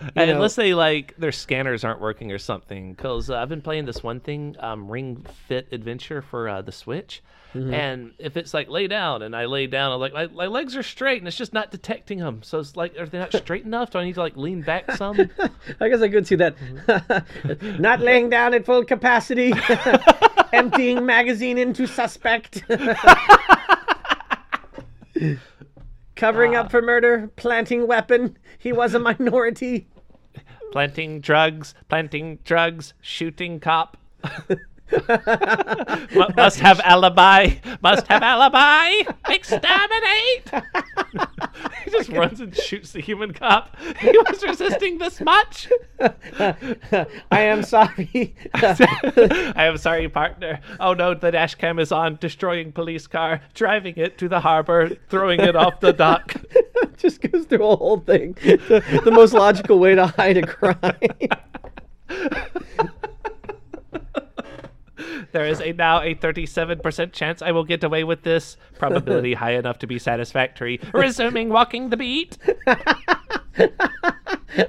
And 0.00 0.28
know- 0.30 0.36
unless 0.36 0.54
they 0.56 0.72
like 0.74 1.14
their 1.18 1.32
scanners 1.32 1.84
aren't 1.84 2.00
working 2.00 2.32
or 2.32 2.38
something, 2.38 2.94
because 2.94 3.28
uh, 3.30 3.36
I've 3.36 3.48
been 3.48 3.60
playing 3.62 3.84
this 3.84 4.02
one 4.02 4.20
thing, 4.20 4.56
um, 4.60 4.90
Ring 4.90 5.24
Fit 5.46 5.68
Adventure 5.72 6.22
for 6.22 6.48
uh, 6.48 6.62
the 6.62 6.72
Switch, 6.72 7.22
Mm-hmm. 7.52 7.74
and 7.74 8.12
if 8.20 8.36
it's 8.36 8.54
like 8.54 8.68
lay 8.68 8.86
down 8.86 9.22
and 9.22 9.34
I 9.34 9.46
lay 9.46 9.66
down, 9.66 9.90
I'm 9.90 9.98
like 9.98 10.12
my, 10.12 10.28
my 10.28 10.46
legs 10.46 10.76
are 10.76 10.84
straight 10.84 11.18
and 11.18 11.26
it's 11.26 11.36
just 11.36 11.52
not 11.52 11.72
detecting 11.72 12.20
them. 12.20 12.44
So 12.44 12.60
it's 12.60 12.76
like, 12.76 12.96
are 12.96 13.06
they 13.06 13.18
not 13.18 13.34
straight 13.34 13.64
enough? 13.64 13.90
Do 13.90 13.98
I 13.98 14.04
need 14.04 14.14
to 14.14 14.20
like 14.20 14.36
lean 14.36 14.62
back 14.62 14.88
some? 14.92 15.18
I 15.80 15.88
guess 15.88 16.00
I 16.00 16.08
could 16.10 16.28
see 16.28 16.36
that. 16.36 16.54
Not 17.80 17.98
laying 18.02 18.30
down 18.30 18.54
at 18.54 18.64
full 18.64 18.84
capacity, 18.84 19.52
emptying 20.52 21.04
magazine 21.04 21.58
into 21.58 21.88
suspect, 21.88 22.62
covering 26.20 26.54
up 26.54 26.66
ah. 26.66 26.68
for 26.68 26.82
murder, 26.82 27.30
planting 27.36 27.86
weapon. 27.86 28.36
He 28.58 28.72
was 28.72 28.94
a 28.94 28.98
minority. 29.10 29.88
planting 30.70 31.20
drugs, 31.20 31.74
planting 31.88 32.38
drugs, 32.44 32.92
shooting 33.00 33.58
cop. 33.58 33.96
Mu- 34.92 36.26
must 36.36 36.60
have 36.60 36.80
alibi. 36.80 37.54
Must 37.80 38.06
have 38.08 38.22
alibi. 38.22 38.92
Exterminate. 39.28 40.50
he 41.84 41.90
just 41.90 42.08
runs 42.10 42.40
and 42.40 42.54
shoots 42.56 42.92
the 42.92 43.00
human 43.00 43.32
cop. 43.32 43.76
He 43.98 44.10
was 44.10 44.42
resisting 44.42 44.98
this 44.98 45.20
much. 45.20 45.70
I 46.00 47.06
am 47.30 47.62
sorry. 47.62 48.34
I 48.54 49.54
am 49.56 49.76
sorry, 49.76 50.08
partner. 50.08 50.60
Oh 50.78 50.94
no, 50.94 51.14
the 51.14 51.30
dash 51.30 51.54
cam 51.54 51.78
is 51.78 51.92
on, 51.92 52.16
destroying 52.20 52.72
police 52.72 53.06
car, 53.06 53.40
driving 53.54 53.94
it 53.96 54.18
to 54.18 54.28
the 54.28 54.40
harbor, 54.40 54.90
throwing 55.08 55.40
it 55.40 55.56
off 55.56 55.80
the 55.80 55.92
dock. 55.92 56.34
Just 56.96 57.20
goes 57.22 57.46
through 57.46 57.66
a 57.66 57.76
whole 57.76 58.00
thing. 58.00 58.36
The, 58.42 59.00
the 59.04 59.10
most 59.10 59.32
logical 59.32 59.78
way 59.78 59.94
to 59.94 60.06
hide 60.06 60.36
a 60.36 60.46
crime. 60.46 60.94
There 65.32 65.46
is 65.46 65.60
a 65.60 65.72
now 65.72 66.02
a 66.02 66.14
37% 66.14 67.12
chance 67.12 67.42
I 67.42 67.52
will 67.52 67.64
get 67.64 67.84
away 67.84 68.04
with 68.04 68.22
this. 68.22 68.56
Probability 68.78 69.34
high 69.34 69.52
enough 69.52 69.78
to 69.80 69.86
be 69.86 69.98
satisfactory. 69.98 70.80
Resuming 70.94 71.48
walking 71.50 71.90
the 71.90 71.96
beat. 71.96 72.38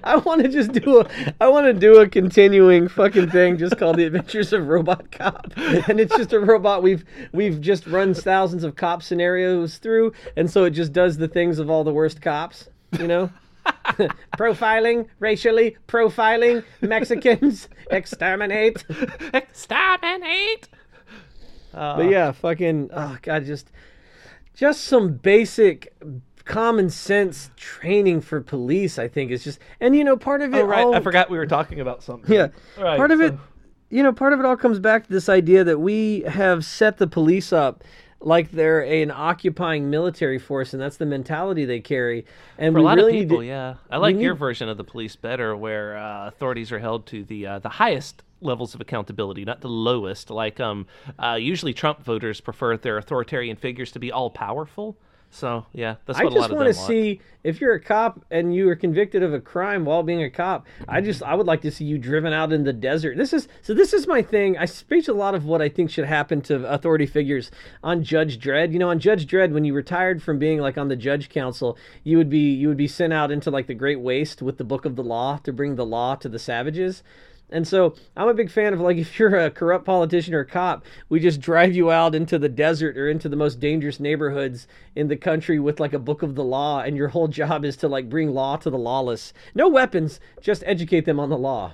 I 0.03 0.15
want 0.17 0.43
to 0.43 0.47
just 0.47 0.71
do 0.73 1.01
a. 1.01 1.09
I 1.39 1.47
want 1.47 1.65
to 1.65 1.73
do 1.73 1.99
a 1.99 2.07
continuing 2.07 2.87
fucking 2.87 3.29
thing 3.31 3.57
just 3.57 3.77
called 3.77 3.97
The 3.97 4.05
Adventures 4.05 4.53
of 4.53 4.67
Robot 4.67 5.11
Cop, 5.11 5.51
and 5.55 5.99
it's 5.99 6.15
just 6.15 6.33
a 6.33 6.39
robot 6.39 6.83
we've 6.83 7.03
we've 7.31 7.59
just 7.59 7.87
run 7.87 8.13
thousands 8.13 8.63
of 8.63 8.75
cop 8.75 9.01
scenarios 9.01 9.77
through, 9.77 10.13
and 10.35 10.49
so 10.49 10.65
it 10.65 10.71
just 10.71 10.93
does 10.93 11.17
the 11.17 11.27
things 11.27 11.57
of 11.57 11.69
all 11.69 11.83
the 11.83 11.93
worst 11.93 12.21
cops. 12.21 12.69
you 12.99 13.07
know. 13.07 13.31
profiling, 14.37 15.07
racially 15.19 15.77
profiling 15.87 16.63
Mexicans, 16.81 17.67
exterminate. 17.91 18.83
Exterminate. 19.33 20.69
Ah. 21.73 21.95
But 21.97 22.09
yeah, 22.09 22.31
fucking 22.31 22.89
oh 22.93 23.17
god, 23.21 23.45
just 23.45 23.71
just 24.53 24.83
some 24.83 25.13
basic 25.13 25.93
common 26.45 26.89
sense 26.89 27.51
training 27.55 28.21
for 28.21 28.41
police. 28.41 28.99
I 28.99 29.07
think 29.07 29.31
is 29.31 29.43
just, 29.43 29.59
and 29.79 29.95
you 29.95 30.03
know, 30.03 30.17
part 30.17 30.41
of 30.41 30.53
it. 30.53 30.61
Oh 30.61 30.65
right, 30.65 30.83
all, 30.83 30.95
I 30.95 31.01
forgot 31.01 31.29
we 31.29 31.37
were 31.37 31.47
talking 31.47 31.79
about 31.79 32.03
something. 32.03 32.33
Yeah, 32.33 32.49
Right, 32.77 32.97
part 32.97 33.11
of 33.11 33.21
it, 33.21 33.35
you 33.89 34.03
know, 34.03 34.11
part 34.11 34.33
of 34.33 34.39
it 34.39 34.45
all 34.45 34.57
comes 34.57 34.79
back 34.79 35.05
to 35.07 35.13
this 35.13 35.29
idea 35.29 35.63
that 35.63 35.79
we 35.79 36.21
have 36.21 36.65
set 36.65 36.97
the 36.97 37.07
police 37.07 37.53
up 37.53 37.83
like 38.21 38.51
they're 38.51 38.81
an 38.81 39.11
occupying 39.11 39.89
military 39.89 40.39
force, 40.39 40.73
and 40.73 40.81
that's 40.81 40.97
the 40.97 41.05
mentality 41.05 41.65
they 41.65 41.79
carry. 41.79 42.25
And 42.57 42.73
For 42.73 42.79
a 42.79 42.81
lot 42.83 42.97
really 42.97 43.17
of 43.17 43.23
people, 43.23 43.37
to- 43.39 43.45
yeah. 43.45 43.75
I 43.89 43.97
like 43.97 44.17
your 44.17 44.33
need- 44.33 44.39
version 44.39 44.69
of 44.69 44.77
the 44.77 44.83
police 44.83 45.15
better, 45.15 45.55
where 45.57 45.97
uh, 45.97 46.27
authorities 46.27 46.71
are 46.71 46.79
held 46.79 47.05
to 47.07 47.23
the 47.23 47.47
uh, 47.47 47.59
the 47.59 47.69
highest 47.69 48.23
levels 48.43 48.73
of 48.73 48.81
accountability, 48.81 49.45
not 49.45 49.61
the 49.61 49.69
lowest. 49.69 50.29
Like, 50.31 50.59
um, 50.59 50.87
uh, 51.19 51.37
usually 51.39 51.73
Trump 51.73 52.03
voters 52.03 52.41
prefer 52.41 52.75
their 52.77 52.97
authoritarian 52.97 53.55
figures 53.55 53.91
to 53.91 53.99
be 53.99 54.11
all 54.11 54.29
powerful. 54.31 54.97
So, 55.33 55.65
yeah, 55.71 55.95
that's 56.05 56.19
I 56.19 56.25
what 56.25 56.33
a 56.33 56.35
lot 56.35 56.41
just 56.41 56.51
of 56.51 56.57
want 56.57 56.65
them 56.67 56.73
to 56.73 56.79
want. 56.79 56.87
see 56.89 57.21
if 57.45 57.61
you're 57.61 57.73
a 57.73 57.79
cop 57.79 58.25
and 58.29 58.53
you 58.53 58.67
are 58.69 58.75
convicted 58.75 59.23
of 59.23 59.33
a 59.33 59.39
crime 59.39 59.85
while 59.85 60.03
being 60.03 60.21
a 60.21 60.29
cop. 60.29 60.67
I 60.89 60.99
just 60.99 61.23
I 61.23 61.35
would 61.35 61.47
like 61.47 61.61
to 61.61 61.71
see 61.71 61.85
you 61.85 61.97
driven 61.97 62.33
out 62.33 62.51
in 62.51 62.65
the 62.65 62.73
desert. 62.73 63.15
This 63.15 63.31
is 63.31 63.47
so. 63.61 63.73
This 63.73 63.93
is 63.93 64.07
my 64.07 64.21
thing. 64.21 64.57
I 64.57 64.65
speak 64.65 65.07
a 65.07 65.13
lot 65.13 65.33
of 65.33 65.45
what 65.45 65.61
I 65.61 65.69
think 65.69 65.89
should 65.89 66.05
happen 66.05 66.41
to 66.41 66.69
authority 66.69 67.05
figures 67.05 67.49
on 67.81 68.03
Judge 68.03 68.39
Dredd. 68.39 68.73
You 68.73 68.79
know, 68.79 68.89
on 68.89 68.99
Judge 68.99 69.25
Dredd, 69.25 69.53
when 69.53 69.63
you 69.63 69.73
retired 69.73 70.21
from 70.21 70.37
being 70.37 70.59
like 70.59 70.77
on 70.77 70.89
the 70.89 70.97
judge 70.97 71.29
council, 71.29 71.77
you 72.03 72.17
would 72.17 72.29
be 72.29 72.53
you 72.53 72.67
would 72.67 72.77
be 72.77 72.87
sent 72.87 73.13
out 73.13 73.31
into 73.31 73.49
like 73.49 73.67
the 73.67 73.73
Great 73.73 74.01
Waste 74.01 74.41
with 74.41 74.57
the 74.57 74.65
Book 74.65 74.83
of 74.83 74.97
the 74.97 75.03
Law 75.03 75.37
to 75.37 75.53
bring 75.53 75.75
the 75.75 75.85
law 75.85 76.15
to 76.15 76.27
the 76.27 76.39
savages. 76.39 77.03
And 77.51 77.67
so 77.67 77.95
I'm 78.15 78.29
a 78.29 78.33
big 78.33 78.49
fan 78.49 78.73
of 78.73 78.79
like 78.79 78.97
if 78.97 79.19
you're 79.19 79.37
a 79.37 79.51
corrupt 79.51 79.85
politician 79.85 80.33
or 80.33 80.45
cop, 80.45 80.85
we 81.09 81.19
just 81.19 81.41
drive 81.41 81.75
you 81.75 81.91
out 81.91 82.15
into 82.15 82.39
the 82.39 82.49
desert 82.49 82.97
or 82.97 83.09
into 83.09 83.29
the 83.29 83.35
most 83.35 83.59
dangerous 83.59 83.99
neighborhoods 83.99 84.67
in 84.95 85.07
the 85.07 85.17
country 85.17 85.59
with 85.59 85.79
like 85.79 85.93
a 85.93 85.99
book 85.99 86.23
of 86.23 86.35
the 86.35 86.43
law, 86.43 86.81
and 86.81 86.95
your 86.95 87.09
whole 87.09 87.27
job 87.41 87.65
is 87.65 87.77
to 87.77 87.87
like 87.87 88.09
bring 88.09 88.29
law 88.29 88.55
to 88.57 88.69
the 88.69 88.77
lawless. 88.77 89.33
No 89.53 89.67
weapons, 89.67 90.19
just 90.41 90.63
educate 90.65 91.05
them 91.05 91.19
on 91.19 91.29
the 91.29 91.37
law. 91.37 91.73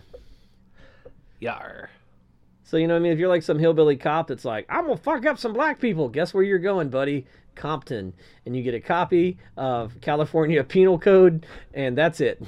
Yar. 1.39 1.89
So 2.63 2.75
you 2.75 2.87
know 2.87 2.95
what 2.95 2.99
I 2.99 3.03
mean? 3.03 3.13
If 3.13 3.19
you're 3.19 3.29
like 3.29 3.43
some 3.43 3.59
hillbilly 3.59 3.95
cop 3.95 4.27
that's 4.27 4.43
like, 4.43 4.65
I'm 4.67 4.87
gonna 4.87 4.97
fuck 4.97 5.25
up 5.25 5.37
some 5.37 5.53
black 5.53 5.79
people, 5.79 6.09
guess 6.09 6.33
where 6.33 6.43
you're 6.43 6.59
going, 6.59 6.89
buddy? 6.89 7.25
Compton. 7.55 8.13
And 8.45 8.55
you 8.55 8.61
get 8.61 8.73
a 8.73 8.79
copy 8.79 9.37
of 9.55 10.01
California 10.01 10.63
Penal 10.65 10.99
Code, 10.99 11.45
and 11.73 11.97
that's 11.97 12.19
it. 12.19 12.43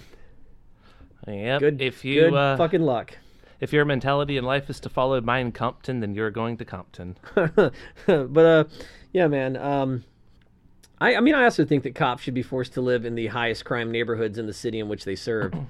Yep. 1.27 1.59
Good 1.59 1.81
if 1.81 2.05
you 2.05 2.21
good 2.29 2.33
uh, 2.33 2.57
fucking 2.57 2.81
luck. 2.81 3.17
if 3.59 3.73
your 3.73 3.85
mentality 3.85 4.37
in 4.37 4.43
life 4.43 4.69
is 4.69 4.79
to 4.81 4.89
follow 4.89 5.19
Mein 5.21 5.51
Compton, 5.51 5.99
then 5.99 6.13
you're 6.13 6.31
going 6.31 6.57
to 6.57 6.65
Compton. 6.65 7.17
but 7.35 7.73
uh, 8.07 8.63
yeah, 9.11 9.27
man. 9.27 9.57
Um, 9.57 10.03
I, 11.01 11.15
I 11.15 11.19
mean, 11.21 11.35
I 11.35 11.43
also 11.45 11.65
think 11.65 11.83
that 11.83 11.95
cops 11.95 12.23
should 12.23 12.33
be 12.33 12.43
forced 12.43 12.73
to 12.73 12.81
live 12.81 13.05
in 13.05 13.15
the 13.15 13.27
highest 13.27 13.65
crime 13.65 13.91
neighborhoods 13.91 14.37
in 14.37 14.47
the 14.47 14.53
city 14.53 14.79
in 14.79 14.89
which 14.89 15.05
they 15.05 15.15
serve. 15.15 15.53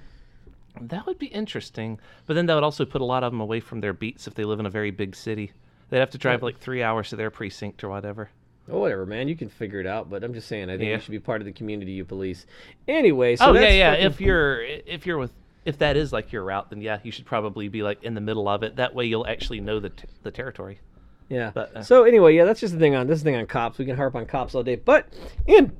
That 0.82 1.08
would 1.08 1.20
be 1.20 1.26
interesting, 1.26 2.00
but 2.26 2.36
then 2.36 2.46
that 2.46 2.54
would 2.54 2.64
also 2.64 2.86
put 2.86 3.02
a 3.02 3.06
lot 3.06 3.24
of 3.24 3.34
them 3.34 3.42
away 3.42 3.60
from 3.60 3.82
their 3.82 3.92
beats 3.92 4.28
if 4.28 4.36
they 4.36 4.46
live 4.46 4.60
in 4.62 4.66
a 4.66 4.70
very 4.70 4.92
big 4.92 5.14
city. 5.16 5.52
They'd 5.90 6.00
have 6.00 6.12
to 6.12 6.18
drive 6.18 6.44
like 6.44 6.60
three 6.60 6.84
hours 6.84 7.10
to 7.10 7.16
their 7.18 7.32
precinct 7.32 7.84
or 7.84 7.90
whatever. 7.90 8.30
Oh, 8.72 8.80
whatever, 8.80 9.06
man. 9.06 9.28
You 9.28 9.36
can 9.36 9.50
figure 9.50 9.80
it 9.80 9.88
out. 9.88 10.10
But 10.10 10.24
I'm 10.24 10.34
just 10.34 10.48
saying, 10.48 10.70
I 10.70 10.78
think 10.78 10.88
Yeah. 10.90 10.96
you 10.96 11.02
should 11.02 11.12
be 11.12 11.20
part 11.20 11.42
of 11.42 11.46
the 11.46 11.52
community 11.52 11.92
you 11.94 12.06
police. 12.06 12.46
Anyway, 12.88 13.36
so 13.36 13.48
oh 13.48 13.54
yeah, 13.54 13.70
yeah. 13.70 13.92
fucking- 13.92 14.06
If 14.08 14.22
you're 14.22 14.62
if 14.64 15.06
you're 15.06 15.18
with 15.18 15.32
if 15.66 15.78
that 15.80 15.98
is 15.98 16.12
like 16.14 16.32
your 16.32 16.44
route, 16.44 16.70
then 16.70 16.82
yeah, 16.82 17.00
you 17.04 17.12
should 17.12 17.26
probably 17.26 17.68
be 17.68 17.84
like 17.84 18.04
in 18.04 18.14
the 18.16 18.22
middle 18.22 18.48
of 18.48 18.64
it. 18.64 18.78
That 18.78 18.96
way, 18.96 19.06
you'll 19.06 19.28
actually 19.28 19.60
know 19.60 19.80
the 19.80 19.90
t- 19.90 20.06
the 20.24 20.32
territory. 20.32 20.80
Yeah. 21.28 21.52
But, 21.54 21.76
uh, 21.78 21.84
so 21.84 22.04
anyway, 22.06 22.36
yeah, 22.36 22.46
that's 22.46 22.60
just 22.60 22.74
the 22.74 22.80
thing 22.80 22.96
on 22.96 23.06
this 23.08 23.18
is 23.18 23.24
the 23.24 23.30
thing 23.30 23.36
on 23.40 23.46
cops. 23.46 23.78
We 23.78 23.86
can 23.86 23.96
harp 23.96 24.16
on 24.16 24.26
cops 24.26 24.56
all 24.56 24.64
day, 24.64 24.76
but 24.78 25.08
in 25.46 25.74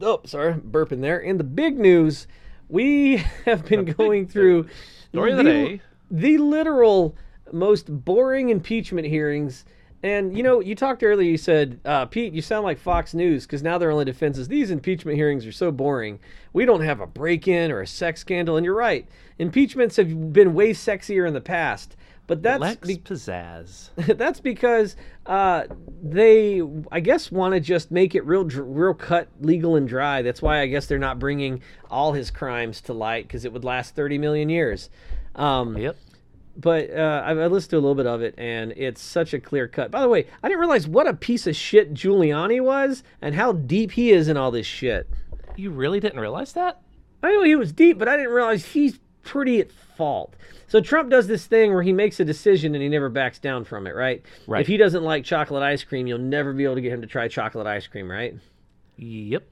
oh 0.00 0.20
sorry, 0.24 0.54
burping 0.54 1.00
there. 1.02 1.18
In 1.18 1.36
the 1.36 1.44
big 1.44 1.78
news, 1.78 2.26
we 2.68 3.16
have 3.44 3.66
been 3.66 3.84
going 3.98 4.26
through 4.26 4.68
Story 5.10 5.34
the 5.34 5.42
day. 5.42 5.80
the 6.10 6.38
literal 6.38 7.14
most 7.52 7.86
boring 8.04 8.48
impeachment 8.48 9.06
hearings. 9.06 9.64
And 10.04 10.36
you 10.36 10.42
know, 10.42 10.60
you 10.60 10.74
talked 10.74 11.02
earlier. 11.02 11.30
You 11.30 11.38
said, 11.38 11.80
uh, 11.86 12.04
Pete, 12.04 12.34
you 12.34 12.42
sound 12.42 12.64
like 12.64 12.78
Fox 12.78 13.14
News 13.14 13.46
because 13.46 13.62
now 13.62 13.78
their 13.78 13.90
only 13.90 14.04
defense 14.04 14.36
is 14.36 14.48
these 14.48 14.70
impeachment 14.70 15.16
hearings 15.16 15.46
are 15.46 15.52
so 15.52 15.72
boring. 15.72 16.20
We 16.52 16.66
don't 16.66 16.82
have 16.82 17.00
a 17.00 17.06
break-in 17.06 17.72
or 17.72 17.80
a 17.80 17.86
sex 17.86 18.20
scandal. 18.20 18.58
And 18.58 18.66
you're 18.66 18.74
right. 18.74 19.08
Impeachments 19.38 19.96
have 19.96 20.30
been 20.34 20.52
way 20.52 20.74
sexier 20.74 21.26
in 21.26 21.32
the 21.32 21.40
past. 21.40 21.96
But 22.26 22.42
that's 22.42 22.60
Lex 22.60 22.86
be- 22.86 22.98
pizzazz. 22.98 23.88
that's 24.18 24.40
because 24.40 24.94
uh, 25.24 25.64
they, 26.02 26.60
I 26.92 27.00
guess, 27.00 27.32
want 27.32 27.54
to 27.54 27.60
just 27.60 27.90
make 27.90 28.14
it 28.14 28.26
real, 28.26 28.44
dr- 28.44 28.66
real 28.68 28.94
cut, 28.94 29.28
legal 29.40 29.74
and 29.74 29.88
dry. 29.88 30.20
That's 30.20 30.42
why 30.42 30.60
I 30.60 30.66
guess 30.66 30.84
they're 30.84 30.98
not 30.98 31.18
bringing 31.18 31.62
all 31.90 32.12
his 32.12 32.30
crimes 32.30 32.82
to 32.82 32.92
light 32.92 33.26
because 33.26 33.46
it 33.46 33.54
would 33.54 33.64
last 33.64 33.94
30 33.94 34.18
million 34.18 34.50
years. 34.50 34.90
Um, 35.34 35.78
yep. 35.78 35.96
But 36.56 36.90
uh, 36.90 37.22
I, 37.24 37.30
I 37.30 37.46
listened 37.46 37.70
to 37.70 37.76
a 37.76 37.78
little 37.78 37.94
bit 37.94 38.06
of 38.06 38.22
it, 38.22 38.34
and 38.38 38.72
it's 38.76 39.00
such 39.00 39.34
a 39.34 39.40
clear 39.40 39.68
cut. 39.68 39.90
By 39.90 40.00
the 40.00 40.08
way, 40.08 40.26
I 40.42 40.48
didn't 40.48 40.60
realize 40.60 40.86
what 40.86 41.06
a 41.06 41.14
piece 41.14 41.46
of 41.46 41.56
shit 41.56 41.94
Giuliani 41.94 42.62
was, 42.62 43.02
and 43.20 43.34
how 43.34 43.52
deep 43.52 43.92
he 43.92 44.12
is 44.12 44.28
in 44.28 44.36
all 44.36 44.50
this 44.50 44.66
shit. 44.66 45.08
You 45.56 45.70
really 45.70 46.00
didn't 46.00 46.20
realize 46.20 46.52
that? 46.52 46.80
I 47.22 47.30
knew 47.30 47.42
he 47.42 47.56
was 47.56 47.72
deep, 47.72 47.98
but 47.98 48.08
I 48.08 48.16
didn't 48.16 48.32
realize 48.32 48.66
he's 48.66 48.98
pretty 49.22 49.60
at 49.60 49.72
fault. 49.72 50.34
So 50.66 50.80
Trump 50.80 51.10
does 51.10 51.26
this 51.26 51.46
thing 51.46 51.72
where 51.72 51.82
he 51.82 51.92
makes 51.92 52.20
a 52.20 52.24
decision 52.24 52.74
and 52.74 52.82
he 52.82 52.88
never 52.88 53.08
backs 53.08 53.38
down 53.38 53.64
from 53.64 53.86
it, 53.86 53.94
right? 53.94 54.22
Right. 54.46 54.60
If 54.60 54.66
he 54.66 54.76
doesn't 54.76 55.02
like 55.02 55.24
chocolate 55.24 55.62
ice 55.62 55.84
cream, 55.84 56.06
you'll 56.06 56.18
never 56.18 56.52
be 56.52 56.64
able 56.64 56.74
to 56.74 56.80
get 56.80 56.92
him 56.92 57.00
to 57.00 57.06
try 57.06 57.28
chocolate 57.28 57.66
ice 57.66 57.86
cream, 57.86 58.10
right? 58.10 58.34
Yep. 58.96 59.44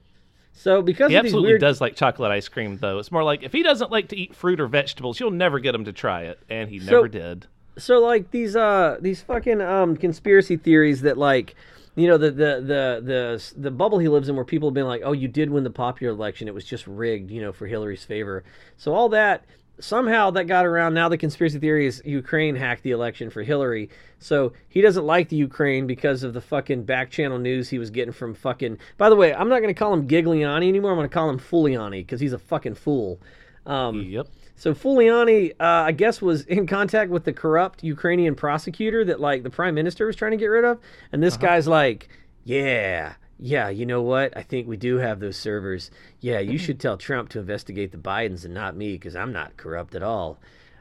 So 0.55 0.81
because 0.81 1.09
He 1.09 1.17
absolutely 1.17 1.51
weird, 1.53 1.61
does 1.61 1.81
like 1.81 1.95
chocolate 1.95 2.31
ice 2.31 2.47
cream, 2.47 2.77
though. 2.77 2.99
It's 2.99 3.11
more 3.11 3.23
like 3.23 3.43
if 3.43 3.51
he 3.51 3.63
doesn't 3.63 3.91
like 3.91 4.07
to 4.09 4.15
eat 4.15 4.35
fruit 4.35 4.59
or 4.59 4.67
vegetables, 4.67 5.19
you'll 5.19 5.31
never 5.31 5.59
get 5.59 5.75
him 5.75 5.85
to 5.85 5.91
try 5.93 6.23
it, 6.23 6.39
and 6.49 6.69
he 6.69 6.79
never 6.79 7.07
did. 7.07 7.47
so 7.77 7.99
like 7.99 8.29
these 8.31 8.55
uh 8.55 8.97
these 9.01 9.21
fucking 9.21 9.61
um 9.61 9.97
conspiracy 9.97 10.55
theories 10.55 11.01
that 11.01 11.17
like 11.17 11.55
you 11.95 12.07
know 12.07 12.17
the 12.17 12.29
the 12.31 12.61
the 12.61 13.01
the 13.03 13.53
the 13.57 13.71
bubble 13.71 13.97
he 13.99 14.07
lives 14.07 14.29
in 14.29 14.35
where 14.35 14.45
people 14.45 14.69
have 14.69 14.73
been 14.75 14.85
like 14.87 15.01
oh 15.03 15.11
you 15.11 15.27
did 15.27 15.49
win 15.49 15.63
the 15.63 15.69
popular 15.71 16.13
election 16.13 16.47
it 16.47 16.53
was 16.53 16.65
just 16.65 16.85
rigged 16.87 17.31
you 17.31 17.41
know 17.41 17.51
for 17.51 17.65
Hillary's 17.67 18.03
favor 18.05 18.43
so 18.77 18.93
all 18.93 19.09
that 19.09 19.45
somehow 19.79 20.29
that 20.31 20.45
got 20.45 20.65
around. 20.65 20.93
Now 20.93 21.09
the 21.09 21.17
conspiracy 21.17 21.59
theory 21.59 21.85
is 21.87 22.01
Ukraine 22.05 22.55
hacked 22.55 22.83
the 22.83 22.91
election 22.91 23.29
for 23.29 23.43
Hillary. 23.43 23.89
So 24.19 24.53
he 24.69 24.81
doesn't 24.81 25.05
like 25.05 25.29
the 25.29 25.35
Ukraine 25.35 25.87
because 25.87 26.23
of 26.23 26.33
the 26.33 26.41
fucking 26.41 26.83
back 26.83 27.09
channel 27.11 27.39
news 27.39 27.69
he 27.69 27.79
was 27.79 27.89
getting 27.89 28.13
from 28.13 28.33
fucking 28.33 28.77
by 28.97 29.09
the 29.09 29.15
way 29.15 29.33
I'm 29.33 29.49
not 29.49 29.61
going 29.61 29.73
to 29.73 29.77
call 29.77 29.93
him 29.93 30.07
Giuliani 30.07 30.67
anymore. 30.67 30.91
I'm 30.91 30.97
going 30.97 31.09
to 31.09 31.13
call 31.13 31.29
him 31.29 31.39
Fuliani 31.39 32.01
because 32.01 32.19
he's 32.19 32.33
a 32.33 32.39
fucking 32.39 32.75
fool. 32.75 33.19
Um 33.65 34.01
Yep. 34.01 34.27
so 34.55 34.73
Fuliani, 34.73 35.51
uh, 35.59 35.63
I 35.63 35.91
guess, 35.91 36.21
was 36.21 36.45
in 36.57 36.67
contact 36.67 37.09
with 37.11 37.23
the 37.23 37.33
corrupt 37.33 37.83
Ukrainian 37.83 38.35
prosecutor 38.35 39.03
that, 39.05 39.19
like, 39.19 39.43
the 39.43 39.49
prime 39.49 39.75
minister 39.75 40.05
was 40.05 40.15
trying 40.15 40.31
to 40.31 40.37
get 40.37 40.47
rid 40.47 40.65
of. 40.65 40.79
And 41.11 41.23
this 41.23 41.37
guy's 41.37 41.67
like, 41.67 42.09
"Yeah, 42.43 43.13
yeah, 43.43 43.67
you 43.67 43.85
know 43.85 44.01
what? 44.01 44.35
I 44.37 44.41
think 44.41 44.69
we 44.69 44.77
do 44.77 44.97
have 44.99 45.19
those 45.19 45.35
servers. 45.35 45.91
Yeah, 46.21 46.39
you 46.39 46.57
should 46.57 46.79
tell 46.79 46.95
Trump 46.97 47.27
to 47.29 47.39
investigate 47.39 47.91
the 47.91 47.97
Bidens 47.97 48.45
and 48.45 48.53
not 48.53 48.77
me 48.77 48.93
because 48.93 49.17
I'm 49.17 49.33
not 49.33 49.57
corrupt 49.57 49.95
at 49.95 50.01
all." 50.01 50.39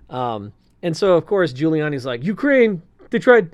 Um, 0.09 0.53
and 0.81 0.97
so, 0.97 1.15
of 1.15 1.27
course, 1.27 1.53
Giuliani's 1.53 2.07
like, 2.07 2.23
"Ukraine, 2.23 2.81
they 3.11 3.19
tried, 3.19 3.51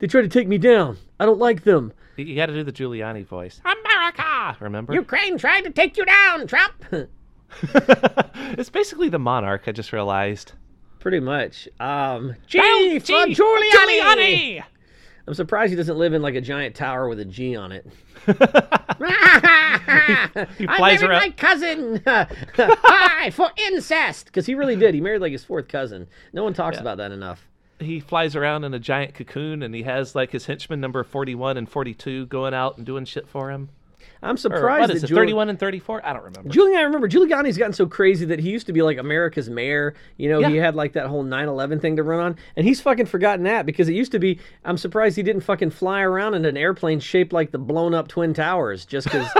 they 0.00 0.08
tried 0.08 0.22
to 0.22 0.28
take 0.28 0.48
me 0.48 0.58
down. 0.58 0.96
I 1.20 1.24
don't 1.24 1.38
like 1.38 1.62
them." 1.62 1.92
You- 2.16 2.34
got 2.34 2.46
to 2.46 2.52
do 2.52 2.64
the 2.64 2.72
Giuliani 2.72 3.24
voice. 3.24 3.60
America! 3.64 4.56
Remember? 4.58 4.92
Ukraine 4.92 5.38
tried 5.38 5.60
to 5.62 5.70
take 5.70 5.96
you 5.96 6.04
down, 6.04 6.48
Trump. 6.48 6.84
it's 8.58 8.70
basically 8.70 9.08
the 9.08 9.20
monarch, 9.20 9.62
I 9.68 9.72
just 9.72 9.92
realized. 9.92 10.52
Pretty 10.98 11.20
much. 11.20 11.68
Um, 11.78 12.34
for 12.34 12.48
gee, 12.48 13.00
Giuliani. 13.00 13.34
Giuliani! 13.36 14.64
I'm 15.28 15.34
surprised 15.34 15.68
he 15.68 15.76
doesn't 15.76 15.98
live 15.98 16.14
in 16.14 16.22
like 16.22 16.36
a 16.36 16.40
giant 16.40 16.74
tower 16.74 17.06
with 17.06 17.20
a 17.20 17.24
G 17.26 17.54
on 17.54 17.70
it. 17.70 17.86
He 20.56 20.66
I'm 20.66 20.76
flies 20.76 21.02
around. 21.02 21.20
my 21.20 21.30
cousin. 21.30 22.02
Hi 22.06 23.30
for 23.30 23.50
incest, 23.56 24.26
because 24.26 24.46
he 24.46 24.54
really 24.54 24.76
did. 24.76 24.94
He 24.94 25.02
married 25.02 25.20
like 25.20 25.32
his 25.32 25.44
fourth 25.44 25.68
cousin. 25.68 26.06
No 26.32 26.44
one 26.44 26.54
talks 26.54 26.78
about 26.78 26.96
that 26.96 27.12
enough. 27.12 27.46
He 27.78 28.00
flies 28.00 28.36
around 28.36 28.64
in 28.64 28.72
a 28.72 28.78
giant 28.78 29.14
cocoon, 29.14 29.62
and 29.62 29.74
he 29.74 29.82
has 29.82 30.14
like 30.14 30.30
his 30.30 30.46
henchmen 30.46 30.80
number 30.80 31.04
41 31.04 31.58
and 31.58 31.68
42 31.68 32.24
going 32.26 32.54
out 32.54 32.78
and 32.78 32.86
doing 32.86 33.04
shit 33.04 33.28
for 33.28 33.50
him. 33.50 33.68
I'm 34.22 34.34
Or 34.34 34.38
surprised 34.38 34.88
what 34.88 34.90
is 34.96 35.04
it, 35.04 35.10
Giul- 35.10 35.16
31 35.16 35.48
and 35.50 35.58
34? 35.58 36.04
I 36.04 36.12
don't 36.12 36.24
remember. 36.24 36.48
Giuliani, 36.50 36.76
I 36.78 36.82
remember 36.82 37.08
Giuliani's 37.08 37.56
gotten 37.56 37.72
so 37.72 37.86
crazy 37.86 38.24
that 38.26 38.40
he 38.40 38.50
used 38.50 38.66
to 38.66 38.72
be 38.72 38.82
like 38.82 38.98
America's 38.98 39.48
mayor. 39.48 39.94
You 40.16 40.28
know, 40.28 40.48
he 40.48 40.56
had 40.56 40.74
like 40.74 40.92
that 40.94 41.06
whole 41.06 41.22
9/11 41.24 41.80
thing 41.80 41.96
to 41.96 42.02
run 42.02 42.20
on, 42.20 42.36
and 42.56 42.66
he's 42.66 42.80
fucking 42.80 43.06
forgotten 43.06 43.44
that 43.44 43.64
because 43.66 43.88
it 43.88 43.94
used 43.94 44.12
to 44.12 44.18
be. 44.18 44.40
I'm 44.64 44.76
surprised 44.76 45.16
he 45.16 45.22
didn't 45.22 45.42
fucking 45.42 45.70
fly 45.70 46.00
around 46.02 46.34
in 46.34 46.44
an 46.44 46.56
airplane 46.56 47.00
shaped 47.00 47.32
like 47.32 47.52
the 47.52 47.58
blown 47.58 47.94
up 47.94 48.08
twin 48.08 48.34
towers 48.34 48.84
just 48.84 49.06
because. 49.06 49.28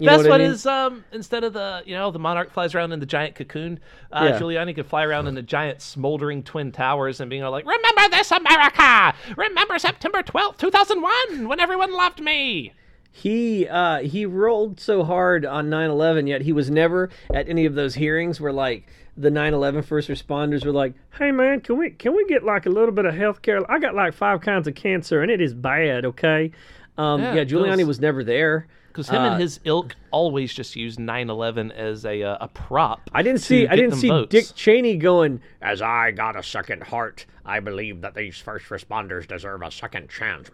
You 0.00 0.08
That's 0.08 0.22
what 0.26 0.40
I 0.40 0.44
mean? 0.44 0.52
is 0.52 0.64
um 0.64 1.04
instead 1.12 1.44
of 1.44 1.52
the 1.52 1.82
you 1.84 1.94
know 1.94 2.10
the 2.10 2.18
monarch 2.18 2.50
flies 2.50 2.74
around 2.74 2.92
in 2.92 2.98
the 2.98 3.04
giant 3.06 3.34
cocoon, 3.34 3.78
uh, 4.10 4.30
Yeah. 4.32 4.38
Giuliani 4.40 4.74
could 4.74 4.86
fly 4.86 5.04
around 5.04 5.26
in 5.26 5.34
the 5.34 5.42
giant 5.42 5.82
smoldering 5.82 6.42
twin 6.42 6.72
towers 6.72 7.20
and 7.20 7.28
being 7.28 7.42
all 7.42 7.50
like, 7.52 7.66
"Remember 7.66 8.16
this, 8.16 8.30
America! 8.32 9.14
Remember 9.36 9.78
September 9.78 10.22
twelfth, 10.22 10.58
two 10.58 10.70
thousand 10.70 11.02
one, 11.02 11.46
when 11.46 11.60
everyone 11.60 11.92
loved 11.92 12.20
me." 12.22 12.72
He 13.14 13.68
uh, 13.68 13.98
he 13.98 14.24
rolled 14.24 14.80
so 14.80 15.04
hard 15.04 15.44
on 15.44 15.68
9/11, 15.68 16.28
yet 16.28 16.42
he 16.42 16.52
was 16.52 16.70
never 16.70 17.10
at 17.32 17.46
any 17.46 17.66
of 17.66 17.74
those 17.74 17.94
hearings 17.94 18.40
where 18.40 18.52
like 18.52 18.86
the 19.18 19.28
9/11 19.30 19.84
first 19.84 20.08
responders 20.08 20.64
were 20.64 20.72
like, 20.72 20.94
"Hey 21.18 21.30
man, 21.30 21.60
can 21.60 21.76
we 21.76 21.90
can 21.90 22.16
we 22.16 22.24
get 22.24 22.42
like 22.42 22.64
a 22.64 22.70
little 22.70 22.90
bit 22.90 23.04
of 23.04 23.14
health 23.14 23.42
care? 23.42 23.70
I 23.70 23.78
got 23.78 23.94
like 23.94 24.14
five 24.14 24.40
kinds 24.40 24.66
of 24.66 24.74
cancer 24.74 25.20
and 25.20 25.30
it 25.30 25.42
is 25.42 25.52
bad, 25.52 26.06
okay?" 26.06 26.52
Um, 26.96 27.20
Yeah, 27.22 27.34
yeah, 27.34 27.44
Giuliani 27.44 27.86
was 27.86 28.00
never 28.00 28.24
there. 28.24 28.66
Because 28.92 29.08
him 29.08 29.22
Uh, 29.22 29.30
and 29.32 29.40
his 29.40 29.58
ilk 29.64 29.96
always 30.10 30.52
just 30.52 30.76
use 30.76 30.96
9/11 30.96 31.70
as 31.72 32.04
a 32.04 32.22
uh, 32.22 32.36
a 32.40 32.48
prop. 32.48 33.10
I 33.12 33.22
didn't 33.22 33.40
see 33.40 33.66
I 33.66 33.76
didn't 33.76 33.96
see 33.96 34.08
votes. 34.08 34.30
Dick 34.30 34.46
Cheney 34.54 34.96
going, 34.96 35.40
"As 35.60 35.80
I 35.80 36.10
got 36.10 36.36
a 36.36 36.42
second 36.42 36.82
heart, 36.82 37.26
I 37.44 37.60
believe 37.60 38.02
that 38.02 38.14
these 38.14 38.38
first 38.38 38.66
responders 38.66 39.26
deserve 39.26 39.62
a 39.62 39.70
second 39.70 40.10
chance." 40.10 40.50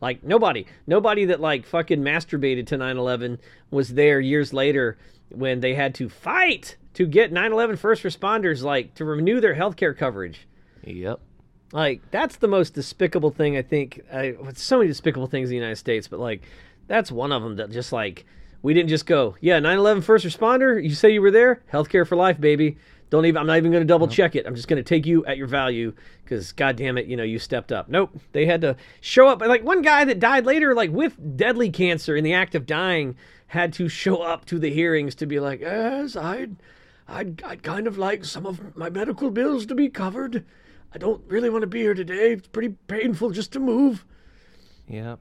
Like 0.00 0.24
nobody, 0.24 0.66
nobody 0.86 1.26
that 1.26 1.40
like 1.40 1.66
fucking 1.66 2.00
masturbated 2.00 2.66
to 2.68 2.78
9/11 2.78 3.38
was 3.70 3.90
there 3.90 4.20
years 4.20 4.52
later 4.52 4.96
when 5.30 5.60
they 5.60 5.74
had 5.74 5.94
to 5.96 6.08
fight 6.08 6.76
to 6.94 7.06
get 7.06 7.32
9/11 7.32 7.78
first 7.78 8.02
responders 8.02 8.62
like 8.62 8.94
to 8.94 9.04
renew 9.04 9.40
their 9.40 9.54
health 9.54 9.76
care 9.76 9.94
coverage. 9.94 10.46
Yep. 10.84 11.20
Like 11.72 12.00
that's 12.10 12.36
the 12.36 12.48
most 12.48 12.74
despicable 12.74 13.30
thing 13.30 13.56
I 13.56 13.62
think. 13.62 14.00
I, 14.12 14.34
so 14.54 14.78
many 14.78 14.88
despicable 14.88 15.28
things 15.28 15.48
in 15.48 15.50
the 15.50 15.56
United 15.56 15.76
States, 15.76 16.08
but 16.08 16.18
like 16.18 16.42
that's 16.90 17.12
one 17.12 17.30
of 17.30 17.42
them 17.44 17.54
that 17.56 17.70
just 17.70 17.92
like 17.92 18.26
we 18.62 18.74
didn't 18.74 18.88
just 18.88 19.06
go, 19.06 19.36
yeah, 19.40 19.60
9/11 19.60 20.02
first 20.02 20.26
responder. 20.26 20.82
You 20.82 20.92
say 20.94 21.10
you 21.10 21.22
were 21.22 21.30
there, 21.30 21.62
healthcare 21.72 22.06
for 22.06 22.16
life, 22.16 22.40
baby. 22.40 22.76
Don't 23.10 23.26
even. 23.26 23.38
I'm 23.38 23.46
not 23.46 23.56
even 23.58 23.70
going 23.70 23.82
to 23.82 23.86
double 23.86 24.08
check 24.08 24.34
it. 24.34 24.44
I'm 24.44 24.56
just 24.56 24.66
going 24.68 24.76
to 24.76 24.82
take 24.82 25.06
you 25.06 25.24
at 25.24 25.36
your 25.36 25.46
value 25.46 25.92
because, 26.24 26.52
god 26.52 26.76
damn 26.76 26.98
it, 26.98 27.06
you 27.06 27.16
know 27.16 27.22
you 27.22 27.38
stepped 27.38 27.70
up. 27.70 27.88
Nope, 27.88 28.18
they 28.32 28.44
had 28.44 28.60
to 28.62 28.76
show 29.00 29.28
up. 29.28 29.40
Like 29.40 29.64
one 29.64 29.82
guy 29.82 30.04
that 30.04 30.18
died 30.18 30.46
later, 30.46 30.74
like 30.74 30.90
with 30.90 31.36
deadly 31.36 31.70
cancer 31.70 32.16
in 32.16 32.24
the 32.24 32.34
act 32.34 32.56
of 32.56 32.66
dying, 32.66 33.16
had 33.46 33.72
to 33.74 33.88
show 33.88 34.22
up 34.22 34.44
to 34.46 34.58
the 34.58 34.70
hearings 34.70 35.14
to 35.16 35.26
be 35.26 35.38
like, 35.38 35.60
yes, 35.60 36.16
I'd, 36.16 36.56
I'd, 37.08 37.42
I'd 37.44 37.62
kind 37.62 37.86
of 37.86 37.98
like 37.98 38.24
some 38.24 38.46
of 38.46 38.76
my 38.76 38.90
medical 38.90 39.30
bills 39.30 39.64
to 39.66 39.74
be 39.76 39.88
covered. 39.88 40.44
I 40.92 40.98
don't 40.98 41.22
really 41.28 41.50
want 41.50 41.62
to 41.62 41.68
be 41.68 41.80
here 41.80 41.94
today. 41.94 42.32
It's 42.32 42.48
pretty 42.48 42.70
painful 42.88 43.30
just 43.30 43.52
to 43.52 43.60
move. 43.60 44.04
Yep. 44.88 45.20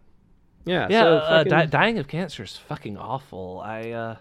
Yeah. 0.70 0.88
Yeah, 0.90 1.02
so 1.02 1.18
uh, 1.18 1.38
fucking- 1.40 1.50
di- 1.52 1.66
dying 1.66 1.98
of 2.00 2.08
cancer 2.08 2.44
is 2.44 2.56
fucking 2.56 2.98
awful. 2.98 3.62
I 3.64 3.92
uh, 3.92 4.16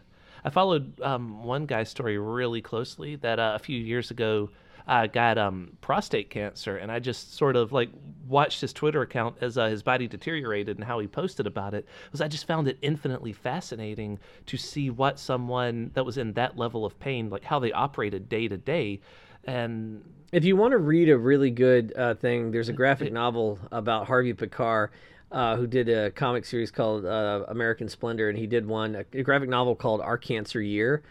I 0.44 0.50
followed 0.50 1.00
um, 1.02 1.44
one 1.44 1.66
guy's 1.66 1.88
story 1.90 2.18
really 2.18 2.62
closely 2.62 3.16
that 3.16 3.38
uh, 3.38 3.52
a 3.54 3.58
few 3.58 3.78
years 3.78 4.10
ago 4.10 4.50
uh, 4.86 5.06
got 5.06 5.36
um, 5.36 5.76
prostate 5.82 6.30
cancer, 6.30 6.78
and 6.78 6.90
I 6.90 6.98
just 6.98 7.34
sort 7.36 7.56
of 7.56 7.72
like 7.72 7.90
watched 8.26 8.62
his 8.62 8.72
Twitter 8.72 9.02
account 9.02 9.36
as 9.42 9.58
uh, 9.58 9.66
his 9.66 9.82
body 9.82 10.08
deteriorated 10.08 10.78
and 10.78 10.84
how 10.84 10.98
he 10.98 11.06
posted 11.06 11.46
about 11.46 11.74
it. 11.74 11.86
Was 12.12 12.22
I 12.22 12.28
just 12.28 12.46
found 12.46 12.68
it 12.68 12.78
infinitely 12.80 13.34
fascinating 13.34 14.18
to 14.46 14.56
see 14.56 14.88
what 14.88 15.18
someone 15.18 15.90
that 15.92 16.06
was 16.06 16.16
in 16.16 16.32
that 16.34 16.56
level 16.56 16.86
of 16.86 16.98
pain, 16.98 17.28
like 17.28 17.44
how 17.44 17.58
they 17.58 17.72
operated 17.72 18.30
day 18.30 18.48
to 18.48 18.56
day, 18.56 19.00
and 19.44 20.02
If 20.32 20.44
you 20.44 20.56
want 20.56 20.72
to 20.72 20.78
read 20.78 21.08
a 21.10 21.18
really 21.18 21.50
good 21.50 21.92
uh, 21.96 22.14
thing, 22.14 22.50
there's 22.50 22.68
a 22.70 22.72
graphic 22.72 23.12
novel 23.12 23.58
about 23.72 24.06
Harvey 24.06 24.32
Pekar, 24.34 24.88
uh, 25.30 25.56
who 25.56 25.66
did 25.66 25.88
a 25.88 26.10
comic 26.10 26.44
series 26.44 26.70
called 26.70 27.04
uh, 27.04 27.44
American 27.48 27.88
Splendor, 27.88 28.28
and 28.28 28.38
he 28.38 28.46
did 28.46 28.66
one 28.66 28.94
a, 28.94 29.04
a 29.12 29.22
graphic 29.22 29.48
novel 29.48 29.74
called 29.74 30.00
Our 30.00 30.18
Cancer 30.18 30.60
Year, 30.60 31.02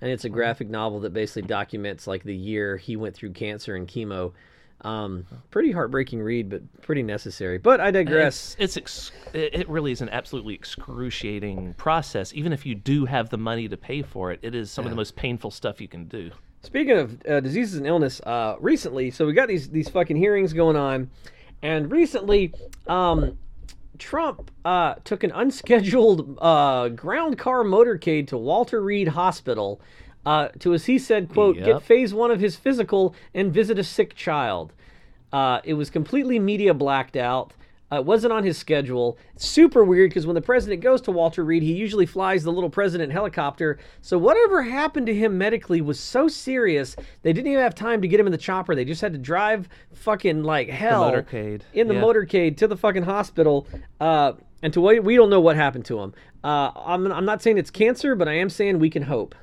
and 0.00 0.10
it's 0.10 0.24
a 0.24 0.28
graphic 0.28 0.68
novel 0.68 1.00
that 1.00 1.12
basically 1.12 1.42
documents 1.42 2.06
like 2.06 2.22
the 2.22 2.36
year 2.36 2.76
he 2.76 2.96
went 2.96 3.14
through 3.14 3.32
cancer 3.32 3.74
and 3.74 3.86
chemo. 3.86 4.32
Um, 4.82 5.26
pretty 5.50 5.72
heartbreaking 5.72 6.20
read, 6.20 6.50
but 6.50 6.82
pretty 6.82 7.02
necessary. 7.02 7.56
But 7.56 7.80
I 7.80 7.90
digress. 7.90 8.54
It's, 8.58 8.76
it's 8.76 8.76
ex- 8.76 9.12
it 9.32 9.68
really 9.68 9.90
is 9.90 10.02
an 10.02 10.10
absolutely 10.10 10.54
excruciating 10.54 11.74
process. 11.74 12.34
Even 12.34 12.52
if 12.52 12.66
you 12.66 12.74
do 12.74 13.06
have 13.06 13.30
the 13.30 13.38
money 13.38 13.68
to 13.68 13.76
pay 13.76 14.02
for 14.02 14.32
it, 14.32 14.40
it 14.42 14.54
is 14.54 14.70
some 14.70 14.84
of 14.84 14.90
the 14.90 14.96
most 14.96 15.16
painful 15.16 15.50
stuff 15.50 15.80
you 15.80 15.88
can 15.88 16.04
do. 16.04 16.30
Speaking 16.62 16.98
of 16.98 17.22
uh, 17.26 17.40
diseases 17.40 17.76
and 17.76 17.86
illness, 17.86 18.20
uh, 18.20 18.56
recently, 18.60 19.10
so 19.10 19.24
we 19.24 19.32
got 19.32 19.48
these 19.48 19.68
these 19.70 19.88
fucking 19.88 20.16
hearings 20.16 20.52
going 20.52 20.76
on, 20.76 21.10
and 21.62 21.90
recently, 21.90 22.52
um, 22.86 23.38
Trump 23.98 24.50
uh, 24.64 24.94
took 25.04 25.24
an 25.24 25.32
unscheduled 25.32 26.38
uh, 26.40 26.88
ground 26.88 27.38
car 27.38 27.64
motorcade 27.64 28.28
to 28.28 28.36
Walter 28.36 28.82
Reed 28.82 29.08
Hospital 29.08 29.80
uh, 30.24 30.48
to, 30.58 30.74
as 30.74 30.86
he 30.86 30.98
said, 30.98 31.28
"quote 31.28 31.56
Yep. 31.56 31.64
get 31.64 31.82
phase 31.82 32.12
one 32.12 32.30
of 32.30 32.40
his 32.40 32.56
physical 32.56 33.14
and 33.34 33.52
visit 33.52 33.78
a 33.78 33.84
sick 33.84 34.14
child." 34.14 34.72
Uh, 35.32 35.60
it 35.64 35.74
was 35.74 35.90
completely 35.90 36.38
media 36.38 36.72
blacked 36.72 37.16
out. 37.16 37.52
Uh, 37.92 37.96
it 37.96 38.04
wasn't 38.04 38.32
on 38.32 38.42
his 38.42 38.58
schedule. 38.58 39.16
Super 39.36 39.84
weird 39.84 40.10
because 40.10 40.26
when 40.26 40.34
the 40.34 40.40
president 40.40 40.82
goes 40.82 41.00
to 41.02 41.12
Walter 41.12 41.44
Reed, 41.44 41.62
he 41.62 41.72
usually 41.72 42.06
flies 42.06 42.42
the 42.42 42.52
little 42.52 42.70
president 42.70 43.12
helicopter. 43.12 43.78
So 44.00 44.18
whatever 44.18 44.62
happened 44.62 45.06
to 45.06 45.14
him 45.14 45.38
medically 45.38 45.80
was 45.80 46.00
so 46.00 46.26
serious 46.26 46.96
they 47.22 47.32
didn't 47.32 47.50
even 47.50 47.62
have 47.62 47.74
time 47.74 48.02
to 48.02 48.08
get 48.08 48.18
him 48.18 48.26
in 48.26 48.32
the 48.32 48.38
chopper. 48.38 48.74
They 48.74 48.84
just 48.84 49.00
had 49.00 49.12
to 49.12 49.18
drive 49.18 49.68
fucking 49.92 50.42
like 50.42 50.68
hell 50.68 51.10
motorcade, 51.10 51.62
in 51.74 51.86
the 51.86 51.94
yeah. 51.94 52.02
motorcade 52.02 52.56
to 52.58 52.66
the 52.66 52.76
fucking 52.76 53.04
hospital. 53.04 53.68
Uh, 54.00 54.32
and 54.62 54.72
to 54.72 54.80
wait, 54.80 55.04
we 55.04 55.14
don't 55.14 55.30
know 55.30 55.40
what 55.40 55.54
happened 55.54 55.84
to 55.86 56.00
him. 56.00 56.14
Uh, 56.42 56.72
I'm, 56.74 57.10
I'm 57.12 57.24
not 57.24 57.42
saying 57.42 57.58
it's 57.58 57.70
cancer, 57.70 58.14
but 58.16 58.26
I 58.26 58.34
am 58.34 58.50
saying 58.50 58.78
we 58.78 58.90
can 58.90 59.02
hope. 59.02 59.34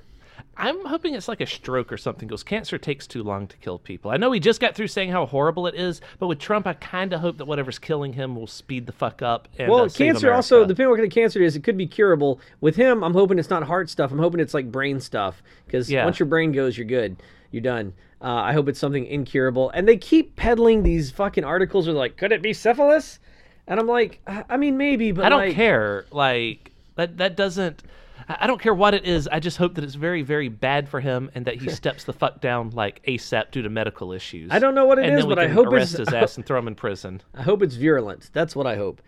I'm 0.56 0.86
hoping 0.86 1.16
it's 1.16 1.28
like 1.28 1.42
a 1.42 1.46
stroke 1.48 1.92
or 1.92 1.98
something 1.98 2.28
because 2.28 2.44
cancer 2.44 2.78
takes 2.78 3.08
too 3.08 3.24
long 3.24 3.48
to 3.48 3.58
kill 3.58 3.80
people. 3.80 4.12
I 4.12 4.18
know 4.18 4.30
we 4.30 4.40
just 4.40 4.60
got 4.60 4.76
through 4.76 4.88
saying 4.88 5.10
how 5.10 5.26
horrible 5.26 5.66
it 5.66 5.74
is, 5.76 6.00
but 6.20 6.28
with 6.28 6.38
Trump, 6.40 6.68
I 6.68 6.74
kind 6.74 7.12
of 7.12 7.22
hope 7.22 7.38
that 7.38 7.46
whatever's 7.46 7.80
killing 7.80 8.14
him 8.14 8.36
will 8.36 8.46
speed 8.48 8.86
the 8.86 8.92
fuck 8.92 9.22
up. 9.24 9.48
And, 9.58 9.70
Well, 9.72 9.86
uh, 9.86 9.90
cancer 9.90 10.32
also, 10.32 10.62
depending 10.62 10.86
on 10.86 10.90
what 10.92 10.98
kind 10.98 11.08
of 11.08 11.14
cancer 11.14 11.42
it 11.42 11.46
is, 11.46 11.56
it 11.56 11.64
could 11.64 11.78
be 11.78 11.88
curable. 11.88 12.40
With 12.62 12.76
him, 12.76 13.04
I'm 13.04 13.14
hoping 13.14 13.40
it's 13.40 13.50
not 13.50 13.64
heart 13.64 13.90
stuff. 13.90 14.12
I'm 14.12 14.20
hoping 14.20 14.40
it's 14.40 14.54
like 14.54 14.72
brain 14.72 15.00
stuff. 15.00 15.42
Because 15.66 15.90
Yeah. 15.92 16.06
once 16.06 16.20
your 16.20 16.28
brain 16.28 16.52
goes, 16.52 16.78
you're 16.78 16.86
good. 16.86 17.16
You're 17.52 17.62
done. 17.64 17.94
Uh, 18.22 18.28
I 18.36 18.54
hope 18.54 18.70
it's 18.70 18.80
something 18.80 19.06
incurable. 19.06 19.70
And 19.72 19.88
they 19.88 19.98
keep 19.98 20.36
peddling 20.36 20.84
these 20.84 21.10
fucking 21.12 21.44
articles 21.44 21.88
are 21.88 21.94
like, 21.94 22.16
could 22.16 22.32
it 22.32 22.42
be 22.42 22.54
syphilis? 22.54 23.20
And 23.68 23.80
I'm 23.80 23.88
like, 23.88 24.20
I 24.28 24.44
I 24.50 24.58
mean, 24.58 24.78
maybe, 24.78 25.12
but 25.12 25.26
I 25.26 25.30
don't 25.30 25.40
like, 25.40 25.56
care. 25.56 26.06
Like 26.12 26.72
that. 26.96 27.18
That 27.18 27.36
doesn't. 27.36 27.82
I 28.30 28.38
I 28.42 28.48
don't 28.48 28.62
care 28.62 28.74
what 28.74 28.94
it 28.94 29.06
is. 29.06 29.28
I 29.32 29.40
just 29.40 29.58
hope 29.58 29.76
that 29.76 29.84
it's 29.84 29.96
very, 29.96 30.22
very 30.22 30.50
bad 30.50 30.88
for 30.90 31.00
him 31.00 31.30
and 31.36 31.46
that 31.46 31.62
he 31.62 31.70
steps 31.82 32.04
the 32.04 32.14
fuck 32.14 32.42
down 32.42 32.72
like 32.72 33.04
ASAP 33.08 33.52
due 33.52 33.62
to 33.62 33.70
medical 33.70 34.12
issues. 34.14 34.52
I 34.52 34.60
don't 34.60 34.76
know 34.76 34.86
what 34.86 35.00
it 35.00 35.06
and 35.06 35.18
is, 35.20 35.26
but 35.26 35.40
I 35.40 35.48
hope 35.48 35.68
arrest 35.68 35.94
it's- 35.96 36.08
his 36.10 36.14
ass 36.22 36.38
and 36.38 36.46
throw 36.46 36.60
him 36.60 36.68
in 36.68 36.76
prison. 36.76 37.22
I 37.34 37.42
hope 37.42 37.62
it's 37.62 37.76
virulent. 37.76 38.30
That's 38.34 38.56
what 38.56 38.68
I 38.68 38.76
hope. 38.76 39.02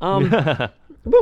Um, 0.00 0.28
but 0.30 0.72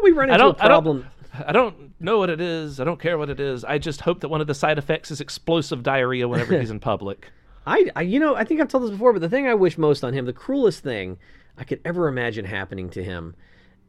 we 0.02 0.10
run 0.12 0.30
I 0.30 0.34
into 0.34 0.44
don't. 0.44 0.58
a 0.60 0.64
I 0.64 0.66
problem. 0.66 1.00
don't. 1.00 1.10
I 1.48 1.52
don't 1.52 2.00
know 2.00 2.18
what 2.18 2.30
it 2.30 2.40
is. 2.40 2.80
I 2.80 2.84
don't 2.84 2.98
care 3.00 3.18
what 3.18 3.28
it 3.28 3.40
is. 3.40 3.62
I 3.64 3.76
just 3.76 4.00
hope 4.00 4.20
that 4.20 4.28
one 4.28 4.40
of 4.40 4.46
the 4.46 4.54
side 4.54 4.78
effects 4.78 5.10
is 5.10 5.20
explosive 5.20 5.82
diarrhea 5.82 6.26
whenever 6.26 6.58
he's 6.58 6.70
in 6.70 6.80
public. 6.80 7.30
I, 7.66 7.90
I, 7.94 8.02
you 8.02 8.18
know, 8.20 8.34
I 8.34 8.44
think 8.44 8.60
I've 8.60 8.68
told 8.68 8.84
this 8.84 8.90
before, 8.90 9.12
but 9.12 9.20
the 9.20 9.28
thing 9.28 9.46
I 9.46 9.52
wish 9.54 9.76
most 9.76 10.02
on 10.02 10.14
him, 10.14 10.24
the 10.24 10.32
cruelest 10.32 10.82
thing 10.82 11.18
I 11.58 11.64
could 11.64 11.80
ever 11.84 12.08
imagine 12.08 12.44
happening 12.46 12.88
to 12.90 13.04
him, 13.04 13.34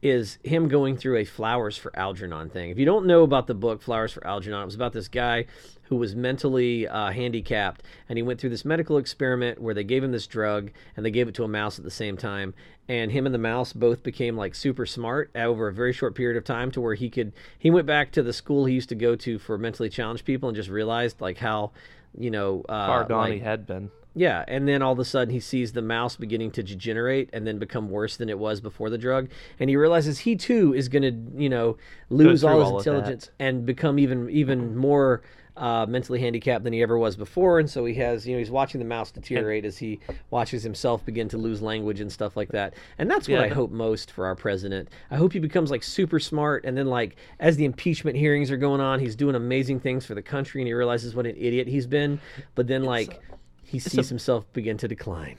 is 0.02 0.38
him 0.44 0.68
going 0.68 0.96
through 0.96 1.16
a 1.16 1.24
Flowers 1.24 1.76
for 1.76 1.96
Algernon 1.98 2.50
thing. 2.50 2.70
If 2.70 2.78
you 2.78 2.84
don't 2.84 3.06
know 3.06 3.22
about 3.22 3.46
the 3.46 3.54
book 3.54 3.82
Flowers 3.82 4.12
for 4.12 4.24
Algernon, 4.26 4.62
it 4.62 4.66
was 4.66 4.74
about 4.74 4.92
this 4.92 5.08
guy 5.08 5.46
who 5.84 5.96
was 5.96 6.14
mentally 6.14 6.86
uh, 6.86 7.10
handicapped, 7.10 7.82
and 8.08 8.18
he 8.18 8.22
went 8.22 8.40
through 8.40 8.50
this 8.50 8.64
medical 8.64 8.98
experiment 8.98 9.60
where 9.60 9.74
they 9.74 9.84
gave 9.84 10.04
him 10.04 10.12
this 10.12 10.26
drug 10.26 10.70
and 10.96 11.04
they 11.04 11.10
gave 11.10 11.28
it 11.28 11.34
to 11.34 11.44
a 11.44 11.48
mouse 11.48 11.78
at 11.78 11.84
the 11.84 11.90
same 11.90 12.16
time, 12.16 12.54
and 12.88 13.10
him 13.10 13.26
and 13.26 13.34
the 13.34 13.38
mouse 13.38 13.72
both 13.72 14.02
became 14.02 14.36
like 14.36 14.54
super 14.54 14.86
smart 14.86 15.30
over 15.34 15.68
a 15.68 15.72
very 15.72 15.92
short 15.92 16.14
period 16.14 16.36
of 16.36 16.44
time 16.44 16.70
to 16.70 16.80
where 16.80 16.94
he 16.94 17.10
could 17.10 17.32
he 17.58 17.70
went 17.70 17.86
back 17.86 18.12
to 18.12 18.22
the 18.22 18.32
school 18.32 18.66
he 18.66 18.74
used 18.74 18.88
to 18.90 18.94
go 18.94 19.16
to 19.16 19.38
for 19.38 19.58
mentally 19.58 19.88
challenged 19.88 20.24
people 20.24 20.48
and 20.48 20.56
just 20.56 20.68
realized 20.68 21.20
like 21.20 21.38
how 21.38 21.70
you 22.16 22.30
know 22.30 22.64
uh, 22.68 22.86
Far 22.86 23.04
gone 23.04 23.20
like- 23.24 23.32
he 23.34 23.38
had 23.40 23.66
been. 23.66 23.90
Yeah, 24.18 24.44
and 24.48 24.66
then 24.66 24.82
all 24.82 24.92
of 24.92 24.98
a 24.98 25.04
sudden 25.04 25.32
he 25.32 25.40
sees 25.40 25.72
the 25.72 25.82
mouse 25.82 26.16
beginning 26.16 26.50
to 26.52 26.62
degenerate 26.62 27.30
and 27.32 27.46
then 27.46 27.58
become 27.58 27.88
worse 27.88 28.16
than 28.16 28.28
it 28.28 28.38
was 28.38 28.60
before 28.60 28.90
the 28.90 28.98
drug, 28.98 29.28
and 29.60 29.70
he 29.70 29.76
realizes 29.76 30.18
he 30.20 30.34
too 30.34 30.74
is 30.74 30.88
going 30.88 31.02
to, 31.02 31.40
you 31.40 31.48
know, 31.48 31.76
lose 32.10 32.42
all 32.42 32.58
his 32.58 32.68
all 32.68 32.78
intelligence 32.78 33.30
and 33.38 33.64
become 33.64 33.98
even 33.98 34.28
even 34.30 34.76
more 34.76 35.22
uh, 35.58 35.86
mentally 35.88 36.20
handicapped 36.20 36.64
than 36.64 36.72
he 36.72 36.82
ever 36.82 36.96
was 36.96 37.16
before. 37.16 37.58
And 37.58 37.68
so 37.68 37.84
he 37.84 37.94
has, 37.94 38.26
you 38.26 38.34
know, 38.34 38.38
he's 38.38 38.50
watching 38.50 38.78
the 38.78 38.84
mouse 38.84 39.10
deteriorate 39.10 39.64
as 39.64 39.76
he 39.76 39.98
watches 40.30 40.62
himself 40.62 41.04
begin 41.04 41.28
to 41.30 41.38
lose 41.38 41.60
language 41.60 42.00
and 42.00 42.10
stuff 42.10 42.36
like 42.36 42.50
that. 42.50 42.74
And 42.98 43.10
that's 43.10 43.28
what 43.28 43.40
Yeah, 43.40 43.42
I 43.42 43.48
hope 43.48 43.70
most 43.70 44.10
for 44.10 44.26
our 44.26 44.36
president. 44.36 44.88
I 45.10 45.16
hope 45.16 45.32
he 45.32 45.40
becomes 45.40 45.70
like 45.70 45.82
super 45.82 46.20
smart, 46.20 46.64
and 46.64 46.76
then 46.76 46.86
like 46.86 47.16
as 47.40 47.56
the 47.56 47.64
impeachment 47.64 48.16
hearings 48.16 48.50
are 48.50 48.56
going 48.56 48.80
on, 48.80 49.00
he's 49.00 49.16
doing 49.16 49.34
amazing 49.34 49.80
things 49.80 50.06
for 50.06 50.14
the 50.14 50.22
country, 50.22 50.60
and 50.60 50.68
he 50.68 50.74
realizes 50.74 51.14
what 51.14 51.26
an 51.26 51.36
idiot 51.36 51.66
he's 51.66 51.86
been. 51.86 52.20
But 52.54 52.68
then 52.68 52.84
like 52.84 53.20
he 53.68 53.78
sees 53.78 54.08
himself 54.08 54.50
begin 54.52 54.76
to 54.78 54.88
decline. 54.88 55.36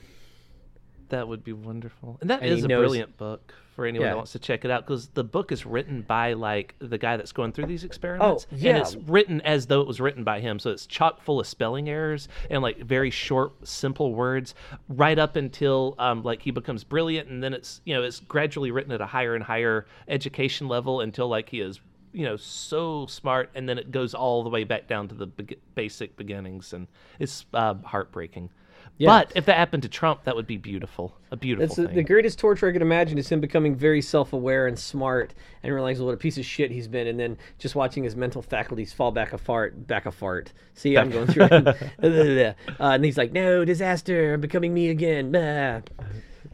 That 1.08 1.26
would 1.26 1.42
be 1.42 1.52
wonderful. 1.52 2.18
And 2.20 2.30
that 2.30 2.40
And 2.42 2.50
is 2.52 2.62
a 2.64 2.68
knows- 2.68 2.82
brilliant 2.82 3.16
book 3.16 3.52
for 3.74 3.84
anyone 3.84 4.04
Yeah. 4.06 4.10
that 4.12 4.16
wants 4.18 4.32
to 4.32 4.38
check 4.38 4.64
it 4.64 4.70
out 4.70 4.86
because 4.86 5.08
the 5.08 5.24
book 5.24 5.50
is 5.50 5.66
written 5.66 6.02
by 6.02 6.34
like 6.34 6.76
the 6.78 6.98
guy 6.98 7.16
that's 7.16 7.32
going 7.32 7.50
through 7.50 7.66
these 7.66 7.82
experiments. 7.82 8.46
Oh, 8.52 8.54
yeah. 8.56 8.70
And 8.70 8.78
it's 8.78 8.94
written 8.94 9.40
as 9.40 9.66
though 9.66 9.80
it 9.80 9.88
was 9.88 10.00
written 10.00 10.22
by 10.22 10.38
him. 10.38 10.60
So 10.60 10.70
it's 10.70 10.86
chock 10.86 11.20
full 11.20 11.40
of 11.40 11.48
spelling 11.48 11.88
errors 11.88 12.28
and 12.48 12.62
like 12.62 12.78
very 12.78 13.10
short, 13.10 13.66
simple 13.66 14.14
words 14.14 14.54
right 14.88 15.18
up 15.18 15.34
until 15.34 15.96
um, 15.98 16.22
like 16.22 16.42
he 16.42 16.52
becomes 16.52 16.84
brilliant. 16.84 17.28
And 17.28 17.42
then 17.42 17.54
it's, 17.54 17.80
you 17.84 17.94
know, 17.94 18.02
it's 18.04 18.20
gradually 18.20 18.70
written 18.70 18.92
at 18.92 19.00
a 19.00 19.06
higher 19.06 19.34
and 19.34 19.42
higher 19.42 19.86
education 20.06 20.68
level 20.68 21.00
until 21.00 21.26
like 21.26 21.48
he 21.48 21.60
is 21.60 21.80
you 22.12 22.24
know 22.24 22.36
so 22.36 23.06
smart 23.06 23.50
and 23.54 23.68
then 23.68 23.78
it 23.78 23.90
goes 23.90 24.14
all 24.14 24.42
the 24.42 24.50
way 24.50 24.64
back 24.64 24.86
down 24.88 25.08
to 25.08 25.14
the 25.14 25.26
be- 25.26 25.56
basic 25.74 26.16
beginnings 26.16 26.72
and 26.72 26.86
it's 27.18 27.46
uh, 27.54 27.74
heartbreaking 27.84 28.50
Yeah. 28.98 29.08
but 29.10 29.32
if 29.36 29.46
that 29.46 29.56
happened 29.56 29.84
to 29.84 29.88
trump 29.88 30.24
that 30.24 30.34
would 30.34 30.46
be 30.46 30.56
beautiful 30.56 31.16
a 31.30 31.36
beautiful 31.36 31.66
That's 31.66 31.76
the, 31.76 31.86
thing 31.86 31.94
the 31.94 32.02
greatest 32.02 32.38
torture 32.38 32.68
I 32.68 32.72
could 32.72 32.82
imagine 32.82 33.16
is 33.16 33.28
him 33.28 33.40
becoming 33.40 33.76
very 33.76 34.02
self-aware 34.02 34.66
and 34.66 34.76
smart 34.78 35.34
and 35.62 35.72
realizing 35.72 36.04
what 36.04 36.14
a 36.14 36.16
piece 36.16 36.38
of 36.38 36.44
shit 36.44 36.72
he's 36.72 36.88
been, 36.88 37.06
and 37.06 37.20
then 37.20 37.38
just 37.58 37.76
watching 37.76 38.02
his 38.02 38.16
mental 38.16 38.42
faculties 38.42 38.92
fall 38.92 39.12
back 39.12 39.32
a 39.32 39.38
fart, 39.38 39.86
back 39.86 40.06
a 40.06 40.10
fart. 40.10 40.52
See, 40.74 40.98
I'm 40.98 41.10
going 41.10 41.28
through 41.28 41.46
it. 41.50 41.66
uh, 42.80 42.80
and 42.80 43.04
he's 43.04 43.16
like, 43.16 43.32
"No, 43.32 43.64
disaster! 43.64 44.34
I'm 44.34 44.40
becoming 44.40 44.74
me 44.74 44.88
again." 44.88 45.30
Bah. 45.30 45.82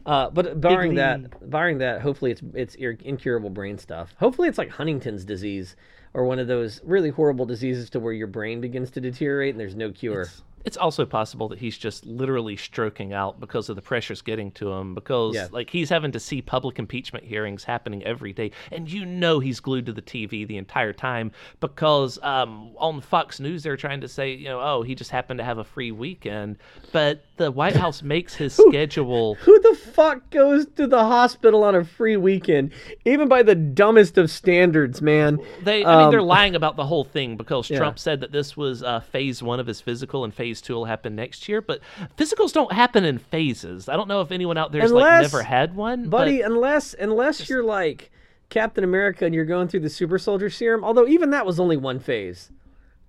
Uh, 0.05 0.29
but 0.29 0.59
barring 0.59 0.95
that, 0.95 1.49
barring 1.49 1.77
that, 1.79 2.01
hopefully 2.01 2.31
it's 2.31 2.41
it's 2.53 2.75
incurable 2.75 3.49
brain 3.49 3.77
stuff. 3.77 4.13
Hopefully 4.19 4.47
it's 4.47 4.57
like 4.57 4.69
Huntington's 4.69 5.25
disease 5.25 5.75
or 6.13 6.25
one 6.25 6.39
of 6.39 6.47
those 6.47 6.81
really 6.83 7.09
horrible 7.09 7.45
diseases 7.45 7.89
to 7.91 7.99
where 7.99 8.13
your 8.13 8.27
brain 8.27 8.61
begins 8.61 8.89
to 8.91 9.01
deteriorate 9.01 9.53
and 9.53 9.59
there's 9.59 9.75
no 9.75 9.91
cure. 9.91 10.21
it's 10.21 10.41
also 10.75 11.05
possible 11.05 11.47
that 11.49 11.59
he's 11.59 11.77
just 11.77 12.05
literally 12.05 12.57
stroking 12.57 13.13
out 13.13 13.39
because 13.39 13.69
of 13.69 13.75
the 13.77 13.81
pressures 13.81 14.21
getting 14.21 14.51
to 14.51 14.71
him 14.71 14.93
because 14.95 15.35
Yeah. 15.35 15.47
like 15.51 15.69
he's 15.69 15.89
having 15.89 16.11
to 16.11 16.19
see 16.19 16.41
public 16.41 16.79
impeachment 16.79 17.23
hearings 17.23 17.63
happening 17.63 18.03
every 18.03 18.33
day 18.33 18.51
and 18.71 18.91
you 18.91 19.05
know 19.05 19.39
he's 19.39 19.59
glued 19.59 19.85
to 19.85 19.93
the 19.93 20.01
tv 20.01 20.45
the 20.47 20.57
entire 20.57 20.93
time 20.93 21.31
because 21.61 22.17
um, 22.23 22.71
on 22.77 22.99
fox 23.01 23.39
news 23.39 23.63
they're 23.63 23.77
trying 23.77 24.01
to 24.01 24.07
say 24.07 24.33
you 24.33 24.45
know 24.45 24.59
oh 24.59 24.81
he 24.81 24.95
just 24.95 25.11
happened 25.11 25.37
to 25.37 25.43
have 25.43 25.59
a 25.59 25.63
free 25.63 25.91
weekend 25.91 26.57
but 26.91 27.23
the 27.37 27.51
white 27.51 27.75
house 27.83 28.01
makes 28.01 28.33
his 28.33 28.53
schedule 28.53 29.35
Who 29.35 29.59
the 29.59 29.75
fuck 29.75 30.29
goes 30.31 30.65
to 30.75 30.87
the 30.87 31.03
hospital 31.03 31.63
on 31.63 31.75
a 31.75 31.85
free 31.85 32.17
weekend, 32.17 32.71
even 33.05 33.27
by 33.27 33.43
the 33.43 33.53
dumbest 33.53 34.17
of 34.17 34.31
standards, 34.31 35.03
man? 35.03 35.39
They, 35.63 35.85
I 35.85 36.01
mean, 36.01 36.09
they're 36.09 36.19
Um, 36.21 36.25
lying 36.25 36.55
about 36.55 36.77
the 36.77 36.85
whole 36.87 37.03
thing 37.03 37.37
because 37.37 37.69
Yeah. 37.69 37.77
Trump 37.77 37.99
said 37.99 38.21
that 38.21 38.31
this 38.31 38.57
was 38.57 38.81
uh, 38.81 39.01
phase 39.01 39.43
one 39.43 39.59
of 39.59 39.67
his 39.67 39.81
physical, 39.81 40.23
and 40.23 40.33
phase 40.33 40.56
two 40.61 40.73
will 40.73 40.85
happen 40.85 41.15
next 41.15 41.47
year. 41.49 41.61
But 41.61 41.81
physicals 42.17 42.53
don't 42.53 42.71
happen 42.71 43.03
in 43.05 43.17
phases. 43.17 43.87
I 43.89 43.95
don't 43.95 44.07
know 44.07 44.21
if 44.21 44.31
anyone 44.31 44.57
out 44.57 44.71
there's 44.71 44.91
like 44.91 45.03
Unless- 45.03 45.33
never 45.33 45.43
had 45.43 45.75
one, 45.75 46.09
buddy. 46.09 46.41
Unless 46.41 46.93
unless 46.93 47.49
you're 47.49 47.63
like 47.63 48.11
Captain 48.49 48.83
America 48.83 49.25
and 49.25 49.35
you're 49.35 49.45
going 49.45 49.67
through 49.67 49.81
the 49.81 49.89
super 49.89 50.17
soldier 50.17 50.49
serum, 50.49 50.83
although 50.83 51.07
even 51.07 51.31
that 51.31 51.45
was 51.45 51.59
only 51.59 51.77
one 51.77 51.99
phase. 51.99 52.51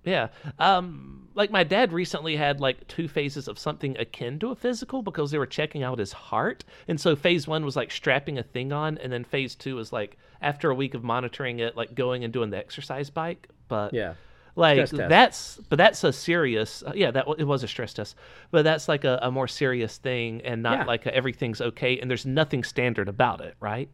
yeah, 0.03 0.27
um, 0.59 1.27
like 1.35 1.51
my 1.51 1.63
dad 1.63 1.93
recently 1.93 2.35
had 2.35 2.59
like 2.59 2.87
two 2.87 3.07
phases 3.07 3.47
of 3.47 3.57
something 3.59 3.97
akin 3.97 4.39
to 4.39 4.47
a 4.49 4.55
physical 4.55 5.01
because 5.01 5.31
they 5.31 5.37
were 5.37 5.45
checking 5.45 5.83
out 5.83 5.99
his 5.99 6.11
heart, 6.11 6.63
and 6.87 6.99
so 6.99 7.15
phase 7.15 7.47
one 7.47 7.63
was 7.65 7.75
like 7.75 7.91
strapping 7.91 8.37
a 8.37 8.43
thing 8.43 8.71
on, 8.73 8.97
and 8.97 9.11
then 9.11 9.23
phase 9.23 9.55
two 9.55 9.75
was 9.75 9.93
like 9.93 10.17
after 10.41 10.69
a 10.69 10.75
week 10.75 10.93
of 10.93 11.03
monitoring 11.03 11.59
it, 11.59 11.75
like 11.77 11.95
going 11.95 12.23
and 12.23 12.33
doing 12.33 12.49
the 12.49 12.57
exercise 12.57 13.09
bike. 13.09 13.47
But 13.67 13.93
Yeah. 13.93 14.15
Like 14.55 14.77
that's 15.09 15.59
but 15.69 15.77
that's 15.77 16.03
a 16.03 16.11
serious 16.13 16.83
uh, 16.85 16.91
yeah 16.95 17.11
that 17.11 17.25
it 17.37 17.43
was 17.45 17.63
a 17.63 17.67
stress 17.67 17.93
test. 17.93 18.15
But 18.51 18.63
that's 18.63 18.87
like 18.87 19.03
a, 19.03 19.19
a 19.21 19.31
more 19.31 19.47
serious 19.47 19.97
thing 19.97 20.41
and 20.43 20.61
not 20.63 20.79
Yeah. 20.79 20.85
like 20.85 21.05
a, 21.05 21.15
everything's 21.15 21.61
okay 21.61 21.99
and 21.99 22.09
there's 22.09 22.25
nothing 22.25 22.63
standard 22.63 23.07
about 23.09 23.41
it 23.41 23.55
right 23.59 23.89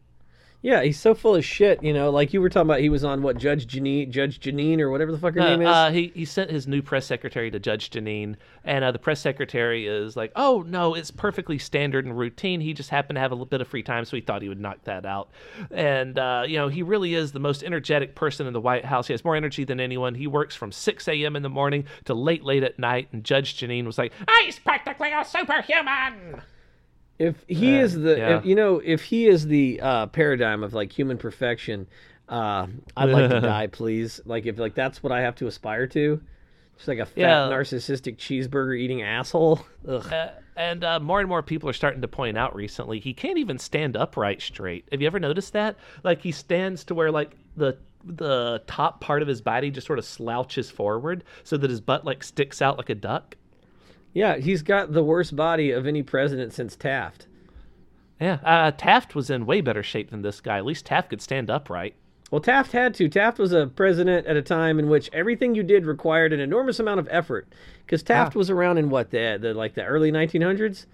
Yeah, 0.65 0.81
he's 0.81 0.99
so 0.99 1.13
full 1.13 1.35
of 1.35 1.45
shit, 1.45 1.83
you 1.83 1.93
know. 1.93 2.09
Like 2.09 2.33
you 2.33 2.41
were 2.41 2.49
talking 2.49 2.67
about, 2.67 2.79
he 2.79 2.89
was 2.89 3.03
on 3.03 3.21
what 3.21 3.37
Judge 3.37 3.67
Jeanine, 3.67 4.09
Judge 4.09 4.39
Jeanine, 4.39 4.79
or 4.79 4.89
whatever 4.89 5.11
the 5.11 5.19
fuck 5.19 5.35
her 5.35 5.41
uh, 5.41 5.49
name 5.51 5.61
is. 5.61 5.67
uh, 5.67 5.91
he, 5.91 6.11
he 6.15 6.25
sent 6.25 6.49
his 6.49 6.65
new 6.65 6.81
press 6.81 7.05
secretary 7.05 7.51
to 7.51 7.59
Judge 7.59 7.91
Jeanine, 7.91 8.35
and 8.63 8.83
uh, 8.83 8.91
the 8.91 8.97
press 8.97 9.19
secretary 9.19 9.85
is 9.85 10.17
like, 10.17 10.31
"Oh 10.35 10.63
no, 10.65 10.95
it's 10.95 11.11
perfectly 11.11 11.59
standard 11.59 12.05
and 12.05 12.17
routine. 12.17 12.61
He 12.61 12.73
just 12.73 12.89
happened 12.89 13.17
to 13.17 13.19
have 13.19 13.29
a 13.31 13.35
little 13.35 13.45
bit 13.45 13.61
of 13.61 13.67
free 13.67 13.83
time, 13.83 14.05
so 14.05 14.17
he 14.17 14.21
thought 14.21 14.41
he 14.41 14.49
would 14.49 14.59
knock 14.59 14.83
that 14.85 15.05
out." 15.05 15.29
And 15.69 16.17
uh, 16.17 16.45
you 16.47 16.57
know, 16.57 16.67
he 16.67 16.81
really 16.81 17.13
is 17.13 17.31
the 17.31 17.39
most 17.39 17.63
energetic 17.63 18.15
person 18.15 18.47
in 18.47 18.53
the 18.53 18.61
White 18.61 18.85
House. 18.85 19.05
He 19.05 19.13
has 19.13 19.23
more 19.23 19.35
energy 19.35 19.65
than 19.65 19.79
anyone. 19.79 20.15
He 20.15 20.25
works 20.25 20.55
from 20.55 20.71
6 20.71 21.07
a.m. 21.07 21.35
in 21.35 21.43
the 21.43 21.49
morning 21.49 21.85
to 22.05 22.15
late, 22.15 22.43
late 22.43 22.63
at 22.63 22.79
night. 22.79 23.09
And 23.11 23.23
Judge 23.23 23.55
Jeanine 23.55 23.85
was 23.85 23.99
like, 23.99 24.13
"He's 24.41 24.57
practically 24.57 25.11
a 25.11 25.23
superhuman." 25.23 26.41
If 27.19 27.43
he 27.47 27.77
is 27.77 27.93
the, 27.93 28.17
yeah. 28.17 28.37
if, 28.37 28.45
you 28.45 28.55
know, 28.55 28.81
if 28.83 29.03
he 29.03 29.27
is 29.27 29.47
the 29.47 29.79
uh, 29.81 30.05
paradigm 30.07 30.63
of 30.63 30.73
like 30.73 30.91
human 30.91 31.17
perfection, 31.17 31.87
uh, 32.29 32.67
I'd 32.97 33.09
like 33.09 33.29
to 33.29 33.39
die, 33.41 33.67
please. 33.67 34.19
Like 34.25 34.45
if 34.45 34.57
like 34.57 34.75
that's 34.75 35.01
what 35.03 35.11
I 35.11 35.21
have 35.21 35.35
to 35.35 35.47
aspire 35.47 35.87
to, 35.87 36.21
just 36.75 36.87
like 36.87 36.99
a 36.99 37.05
fat 37.05 37.21
Yeah. 37.21 37.37
narcissistic 37.49 38.17
cheeseburger 38.17 38.77
eating 38.77 39.01
asshole. 39.01 39.65
Ugh. 39.87 40.11
Uh, 40.11 40.29
and 40.57 40.83
uh, 40.83 40.99
more 40.99 41.19
and 41.19 41.27
more 41.27 41.43
people 41.43 41.69
are 41.69 41.73
starting 41.73 42.01
to 42.01 42.07
point 42.07 42.37
out 42.37 42.55
recently 42.55 42.99
he 42.99 43.13
can't 43.13 43.37
even 43.37 43.57
stand 43.59 43.97
upright 43.97 44.41
straight. 44.41 44.85
Have 44.91 45.01
you 45.01 45.07
ever 45.07 45.19
noticed 45.19 45.53
that? 45.53 45.75
Like 46.03 46.21
he 46.21 46.31
stands 46.31 46.83
to 46.85 46.95
where 46.95 47.11
like 47.11 47.31
the 47.57 47.77
the 48.07 48.61
top 48.67 49.01
part 49.01 49.21
of 49.23 49.27
his 49.27 49.41
body 49.41 49.71
just 49.71 49.87
sort 49.87 49.97
of 49.99 50.05
slouches 50.05 50.69
forward 50.69 51.23
so 51.43 51.57
that 51.57 51.69
his 51.69 51.81
butt 51.81 52.05
like 52.05 52.23
sticks 52.23 52.61
out 52.61 52.77
like 52.77 52.89
a 52.89 52.95
duck. 52.95 53.35
Yeah, 54.15 54.37
he's 54.37 54.63
got 54.63 54.93
the 54.93 55.03
worst 55.03 55.35
body 55.35 55.71
of 55.71 55.85
any 55.85 56.01
president 56.01 56.53
since 56.53 56.77
Taft. 56.77 57.27
Yeah, 58.19 58.39
uh, 58.45 58.71
Taft 58.71 59.13
was 59.13 59.29
in 59.29 59.45
way 59.45 59.59
better 59.59 59.83
shape 59.83 60.09
than 60.09 60.21
this 60.21 60.39
guy. 60.39 60.57
At 60.57 60.65
least 60.65 60.85
Taft 60.85 61.09
could 61.09 61.21
stand 61.21 61.49
upright. 61.49 61.95
Well, 62.31 62.39
Taft 62.39 62.71
had 62.71 62.93
to. 62.95 63.09
Taft 63.09 63.37
was 63.37 63.51
a 63.51 63.67
president 63.67 64.25
at 64.25 64.37
a 64.37 64.41
time 64.41 64.79
in 64.79 64.89
which 64.89 65.09
everything 65.11 65.53
you 65.53 65.63
did 65.63 65.85
required 65.85 66.31
an 66.31 66.39
enormous 66.39 66.79
amount 66.79 67.01
of 67.01 67.09
effort. 67.11 67.47
Because 67.85 68.03
Taft 68.03 68.35
was 68.35 68.49
around 68.49 68.77
in 68.77 68.89
what 68.89 69.11
the, 69.11 69.37
the 69.39 69.53
like 69.53 69.75
the 69.75 69.83
early 69.83 70.13
1900s. 70.13 70.85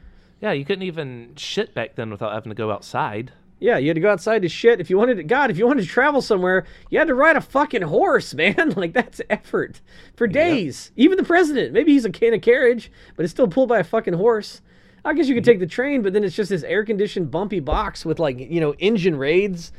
Yeah, 0.42 0.54
you 0.54 0.66
couldn't 0.66 0.84
even 0.84 1.34
shit 1.38 1.76
back 1.76 1.94
then 1.94 2.10
without 2.10 2.34
having 2.34 2.50
to 2.50 2.56
go 2.56 2.72
outside. 2.72 3.32
Yeah, 3.62 3.78
you 3.78 3.90
had 3.90 3.96
to 3.96 4.02
go 4.02 4.12
outside 4.12 4.42
to 4.42 4.50
shit. 4.50 4.82
If 4.82 4.90
you 4.90 4.98
wanted 4.98 5.18
to, 5.18 5.24
God, 5.24 5.52
if 5.52 5.58
you 5.60 5.68
wanted 5.68 5.84
to 5.84 5.88
travel 5.88 6.20
somewhere, 6.24 6.66
you 6.90 6.98
had 6.98 7.08
to 7.10 7.14
ride 7.14 7.38
a 7.38 7.42
fucking 7.42 7.84
horse, 7.84 8.34
man. 8.34 8.74
Like 8.76 8.94
that's 8.94 9.22
effort 9.30 9.80
for 10.16 10.26
days. 10.26 10.92
Even 10.96 11.18
the 11.18 11.24
president, 11.24 11.72
maybe 11.72 11.94
he's 11.94 12.04
a 12.04 12.10
can 12.10 12.34
of 12.34 12.42
carriage, 12.42 12.92
but 13.16 13.24
it's 13.24 13.32
still 13.32 13.48
pulled 13.48 13.70
by 13.70 13.80
a 13.80 13.84
fucking 13.84 14.16
horse. 14.16 14.62
I 15.06 15.14
guess 15.14 15.28
you 15.28 15.36
could 15.36 15.46
take 15.46 15.60
the 15.60 15.68
train, 15.68 16.02
but 16.02 16.14
then 16.14 16.24
it's 16.24 16.36
just 16.36 16.50
this 16.50 16.64
air-conditioned, 16.64 17.32
bumpy 17.32 17.60
box 17.60 18.04
with 18.04 18.20
like 18.20 18.40
you 18.40 18.60
know 18.60 18.74
engine 18.80 19.16
raids. 19.16 19.72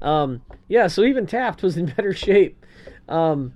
Um, 0.00 0.42
yeah, 0.68 0.86
so 0.86 1.02
even 1.02 1.26
Taft 1.26 1.62
was 1.64 1.76
in 1.76 1.86
better 1.96 2.14
shape. 2.14 2.64
Um, 3.08 3.54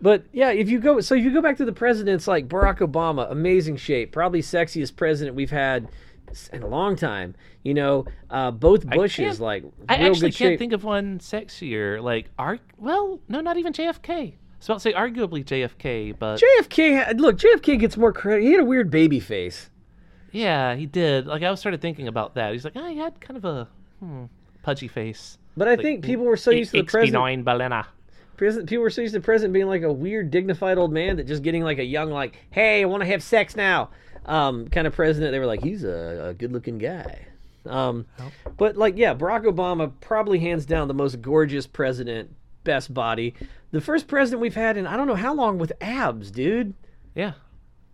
but 0.00 0.24
yeah, 0.32 0.52
if 0.52 0.70
you 0.70 0.80
go, 0.80 1.00
so 1.00 1.14
if 1.14 1.22
you 1.22 1.32
go 1.32 1.42
back 1.42 1.58
to 1.58 1.66
the 1.66 1.72
presidents 1.72 2.26
like 2.26 2.48
Barack 2.48 2.78
Obama, 2.78 3.30
amazing 3.30 3.76
shape, 3.76 4.10
probably 4.10 4.40
sexiest 4.40 4.96
president 4.96 5.36
we've 5.36 5.50
had 5.50 5.88
in 6.52 6.62
a 6.62 6.66
long 6.66 6.96
time. 6.96 7.34
You 7.62 7.74
know, 7.74 8.06
uh, 8.30 8.50
both 8.50 8.86
Bushes 8.86 9.40
like 9.40 9.64
I 9.88 9.96
actually 9.96 10.30
can't 10.32 10.34
shape. 10.34 10.58
think 10.58 10.72
of 10.72 10.84
one 10.84 11.18
sexier. 11.18 12.02
Like, 12.02 12.30
ar- 12.38 12.58
well, 12.76 13.20
no, 13.28 13.40
not 13.40 13.56
even 13.56 13.72
JFK. 13.72 14.10
I 14.10 14.34
was 14.58 14.66
about 14.66 14.74
to 14.74 14.80
say 14.80 14.92
arguably 14.92 15.44
JFK, 15.44 16.18
but 16.18 16.40
JFK, 16.40 17.18
look, 17.18 17.36
JFK 17.38 17.78
gets 17.78 17.96
more 17.96 18.12
credit. 18.12 18.42
He 18.42 18.52
had 18.52 18.60
a 18.60 18.64
weird 18.64 18.90
baby 18.90 19.20
face. 19.20 19.70
Yeah, 20.32 20.74
he 20.74 20.86
did. 20.86 21.26
Like 21.26 21.42
I 21.42 21.50
was 21.50 21.60
started 21.60 21.80
thinking 21.80 22.08
about 22.08 22.34
that. 22.34 22.52
He's 22.52 22.64
like, 22.64 22.74
oh, 22.76 22.88
he 22.88 22.98
had 22.98 23.20
kind 23.20 23.36
of 23.36 23.44
a 23.44 23.68
hmm, 24.00 24.24
pudgy 24.62 24.88
face. 24.88 25.38
But 25.56 25.68
I 25.68 25.72
Like, 25.72 25.82
think 25.82 26.04
people 26.04 26.24
were 26.24 26.36
so 26.36 26.50
used 26.50 26.70
to 26.72 26.78
the 26.78 26.84
president. 26.84 27.44
Balena. 27.44 27.86
People 28.36 28.82
were 28.82 28.90
so 28.90 29.00
used 29.00 29.14
to 29.14 29.18
the 29.20 29.24
president 29.24 29.52
being 29.52 29.66
like 29.66 29.82
a 29.82 29.92
weird, 29.92 30.30
dignified 30.30 30.78
old 30.78 30.92
man 30.92 31.16
that 31.16 31.26
just 31.26 31.42
getting 31.42 31.64
like 31.64 31.78
a 31.78 31.84
young, 31.84 32.10
like, 32.10 32.36
hey, 32.50 32.82
I 32.82 32.84
want 32.84 33.00
to 33.02 33.06
have 33.08 33.20
sex 33.22 33.56
now, 33.56 33.90
um, 34.28 34.68
kind 34.68 34.86
of 34.86 34.92
president. 34.94 35.32
They 35.32 35.40
were 35.40 35.46
like, 35.46 35.62
he's 35.62 35.82
a, 35.82 36.28
a 36.28 36.34
good-looking 36.34 36.78
guy. 36.78 37.26
Um, 37.66 38.06
but 38.56 38.76
like, 38.76 38.96
yeah, 38.96 39.14
Barack 39.14 39.44
Obama 39.44 39.92
probably 40.00 40.38
hands 40.38 40.64
down 40.64 40.88
the 40.88 40.94
most 40.94 41.20
gorgeous 41.20 41.66
president, 41.66 42.34
best 42.64 42.94
body, 42.94 43.34
the 43.72 43.80
first 43.80 44.06
president 44.06 44.40
we've 44.40 44.54
had 44.54 44.76
in 44.76 44.86
I 44.86 44.96
don't 44.96 45.06
know 45.06 45.14
how 45.14 45.34
long 45.34 45.58
with 45.58 45.72
abs, 45.80 46.30
dude. 46.30 46.74
Yeah, 47.14 47.32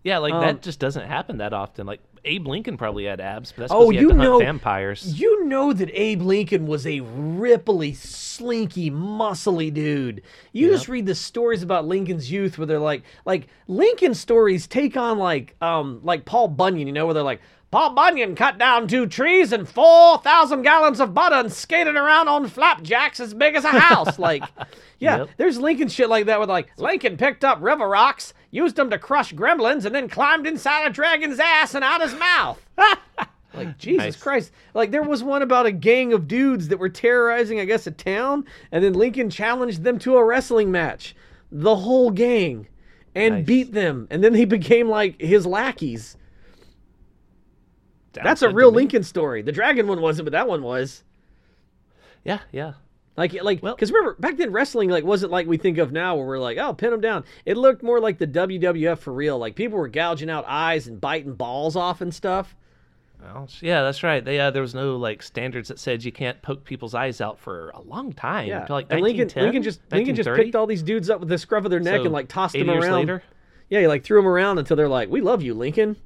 yeah. 0.05 0.19
Like 0.19 0.35
Um, 0.35 0.43
that 0.43 0.63
just 0.63 0.79
doesn't 0.79 1.09
happen 1.09 1.39
that 1.39 1.53
often. 1.53 1.87
Like 1.87 2.01
Abe 2.25 2.47
Lincoln 2.47 2.77
probably 2.77 3.05
had 3.05 3.21
abs, 3.21 3.53
but 3.53 3.63
that's 3.63 3.73
Oh, 3.73 3.91
you 3.91 4.09
to 4.11 4.15
hunt 4.17 4.19
know- 4.19 4.39
vampires. 4.39 5.19
You 5.21 5.45
know 5.45 5.73
that 5.73 5.91
Abe 5.93 6.23
Lincoln 6.23 6.67
was 6.67 6.87
a 6.87 7.01
ripply, 7.01 7.95
slinky, 7.95 8.91
muscly 8.91 9.73
dude. 9.73 10.23
You 10.53 10.69
just 10.71 10.89
read 10.89 11.07
the 11.07 11.15
stories 11.15 11.63
about 11.63 11.87
Lincoln's 11.87 12.31
youth 12.31 12.59
where 12.59 12.67
they're 12.67 12.79
like, 12.79 13.03
like 13.25 13.49
Lincoln 13.69 14.15
stories 14.15 14.67
take 14.67 14.97
on 14.97 15.19
like, 15.19 15.55
um, 15.63 16.01
like 16.03 16.25
Paul 16.25 16.49
Bunyan, 16.49 16.87
you 16.87 16.93
know, 16.93 17.05
where 17.07 17.15
they're 17.15 17.23
like, 17.23 17.41
Paul 17.71 17.91
Bunyan 17.91 18.37
cut 18.37 18.57
down 18.57 18.87
two 18.87 19.07
trees 19.09 19.53
and 19.53 19.69
four 19.69 20.19
thousand 20.19 20.63
gallons 20.63 21.01
of 21.01 21.13
butter 21.13 21.35
and 21.35 21.53
skated 21.53 21.97
around 21.97 22.29
on 22.29 22.47
flapjacks 22.47 23.19
as 23.19 23.35
big 23.35 23.57
as 23.57 23.65
a 23.65 23.69
house. 23.69 24.17
like, 24.17 24.45
yeah, 25.01 25.17
Yep. 25.19 25.31
there's 25.39 25.59
Lincoln 25.59 25.89
shit 25.89 26.09
like 26.09 26.27
that 26.27 26.39
with 26.39 26.49
like 26.49 26.71
Lincoln 26.79 27.17
picked 27.17 27.45
up 27.45 27.59
river 27.61 27.89
rocks, 27.89 28.33
used 28.55 28.77
them 28.77 28.89
to 28.91 28.99
crush 28.99 29.35
gremlins, 29.35 29.85
and 29.85 29.95
then 29.95 30.09
climbed 30.09 30.47
inside 30.47 30.87
a 30.87 30.91
dragon's 30.91 31.39
ass 31.41 31.75
and 31.75 31.85
out 31.85 32.01
his 32.01 32.15
mouth. 32.15 32.61
Like 33.57 33.79
Jesus 33.79 33.99
Nice. 34.05 34.17
Christ! 34.17 34.53
Like 34.75 34.91
there 34.91 35.05
was 35.05 35.23
one 35.23 35.41
about 35.41 35.65
a 35.65 35.71
gang 35.71 36.13
of 36.13 36.27
dudes 36.27 36.67
that 36.69 36.79
were 36.81 36.89
terrorizing, 36.89 37.61
I 37.61 37.65
guess, 37.67 37.87
a 37.87 37.93
town, 37.93 38.47
and 38.73 38.83
then 38.83 38.95
Lincoln 38.95 39.31
challenged 39.31 39.85
them 39.85 39.97
to 40.01 40.17
a 40.17 40.25
wrestling 40.25 40.73
match, 40.73 41.15
the 41.53 41.77
whole 41.77 42.11
gang, 42.11 42.67
and 43.15 43.37
Nice. 43.37 43.47
beat 43.47 43.73
them, 43.73 44.09
and 44.11 44.25
then 44.25 44.33
they 44.33 44.45
became 44.59 44.89
like 44.89 45.21
his 45.21 45.47
lackeys. 45.47 46.17
Sounds 48.17 48.25
That's 48.25 48.43
a 48.43 48.51
real. 48.51 48.73
Lincoln 48.73 49.05
story. 49.05 49.41
The 49.43 49.53
dragon 49.53 49.87
one 49.87 50.01
wasn't, 50.01 50.27
but 50.27 50.33
that 50.33 50.49
one 50.49 50.65
was. 50.65 51.05
Yeah, 52.25 52.41
yeah. 52.51 52.73
Like, 53.17 53.33
like, 53.43 53.63
Well- 53.63 53.75
because 53.75 53.93
remember 53.93 54.17
back 54.19 54.37
then 54.37 54.51
wrestling 54.51 54.91
like 54.91 55.05
wasn't 55.05 55.31
like 55.31 55.47
we 55.47 55.57
think 55.57 55.79
of 55.79 55.93
now, 55.93 56.17
where 56.17 56.27
we're 56.27 56.39
like, 56.39 56.59
oh, 56.59 56.73
pin 56.75 56.91
them 56.91 57.01
down. 57.01 57.25
It 57.45 57.57
looked 57.57 57.83
more 57.83 58.01
like 58.01 58.19
the 58.19 58.27
WWF 58.27 58.99
for 58.99 59.13
real. 59.13 59.39
Like 59.39 59.55
people 59.55 59.79
were 59.79 59.89
gouging 59.89 60.31
out 60.31 60.45
eyes 60.49 60.87
and 60.89 61.01
biting 61.01 61.35
balls 61.35 61.77
off 61.77 62.01
and 62.01 62.13
stuff. 62.13 62.57
Well, 63.23 63.49
yeah, 63.61 63.83
that's 63.83 64.03
right. 64.03 64.23
They 64.23 64.39
uh, 64.39 64.51
there 64.51 64.61
was 64.63 64.75
no 64.75 64.97
like 64.97 65.23
standards 65.23 65.69
that 65.69 65.79
said 65.79 66.05
you 66.05 66.13
can't 66.13 66.43
poke 66.43 66.65
people's 66.65 66.95
eyes 66.95 67.21
out 67.21 67.39
for 67.39 67.71
a 67.71 67.81
long 67.81 68.13
time. 68.13 68.49
Yeah, 68.49 68.63
until, 68.63 68.77
like 68.77 68.87
and 68.91 69.01
Lincoln, 69.01 69.31
Lincoln 69.41 69.63
just 69.63 69.81
Lincoln 69.91 70.15
just 70.15 70.29
picked 70.35 70.55
all 70.55 70.67
these 70.67 70.83
dudes 70.83 71.09
up 71.09 71.21
with 71.21 71.29
the 71.29 71.39
scruff 71.39 71.65
of 71.65 71.71
their 71.71 71.81
neck 71.81 72.01
So, 72.01 72.05
and 72.05 72.13
like 72.13 72.29
tossed 72.29 72.55
80 72.57 72.67
them 72.67 72.79
around. 72.83 72.93
later? 72.93 73.23
Yeah, 73.71 73.81
he 73.81 73.87
like 73.87 74.05
threw 74.05 74.19
them 74.19 74.27
around 74.29 74.59
until 74.59 74.77
they're 74.77 74.89
like, 74.89 75.09
"We 75.09 75.21
love 75.21 75.43
you, 75.43 75.55
Lincoln." 75.55 75.97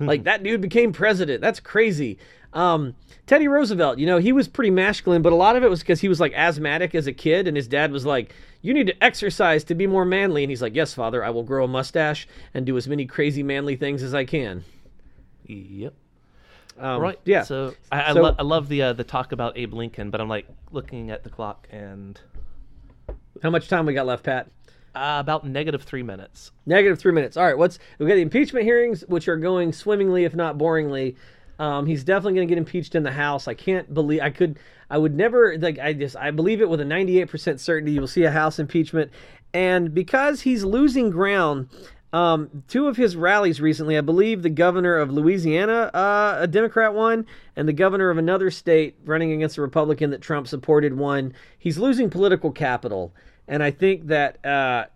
like 0.00 0.24
that 0.24 0.42
dude 0.44 0.60
became 0.60 0.92
president. 0.92 1.40
That's 1.40 1.58
crazy. 1.58 2.18
Um, 2.58 2.94
Teddy 3.26 3.46
Roosevelt, 3.46 3.98
you 3.98 4.06
know, 4.06 4.18
he 4.18 4.32
was 4.32 4.48
pretty 4.48 4.70
masculine, 4.70 5.22
but 5.22 5.32
a 5.32 5.36
lot 5.36 5.54
of 5.56 5.62
it 5.62 5.70
was 5.70 5.80
because 5.80 6.00
he 6.00 6.08
was 6.08 6.18
like 6.18 6.32
asthmatic 6.34 6.94
as 6.94 7.06
a 7.06 7.12
kid, 7.12 7.46
and 7.46 7.56
his 7.56 7.68
dad 7.68 7.92
was 7.92 8.04
like, 8.04 8.34
"You 8.62 8.74
need 8.74 8.86
to 8.88 9.04
exercise 9.04 9.62
to 9.64 9.74
be 9.74 9.86
more 9.86 10.04
manly," 10.04 10.42
and 10.42 10.50
he's 10.50 10.62
like, 10.62 10.74
"Yes, 10.74 10.92
father, 10.94 11.22
I 11.24 11.30
will 11.30 11.44
grow 11.44 11.64
a 11.64 11.68
mustache 11.68 12.26
and 12.54 12.66
do 12.66 12.76
as 12.76 12.88
many 12.88 13.06
crazy 13.06 13.42
manly 13.42 13.76
things 13.76 14.02
as 14.02 14.12
I 14.14 14.24
can." 14.24 14.64
Yep. 15.46 15.94
Um, 16.78 17.00
Right. 17.00 17.18
Yeah. 17.24 17.42
So 17.42 17.74
I, 17.92 18.10
I, 18.10 18.12
So- 18.14 18.22
lo- 18.22 18.36
I 18.38 18.42
love 18.42 18.68
the 18.68 18.82
uh, 18.82 18.92
the 18.92 19.04
talk 19.04 19.32
about 19.32 19.56
Abe 19.56 19.74
Lincoln, 19.74 20.10
but 20.10 20.20
I'm 20.20 20.28
like 20.28 20.46
looking 20.72 21.10
at 21.10 21.22
the 21.24 21.30
clock 21.30 21.68
and 21.70 22.20
How 23.42 23.50
much 23.50 23.68
time 23.68 23.86
we 23.86 23.94
got 23.94 24.06
left, 24.06 24.24
Pat? 24.24 24.48
uh, 24.94 25.18
about 25.20 25.46
negative 25.46 25.82
three 25.82 26.02
minutes. 26.02 26.50
Negative 26.66 26.98
three 26.98 27.12
minutes. 27.12 27.36
All 27.36 27.44
right, 27.44 27.56
what's 27.56 27.78
we 27.98 28.06
got 28.06 28.14
the 28.14 28.22
impeachment 28.22 28.64
hearings, 28.64 29.04
which 29.06 29.28
are 29.28 29.36
going 29.36 29.72
swimmingly, 29.72 30.24
if 30.24 30.34
not 30.34 30.58
boringly. 30.58 31.14
Um, 31.58 31.86
he's 31.86 32.04
definitely 32.04 32.34
going 32.34 32.48
to 32.48 32.54
get 32.54 32.58
impeached 32.58 32.94
in 32.94 33.02
the 33.02 33.12
House. 33.12 33.48
I 33.48 33.54
can't 33.54 33.92
believe 33.92 34.20
I 34.20 34.30
could. 34.30 34.58
I 34.90 34.98
would 34.98 35.14
never 35.14 35.58
like. 35.58 35.78
I 35.78 35.92
just 35.92 36.16
I 36.16 36.30
believe 36.30 36.60
it 36.60 36.68
with 36.68 36.80
a 36.80 36.84
ninety 36.84 37.20
eight 37.20 37.28
percent 37.28 37.60
certainty. 37.60 37.92
You 37.92 38.00
will 38.00 38.08
see 38.08 38.24
a 38.24 38.30
House 38.30 38.58
impeachment, 38.58 39.10
and 39.52 39.92
because 39.94 40.42
he's 40.42 40.64
losing 40.64 41.10
ground. 41.10 41.68
Um, 42.10 42.64
two 42.68 42.86
of 42.86 42.96
his 42.96 43.16
rallies 43.16 43.60
recently, 43.60 43.98
I 43.98 44.00
believe 44.00 44.42
the 44.42 44.48
governor 44.48 44.96
of 44.96 45.12
Louisiana, 45.12 45.90
uh, 45.92 46.38
a 46.40 46.46
Democrat 46.46 46.94
won, 46.94 47.26
and 47.54 47.68
the 47.68 47.74
governor 47.74 48.08
of 48.08 48.16
another 48.16 48.50
state 48.50 48.96
running 49.04 49.30
against 49.30 49.58
a 49.58 49.60
Republican 49.60 50.08
that 50.12 50.22
Trump 50.22 50.48
supported 50.48 50.96
won. 50.96 51.34
He's 51.58 51.76
losing 51.76 52.08
political 52.08 52.50
capital, 52.50 53.12
and 53.46 53.62
I 53.62 53.72
think 53.72 54.06
that 54.06 54.42
uh, 54.42 54.86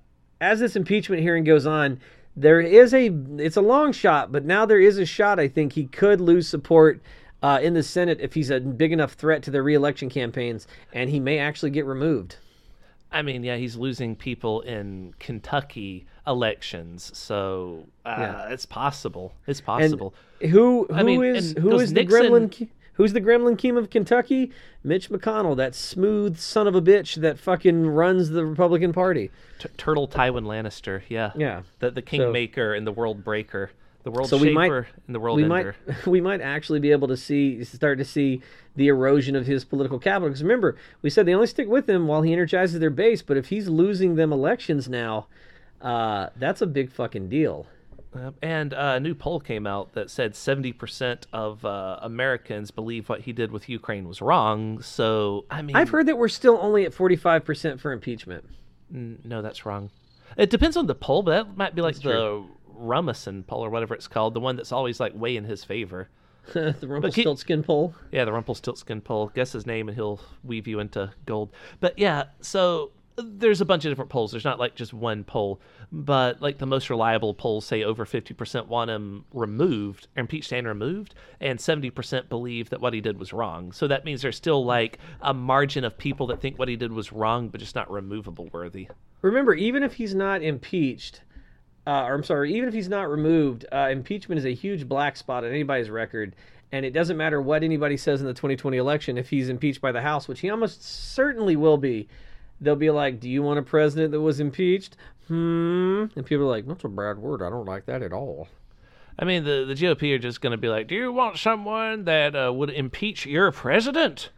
as 0.41 0.61
this 0.61 0.75
impeachment 0.75 1.21
hearing 1.21 1.45
goes 1.45 1.67
on, 1.67 2.01
there 2.37 2.61
is 2.61 2.95
a 2.95 3.07
it's 3.39 3.57
a 3.57 3.61
long 3.62 3.93
shot, 3.93 4.33
but 4.33 4.45
now 4.45 4.64
there 4.66 4.80
is 4.80 4.99
a 4.99 5.05
shot. 5.07 5.39
I 5.39 5.49
think 5.49 5.72
he 5.74 5.85
could 5.87 6.20
lose 6.20 6.49
support 6.49 7.01
uh, 7.43 7.59
in 7.62 7.74
the 7.74 7.83
Senate 7.83 8.18
if 8.20 8.35
he's 8.35 8.51
a 8.51 8.61
big 8.61 8.93
enough 8.93 9.12
threat 9.14 9.43
to 9.45 9.51
their 9.51 9.62
reelection 9.62 10.09
campaigns, 10.09 10.66
and 10.93 11.11
he 11.11 11.20
may 11.20 11.39
actually 11.39 11.70
get 11.70 11.85
removed. 11.85 12.37
I 13.14 13.20
mean, 13.20 13.45
yeah, 13.45 13.57
he's 13.57 13.76
losing 13.76 14.16
people 14.16 14.62
in 14.62 15.12
Kentucky 15.18 16.07
elections, 16.26 17.11
so 17.16 17.85
uh, 18.07 18.14
Yeah. 18.18 18.49
it's 18.49 18.64
possible. 18.64 19.35
It's 19.47 19.59
And 19.61 19.66
possible. 19.66 20.14
who 20.41 20.87
who 20.87 20.87
I 20.95 21.03
mean, 21.03 21.22
is 21.22 21.51
and 21.53 21.59
who 21.62 21.78
is 21.78 21.93
the 21.93 22.01
Nixon- 22.05 22.22
gremlin? 22.30 22.68
Who's 22.95 23.12
the 23.14 23.20
gremlin 23.20 23.57
king 23.57 23.76
of 23.76 23.88
Kentucky? 23.90 24.51
Mitch 24.84 25.09
McConnell, 25.09 25.57
that 25.57 25.74
smooth 25.74 26.38
son 26.38 26.66
of 26.66 26.74
a 26.74 26.82
bitch 26.82 27.14
that 27.16 27.38
fucking 27.38 27.86
runs 27.86 28.30
the 28.30 28.45
Republican 28.45 28.93
Party. 28.93 29.30
T- 29.59 29.68
Turtle 29.76 30.07
Tywin 30.09 30.45
Lannister, 30.45 31.03
yeah, 31.09 31.32
Yeah. 31.36 31.62
the 31.78 31.90
the 31.90 32.03
kingmaker 32.03 32.74
and 32.74 32.86
the 32.86 32.93
world 32.93 33.24
breaker, 33.24 33.70
the 34.03 34.11
world 34.11 34.28
So 34.28 34.36
shaper 34.38 34.49
we 34.49 34.55
might 34.55 34.72
and 35.07 35.14
the 35.14 35.20
world 35.20 35.36
we 35.36 35.45
ender. 35.45 35.74
might 35.86 36.07
we 36.07 36.20
might 36.20 36.40
actually 36.40 36.80
be 36.80 36.90
able 36.90 37.09
to 37.09 37.16
see 37.16 37.62
start 37.64 37.99
to 37.99 38.05
see 38.05 38.43
the 38.76 38.88
erosion 38.88 39.36
of 39.36 39.47
his 39.47 39.64
political 39.64 39.99
capital 39.99 40.28
because 40.28 40.43
remember 40.43 40.76
we 41.03 41.09
said 41.11 41.24
they 41.26 41.34
only 41.34 41.47
stick 41.47 41.68
with 41.68 41.88
him 41.88 42.07
while 42.09 42.22
he 42.22 42.32
energizes 42.32 42.80
their 42.80 42.90
base 42.90 43.22
but 43.22 43.36
if 43.36 43.49
he's 43.51 43.68
losing 43.68 44.16
them 44.16 44.32
elections 44.32 44.88
now 44.88 45.26
uh, 45.82 46.28
that's 46.36 46.61
a 46.62 46.66
big 46.66 46.90
fucking 46.90 47.28
deal 47.28 47.66
And 48.43 48.75
uh, 48.75 48.95
a 48.97 49.01
new 49.01 49.15
poll 49.15 49.41
came 49.41 49.67
out 49.67 49.93
that 49.95 50.11
said 50.11 50.33
70% 50.35 51.25
of 51.33 51.65
uh, 51.65 51.99
Americans 52.03 52.71
believe 52.71 53.09
what 53.09 53.23
he 53.23 53.33
did 53.33 53.51
with 53.51 53.69
Ukraine 53.69 54.07
was 54.07 54.21
wrong. 54.21 54.83
So, 54.83 55.47
I 55.51 55.63
mean, 55.63 55.77
i've 55.77 55.89
heard 55.89 56.07
that 56.07 56.19
we're 56.19 56.29
still 56.29 56.59
only 56.61 56.85
at 56.85 56.93
45% 56.93 57.81
for 57.81 57.93
impeachment 57.93 58.45
n- 58.93 59.19
no, 59.25 59.43
that's 59.43 59.65
wrong. 59.65 59.91
It 60.37 60.51
depends 60.51 60.77
on 60.77 60.87
the 60.87 60.95
poll, 60.95 61.23
but 61.23 61.31
that 61.31 61.57
might 61.57 61.75
be 61.75 61.83
like 61.83 61.95
That's 61.95 62.05
the 62.05 62.45
Rasmussen 62.67 63.45
poll 63.45 63.65
or 63.65 63.71
whatever 63.71 63.95
it's 63.95 64.09
called, 64.09 64.35
the 64.35 64.41
one 64.41 64.57
that's 64.57 64.73
always 64.73 64.99
like 65.01 65.15
way 65.15 65.37
in 65.37 65.45
his 65.45 65.65
favor. 65.65 66.09
the 66.53 66.75
rumpelstiltskin 66.83 67.63
poll 67.63 67.95
Yeah, 68.11 68.25
the 68.25 68.33
Rumpelstiltskin 68.33 69.01
poll. 69.01 69.29
Guess 69.29 69.53
his 69.53 69.65
name 69.65 69.89
and 69.89 69.95
he'll 69.95 70.21
weave 70.43 70.67
you 70.67 70.81
into 70.81 71.13
gold. 71.25 71.51
But 71.79 71.99
yeah, 71.99 72.25
so 72.41 72.91
there's 73.25 73.61
a 73.61 73.64
bunch 73.64 73.85
of 73.85 73.91
different 73.91 74.11
polls. 74.11 74.31
There's 74.33 74.45
not 74.45 74.59
like 74.59 74.75
just 74.75 74.93
one 74.93 75.25
poll, 75.25 75.61
but 75.91 76.41
like 76.43 76.59
the 76.59 76.66
most 76.66 76.91
reliable 76.91 77.35
polls 77.35 77.64
say 77.64 77.83
over 77.85 78.05
50% 78.05 78.66
want 78.66 78.91
him 78.91 79.25
removed, 79.33 80.09
impeached 80.16 80.53
and 80.53 80.66
removed, 80.66 81.14
and 81.41 81.59
70% 81.59 82.29
believe 82.29 82.70
that 82.70 82.81
what 82.81 82.95
he 82.95 83.01
did 83.01 83.18
was 83.18 83.33
wrong. 83.33 83.73
So 83.73 83.87
that 83.89 84.05
means 84.05 84.23
there's 84.23 84.37
still 84.37 84.64
like 84.64 84.99
a 85.20 85.35
margin 85.35 85.85
of 85.85 85.97
people 85.97 86.27
that 86.29 86.41
think 86.41 86.59
what 86.59 86.68
he 86.68 86.77
did 86.77 86.93
was 86.93 87.12
wrong, 87.12 87.49
but 87.49 87.61
just 87.61 87.75
not 87.75 87.91
removable 87.91 88.49
worthy. 88.53 88.89
remember 89.23 89.55
even 89.55 89.83
if 89.83 89.95
he's 89.95 90.14
not 90.14 90.43
impeached 90.43 91.23
uh, 91.87 92.05
or 92.05 92.14
i'm 92.14 92.25
sorry 92.25 92.53
even 92.55 92.68
if 92.68 92.75
he's 92.75 92.89
not 92.89 93.09
removed 93.11 93.64
uh, 93.73 93.89
impeachment 93.91 94.39
is 94.39 94.45
a 94.45 94.55
huge 94.55 94.89
black 94.89 95.16
spot 95.16 95.45
on 95.45 95.51
anybody's 95.51 95.91
record 95.91 96.35
and 96.73 96.85
it 96.85 96.91
doesn't 96.93 97.16
matter 97.16 97.41
what 97.41 97.62
anybody 97.62 97.97
says 97.97 98.20
in 98.20 98.27
the 98.27 98.33
2020 98.33 98.77
election 98.77 99.18
if 99.18 99.29
he's 99.31 99.49
impeached 99.49 99.81
by 99.81 99.93
the 99.93 100.01
house 100.01 100.27
which 100.29 100.41
he 100.41 100.51
almost 100.51 100.83
certainly 100.83 101.57
will 101.57 101.77
be 101.79 102.09
they'll 102.63 102.77
be 102.77 102.91
like 102.91 103.21
do 103.21 103.29
you 103.29 103.43
want 103.43 103.59
a 103.59 103.63
president 103.63 104.13
that 104.13 104.21
was 104.21 104.41
impeached 104.41 104.97
hmm 105.29 106.05
and 106.17 106.25
people 106.25 106.45
are 106.45 106.51
like 106.51 106.67
that's 106.67 106.85
a 106.85 106.89
bad 106.89 107.19
word 107.19 107.43
i 107.43 107.51
don't 107.51 107.67
like 107.67 107.87
that 107.87 108.03
at 108.03 108.13
all 108.13 108.49
I 109.19 109.27
mean, 109.27 109.45
the, 109.45 109.67
the 109.67 109.75
GOP 109.75 110.15
are 110.15 110.19
just 110.19 110.41
going 110.41 110.53
to 110.53 110.57
be 110.57 110.69
like, 110.71 110.89
do 110.89 110.95
you 110.95 111.13
want 111.13 111.37
someone 111.37 112.05
that 112.05 112.35
uh, 112.35 112.51
would 112.53 112.71
impeach 112.71 113.27
your 113.27 113.53
president? 113.53 114.31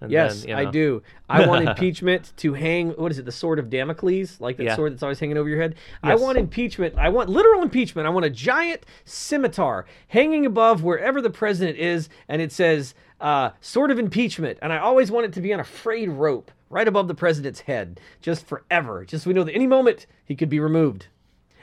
And 0.00 0.10
Yes, 0.10 0.40
then, 0.40 0.48
you 0.48 0.56
I 0.56 0.70
do. 0.70 1.02
I 1.28 1.46
want 1.46 1.62
impeachment 1.68 2.32
to 2.38 2.54
hang. 2.54 2.90
What 2.90 3.12
is 3.12 3.18
it? 3.18 3.26
The 3.26 3.32
sword 3.32 3.58
of 3.58 3.70
Damocles, 3.70 4.40
like 4.40 4.56
that 4.56 4.64
Yeah. 4.64 4.76
sword 4.76 4.92
that's 4.92 5.02
always 5.02 5.20
hanging 5.20 5.36
over 5.36 5.48
your 5.48 5.60
head. 5.60 5.74
I 6.02 6.14
want 6.14 6.38
impeachment. 6.38 6.94
I 6.96 7.10
want 7.10 7.28
literal 7.28 7.62
impeachment. 7.62 8.06
I 8.06 8.10
want 8.10 8.24
a 8.26 8.30
giant 8.30 8.84
scimitar 9.04 9.86
hanging 10.08 10.46
above 10.46 10.82
wherever 10.82 11.20
the 11.20 11.30
president 11.30 11.78
is, 11.78 12.08
and 12.28 12.42
it 12.42 12.50
says 12.50 12.94
uh, 13.20 13.50
"sword 13.60 13.90
of 13.90 13.98
impeachment." 13.98 14.58
And 14.62 14.72
I 14.72 14.78
always 14.78 15.10
want 15.10 15.26
it 15.26 15.32
to 15.34 15.40
be 15.40 15.52
on 15.52 15.60
a 15.60 15.64
frayed 15.64 16.08
rope 16.08 16.50
right 16.74 16.88
above 16.88 17.08
the 17.08 17.14
president's 17.14 17.60
head, 17.60 18.00
just 18.20 18.46
forever. 18.46 19.04
Just 19.04 19.24
so 19.24 19.30
we 19.30 19.34
know 19.34 19.44
that 19.44 19.54
any 19.54 19.66
moment 19.66 20.06
he 20.24 20.34
could 20.34 20.48
be 20.48 20.60
removed, 20.60 21.06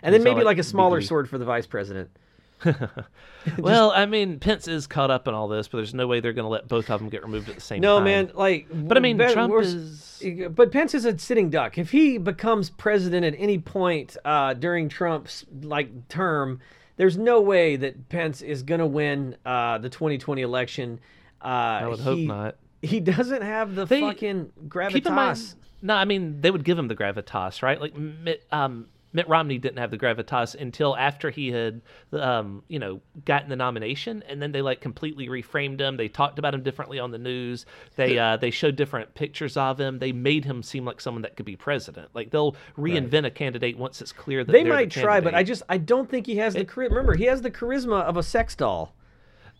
and 0.01 0.15
then 0.15 0.23
maybe 0.23 0.43
like 0.43 0.57
a 0.57 0.63
smaller 0.63 1.01
sword 1.01 1.29
for 1.29 1.37
the 1.37 1.45
vice 1.45 1.67
president. 1.67 2.09
Well, 3.57 3.89
I 3.89 4.05
mean, 4.05 4.39
Pence 4.39 4.67
is 4.67 4.85
caught 4.85 5.09
up 5.09 5.27
in 5.27 5.33
all 5.33 5.47
this, 5.47 5.67
but 5.67 5.79
there's 5.79 5.95
no 5.95 6.05
way 6.05 6.19
they're 6.19 6.31
going 6.31 6.45
to 6.45 6.49
let 6.49 6.67
both 6.67 6.91
of 6.91 6.99
them 6.99 7.09
get 7.09 7.23
removed 7.23 7.49
at 7.49 7.55
the 7.55 7.61
same 7.61 7.81
No, 7.81 7.95
time. 7.95 8.03
No, 8.03 8.11
man, 8.11 8.31
like. 8.35 8.67
But 8.71 8.97
I 8.97 8.99
mean, 8.99 9.17
bet- 9.17 9.33
Trump 9.33 9.51
is. 9.59 10.23
But 10.51 10.71
Pence 10.71 10.93
is 10.93 11.05
a 11.05 11.17
sitting 11.17 11.49
duck. 11.49 11.79
If 11.79 11.89
he 11.89 12.19
becomes 12.19 12.69
president 12.69 13.25
at 13.25 13.33
any 13.39 13.57
point 13.57 14.15
uh, 14.23 14.53
during 14.53 14.89
Trump's 14.89 15.43
like 15.63 16.07
term, 16.07 16.59
there's 16.97 17.17
no 17.17 17.41
way 17.41 17.77
that 17.77 18.09
Pence 18.09 18.43
is 18.43 18.61
going 18.61 18.79
to 18.79 18.85
win 18.85 19.35
uh, 19.43 19.79
the 19.79 19.89
2020 19.89 20.43
election. 20.43 20.99
Uh, 21.43 21.47
I 21.47 21.87
would 21.87 21.99
hope 21.99 22.19
not. 22.19 22.57
He 22.81 22.99
doesn't 22.99 23.41
have 23.41 23.75
the 23.75 23.85
They- 23.85 24.01
fucking 24.01 24.51
gravitas. 24.67 25.11
Mind, 25.13 25.55
no, 25.81 25.95
I 25.95 26.05
mean 26.05 26.41
they 26.41 26.51
would 26.51 26.63
give 26.63 26.77
him 26.77 26.87
the 26.87 26.95
gravitas, 26.95 27.61
right? 27.61 27.79
Like 27.79 27.95
Mitt, 27.95 28.45
um, 28.51 28.87
Mitt 29.13 29.27
Romney 29.27 29.57
didn't 29.57 29.77
have 29.77 29.91
the 29.91 29.97
gravitas 29.97 30.55
until 30.55 30.95
after 30.95 31.29
he 31.29 31.51
had, 31.51 31.81
um, 32.13 32.63
you 32.69 32.79
know, 32.79 33.01
gotten 33.25 33.49
the 33.49 33.55
nomination, 33.55 34.23
and 34.27 34.41
then 34.41 34.51
they 34.51 34.61
like 34.61 34.79
completely 34.79 35.27
reframed 35.27 35.81
him. 35.81 35.97
They 35.97 36.07
talked 36.07 36.39
about 36.39 36.53
him 36.53 36.63
differently 36.63 36.97
on 36.97 37.11
the 37.11 37.17
news. 37.17 37.65
They 37.97 38.17
uh, 38.17 38.37
they 38.37 38.51
showed 38.51 38.75
different 38.75 39.13
pictures 39.13 39.57
of 39.57 39.79
him. 39.79 39.99
They 39.99 40.11
made 40.11 40.45
him 40.45 40.63
seem 40.63 40.85
like 40.85 41.01
someone 41.01 41.23
that 41.23 41.35
could 41.35 41.45
be 41.45 41.55
president. 41.55 42.09
Like 42.13 42.31
they'll 42.31 42.55
reinvent 42.77 43.25
a 43.25 43.31
candidate 43.31 43.77
once 43.77 44.01
it's 44.01 44.13
clear 44.13 44.43
that 44.43 44.51
they 44.51 44.63
they're 44.63 44.71
the 44.71 44.77
might 44.77 44.91
try, 44.91 45.19
but 45.19 45.35
I 45.35 45.43
just 45.43 45.63
I 45.67 45.77
don't 45.77 46.09
think 46.09 46.25
he 46.25 46.37
has 46.37 46.53
the 46.53 46.65
charisma. 46.65 46.91
Remember, 46.91 47.15
he 47.15 47.25
has 47.25 47.41
the 47.41 47.51
charisma 47.51 48.01
of 48.03 48.17
a 48.17 48.23
sex 48.23 48.55
doll. 48.55 48.95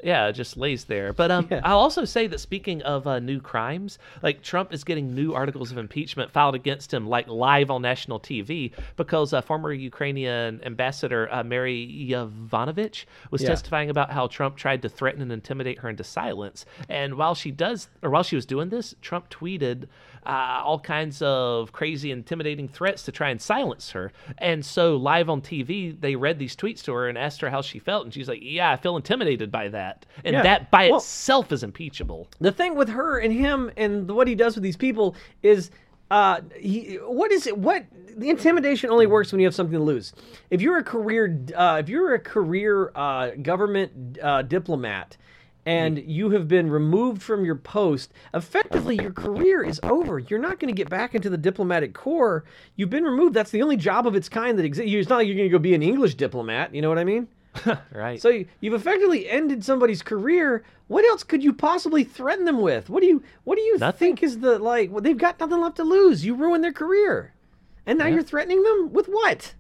Yeah, 0.04 0.28
it 0.28 0.34
just 0.34 0.58
lays 0.58 0.86
there. 0.86 1.14
But 1.14 1.32
um, 1.32 1.48
Yeah. 1.50 1.62
I'll 1.64 1.78
also 1.80 2.06
say 2.06 2.28
that 2.28 2.40
speaking 2.40 2.82
of 2.84 3.06
uh, 3.08 3.20
new 3.20 3.40
crimes, 3.40 4.00
like 4.24 4.42
Trump 4.42 4.74
is 4.74 4.84
getting 4.84 5.14
new 5.14 5.34
articles 5.34 5.72
of 5.72 5.78
impeachment 5.78 6.32
filed 6.32 6.56
against 6.56 6.94
him, 6.94 7.08
like 7.08 7.28
live 7.28 7.70
on 7.70 7.82
national 7.82 8.20
TV, 8.20 8.72
because 8.96 9.34
uh, 9.34 9.42
former 9.42 9.72
Ukrainian 9.74 10.62
ambassador 10.64 11.32
uh, 11.32 11.44
Mary 11.44 12.08
Yovanovitch 12.10 13.06
was 13.32 13.42
Yeah. 13.42 13.50
testifying 13.50 13.90
about 13.90 14.12
how 14.12 14.28
Trump 14.28 14.56
tried 14.56 14.82
to 14.82 14.90
threaten 14.90 15.22
and 15.22 15.32
intimidate 15.32 15.80
her 15.80 15.90
into 15.90 16.04
silence. 16.04 16.66
And 16.90 17.16
while 17.16 17.36
she 17.36 17.52
does, 17.52 17.90
or 18.02 18.10
while 18.10 18.24
she 18.24 18.36
was 18.36 18.46
doing 18.46 18.70
this, 18.70 18.96
Trump 19.02 19.30
tweeted 19.30 19.88
uh, 20.26 20.62
all 20.64 20.80
kinds 20.80 21.22
of 21.22 21.72
crazy, 21.72 22.12
intimidating 22.12 22.68
threats 22.68 23.04
to 23.04 23.12
try 23.12 23.30
and 23.30 23.42
silence 23.42 23.92
her. 23.92 24.12
And 24.38 24.64
so, 24.66 24.96
live 24.96 25.30
on 25.30 25.42
TV, 25.42 26.00
they 26.00 26.16
read 26.16 26.38
these 26.40 26.56
tweets 26.56 26.84
to 26.84 26.94
her 26.94 27.10
and 27.10 27.18
asked 27.18 27.42
her 27.42 27.50
how 27.50 27.62
she 27.62 27.80
felt, 27.80 28.04
and 28.06 28.14
she's 28.14 28.28
like, 28.30 28.40
"Yeah, 28.42 28.72
I 28.72 28.76
feel 28.78 28.96
intimidated 28.98 29.52
by 29.52 29.70
that." 29.70 30.06
And 30.24 30.34
Yeah. 30.34 30.44
that 30.44 30.72
by 30.72 30.90
Well- 30.90 30.98
itself 30.98 31.52
is 31.52 31.64
impeachable. 31.64 32.28
The 32.40 32.52
thing 32.52 32.76
with 32.76 32.90
her 32.90 33.18
and 33.20 33.34
him 33.34 33.72
and 33.78 34.10
what 34.12 34.28
he 34.28 34.36
does 34.36 34.56
with 34.56 34.64
these 34.64 34.78
people 34.78 35.16
is 35.44 35.72
uh 36.12 36.42
he 36.60 36.96
what 37.06 37.32
is 37.32 37.48
it 37.48 37.58
what 37.58 37.86
the 38.18 38.30
intimidation 38.30 38.90
only 38.90 39.08
works 39.08 39.32
when 39.32 39.40
you 39.40 39.48
have 39.48 39.56
something 39.56 39.78
to 39.78 39.84
lose. 39.84 40.12
If 40.50 40.62
you're 40.62 40.78
a 40.78 40.84
career 40.84 41.40
uh 41.56 41.78
if 41.80 41.88
you're 41.88 42.14
a 42.14 42.20
career 42.20 42.92
uh 42.96 43.30
government 43.42 44.20
uh 44.22 44.42
diplomat 44.42 45.16
and 45.66 45.98
you 46.00 46.32
have 46.32 46.48
been 46.48 46.70
removed 46.72 47.22
from 47.22 47.46
your 47.46 47.56
post, 47.56 48.12
effectively 48.34 48.96
your 48.96 49.12
career 49.12 49.64
is 49.64 49.80
over. 49.84 50.18
You're 50.20 50.40
not 50.40 50.60
going 50.60 50.74
to 50.74 50.78
get 50.78 50.90
back 50.90 51.14
into 51.16 51.30
the 51.30 51.38
diplomatic 51.38 51.94
corps. 51.94 52.44
You've 52.76 52.90
been 52.90 53.04
removed. 53.04 53.34
That's 53.36 53.52
the 53.52 53.62
only 53.62 53.78
job 53.78 54.08
of 54.08 54.16
its 54.16 54.28
kind 54.30 54.58
that 54.58 54.66
exists. 54.66 54.92
It's 54.92 55.10
not 55.10 55.18
like 55.18 55.28
you're 55.28 55.36
going 55.36 55.50
to 55.50 55.52
go 55.52 55.60
be 55.60 55.76
an 55.76 55.84
English 55.84 56.16
diplomat. 56.16 56.74
You 56.74 56.82
know 56.82 56.90
what 56.90 56.98
I 57.00 57.04
mean? 57.04 57.28
Right. 57.94 58.22
So 58.22 58.30
you- 58.30 58.48
you've 58.62 58.74
effectively 58.74 59.30
ended 59.30 59.64
somebody's 59.66 60.02
career. 60.02 60.64
What 60.88 61.06
else 61.06 61.24
could 61.24 61.44
you 61.44 61.54
possibly 61.54 62.04
threaten 62.06 62.46
them 62.46 62.62
with? 62.62 62.90
What 62.90 63.02
do 63.02 63.08
you 63.08 63.22
What 63.44 63.56
do 63.58 63.62
you 63.62 63.78
Nothing. 63.78 64.00
think 64.16 64.24
is 64.24 64.40
the 64.40 64.58
like? 64.58 64.90
Well, 64.92 65.02
they've 65.02 65.18
got 65.18 65.40
nothing 65.40 65.60
left 65.62 65.76
to 65.78 65.84
lose. 65.84 66.26
You 66.26 66.36
ruined 66.36 66.64
their 66.64 66.74
career, 66.74 67.34
and 67.86 68.00
now 68.00 68.08
you're 68.08 68.24
threatening 68.24 68.64
them 68.64 68.92
with 68.94 69.08
what? 69.08 69.54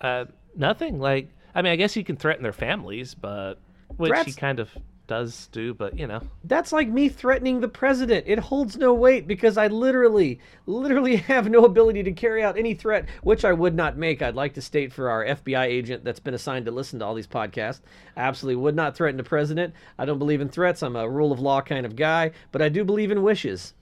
uh, 0.00 0.24
nothing. 0.56 1.00
Like, 1.00 1.28
I 1.54 1.62
mean, 1.62 1.72
I 1.72 1.76
guess 1.76 1.96
you 1.96 2.04
can 2.04 2.16
threaten 2.16 2.42
their 2.44 2.52
families, 2.52 3.14
but 3.14 3.54
which 3.96 4.16
he 4.24 4.32
kind 4.32 4.60
of 4.60 4.70
does 5.08 5.48
do. 5.50 5.74
But 5.74 5.98
you 5.98 6.06
know, 6.06 6.22
That's 6.44 6.72
like 6.72 6.88
me 6.88 7.08
threatening 7.08 7.60
the 7.60 7.68
president. 7.68 8.26
It 8.28 8.38
holds 8.38 8.76
no 8.76 8.94
weight 8.94 9.26
because 9.26 9.56
I 9.56 9.66
literally, 9.66 10.38
literally 10.66 11.16
have 11.28 11.50
no 11.50 11.64
ability 11.64 12.04
to 12.04 12.12
carry 12.12 12.44
out 12.44 12.56
any 12.56 12.74
threat, 12.74 13.08
which 13.22 13.44
I 13.44 13.52
would 13.52 13.74
not 13.74 13.96
make. 13.96 14.22
I'd 14.22 14.36
like 14.36 14.54
to 14.54 14.62
state 14.62 14.92
for 14.92 15.10
our 15.10 15.24
FBI 15.24 15.64
agent 15.64 16.04
that's 16.04 16.20
been 16.20 16.34
assigned 16.34 16.66
to 16.66 16.70
listen 16.70 17.00
to 17.00 17.04
all 17.04 17.14
these 17.14 17.26
podcasts. 17.26 17.80
I 18.16 18.20
absolutely 18.20 18.62
would 18.62 18.76
not 18.76 18.94
threaten 18.94 19.16
the 19.16 19.24
president. 19.24 19.74
I 19.98 20.04
don't 20.04 20.20
believe 20.20 20.40
in 20.40 20.48
threats. 20.48 20.82
I'm 20.82 20.94
a 20.94 21.08
rule 21.08 21.32
of 21.32 21.40
law 21.40 21.60
kind 21.60 21.84
of 21.84 21.96
guy, 21.96 22.30
but 22.52 22.62
I 22.62 22.68
do 22.68 22.84
believe 22.84 23.10
in 23.10 23.22
wishes. 23.22 23.74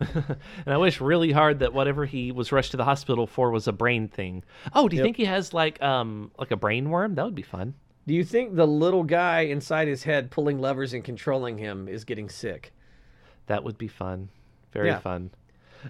and 0.00 0.38
I 0.66 0.78
wish 0.78 0.98
really 1.00 1.30
hard 1.30 1.58
that 1.58 1.74
whatever 1.74 2.06
he 2.06 2.32
was 2.32 2.52
rushed 2.52 2.70
to 2.70 2.78
the 2.78 2.84
hospital 2.84 3.26
for 3.26 3.50
was 3.50 3.68
a 3.68 3.72
brain 3.72 4.08
thing. 4.08 4.44
Oh, 4.74 4.88
do 4.88 4.96
you 4.96 5.02
think 5.02 5.18
he 5.18 5.26
has 5.26 5.52
like 5.52 5.82
um 5.82 6.30
like 6.38 6.50
a 6.50 6.56
brain 6.56 6.88
worm? 6.88 7.16
That 7.16 7.26
would 7.26 7.34
be 7.34 7.42
fun. 7.42 7.74
Do 8.06 8.14
you 8.14 8.24
think 8.24 8.54
the 8.56 8.66
little 8.66 9.04
guy 9.04 9.40
inside 9.42 9.88
his 9.88 10.02
head 10.04 10.30
pulling 10.30 10.58
levers 10.58 10.92
and 10.94 11.04
controlling 11.04 11.58
him 11.58 11.86
is 11.88 12.04
getting 12.04 12.28
sick? 12.28 12.72
That 13.46 13.62
would 13.64 13.78
be 13.78 13.88
fun. 13.88 14.28
Very 14.72 14.88
Yeah. 14.88 14.98
fun. 14.98 15.30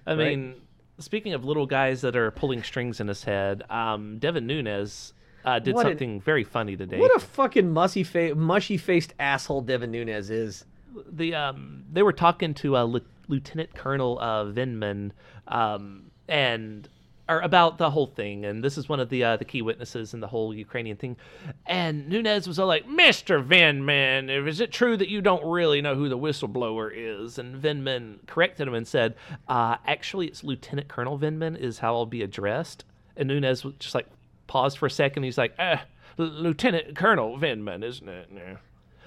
I 0.06 0.14
mean, 0.14 0.54
speaking 0.98 1.32
of 1.34 1.44
little 1.44 1.66
guys 1.66 2.00
that 2.02 2.16
are 2.16 2.30
pulling 2.30 2.62
strings 2.62 3.00
in 3.00 3.08
his 3.08 3.24
head, 3.24 3.62
um, 3.70 4.18
Devin 4.18 4.46
Nunes 4.46 5.12
uh, 5.44 5.58
did 5.58 5.74
What 5.74 5.86
an- 5.86 5.92
something 5.92 6.20
very 6.20 6.44
funny 6.44 6.76
today. 6.76 6.98
What 6.98 7.14
a 7.16 7.20
fucking 7.20 7.70
mushy 7.72 8.02
fa- 8.04 8.34
mushy 8.34 8.76
faced 8.76 9.14
asshole 9.18 9.62
Devin 9.62 9.90
Nunes 9.90 10.30
is. 10.30 10.64
the 11.11 11.34
um 11.36 11.84
they 11.92 12.02
were 12.02 12.12
talking 12.12 12.52
to 12.52 12.76
uh, 12.76 12.82
Lieu- 12.84 13.00
Lieutenant 13.28 13.72
Colonel 13.74 14.18
uh, 14.20 14.44
Vindman 14.46 15.12
um 15.46 16.11
and 16.28 16.88
or 17.31 17.41
about 17.41 17.78
the 17.78 17.91
whole 17.91 18.09
thing 18.09 18.45
and 18.45 18.62
this 18.62 18.76
is 18.76 18.89
one 18.89 18.99
of 18.99 19.09
the 19.09 19.22
uh, 19.22 19.37
the 19.37 19.45
key 19.45 19.62
witnesses 19.62 20.12
in 20.12 20.20
the 20.20 20.26
whole 20.26 20.53
Ukrainian 20.53 20.97
thing 20.97 21.16
and 21.64 22.09
Nunes 22.09 22.49
was 22.49 22.59
all 22.59 22.66
like 22.66 22.87
Mr. 22.87 23.47
Vindman 23.47 24.28
is 24.49 24.61
it 24.61 24.72
true 24.72 24.97
that 24.97 25.09
you 25.09 25.20
don't 25.20 25.45
really 25.45 25.81
know 25.81 25.95
who 25.95 26.09
the 26.09 26.18
whistleblower 26.18 26.91
is 26.93 27.39
and 27.39 27.62
Vindman 27.62 28.26
corrected 28.26 28.66
him 28.66 28.74
and 28.74 28.87
said 28.87 29.14
uh 29.49 29.76
actually 29.87 30.26
it's 30.26 30.43
Lieutenant 30.43 30.89
Colonel 30.89 31.18
Vindman 31.18 31.57
is 31.57 31.78
how 31.78 31.95
I'll 31.95 32.07
be 32.07 32.22
addressed 32.22 32.85
and 33.16 33.28
Nunes 33.28 33.64
just 33.78 33.95
like 33.95 34.09
paused 34.49 34.78
for 34.78 34.87
a 34.87 34.91
second 34.91 35.22
he's 35.22 35.39
like 35.39 35.55
eh, 35.59 35.78
Lieutenant 36.16 36.97
Colonel 36.97 37.39
Vindman 37.39 37.85
isn't 37.85 38.09
it. 38.09 38.28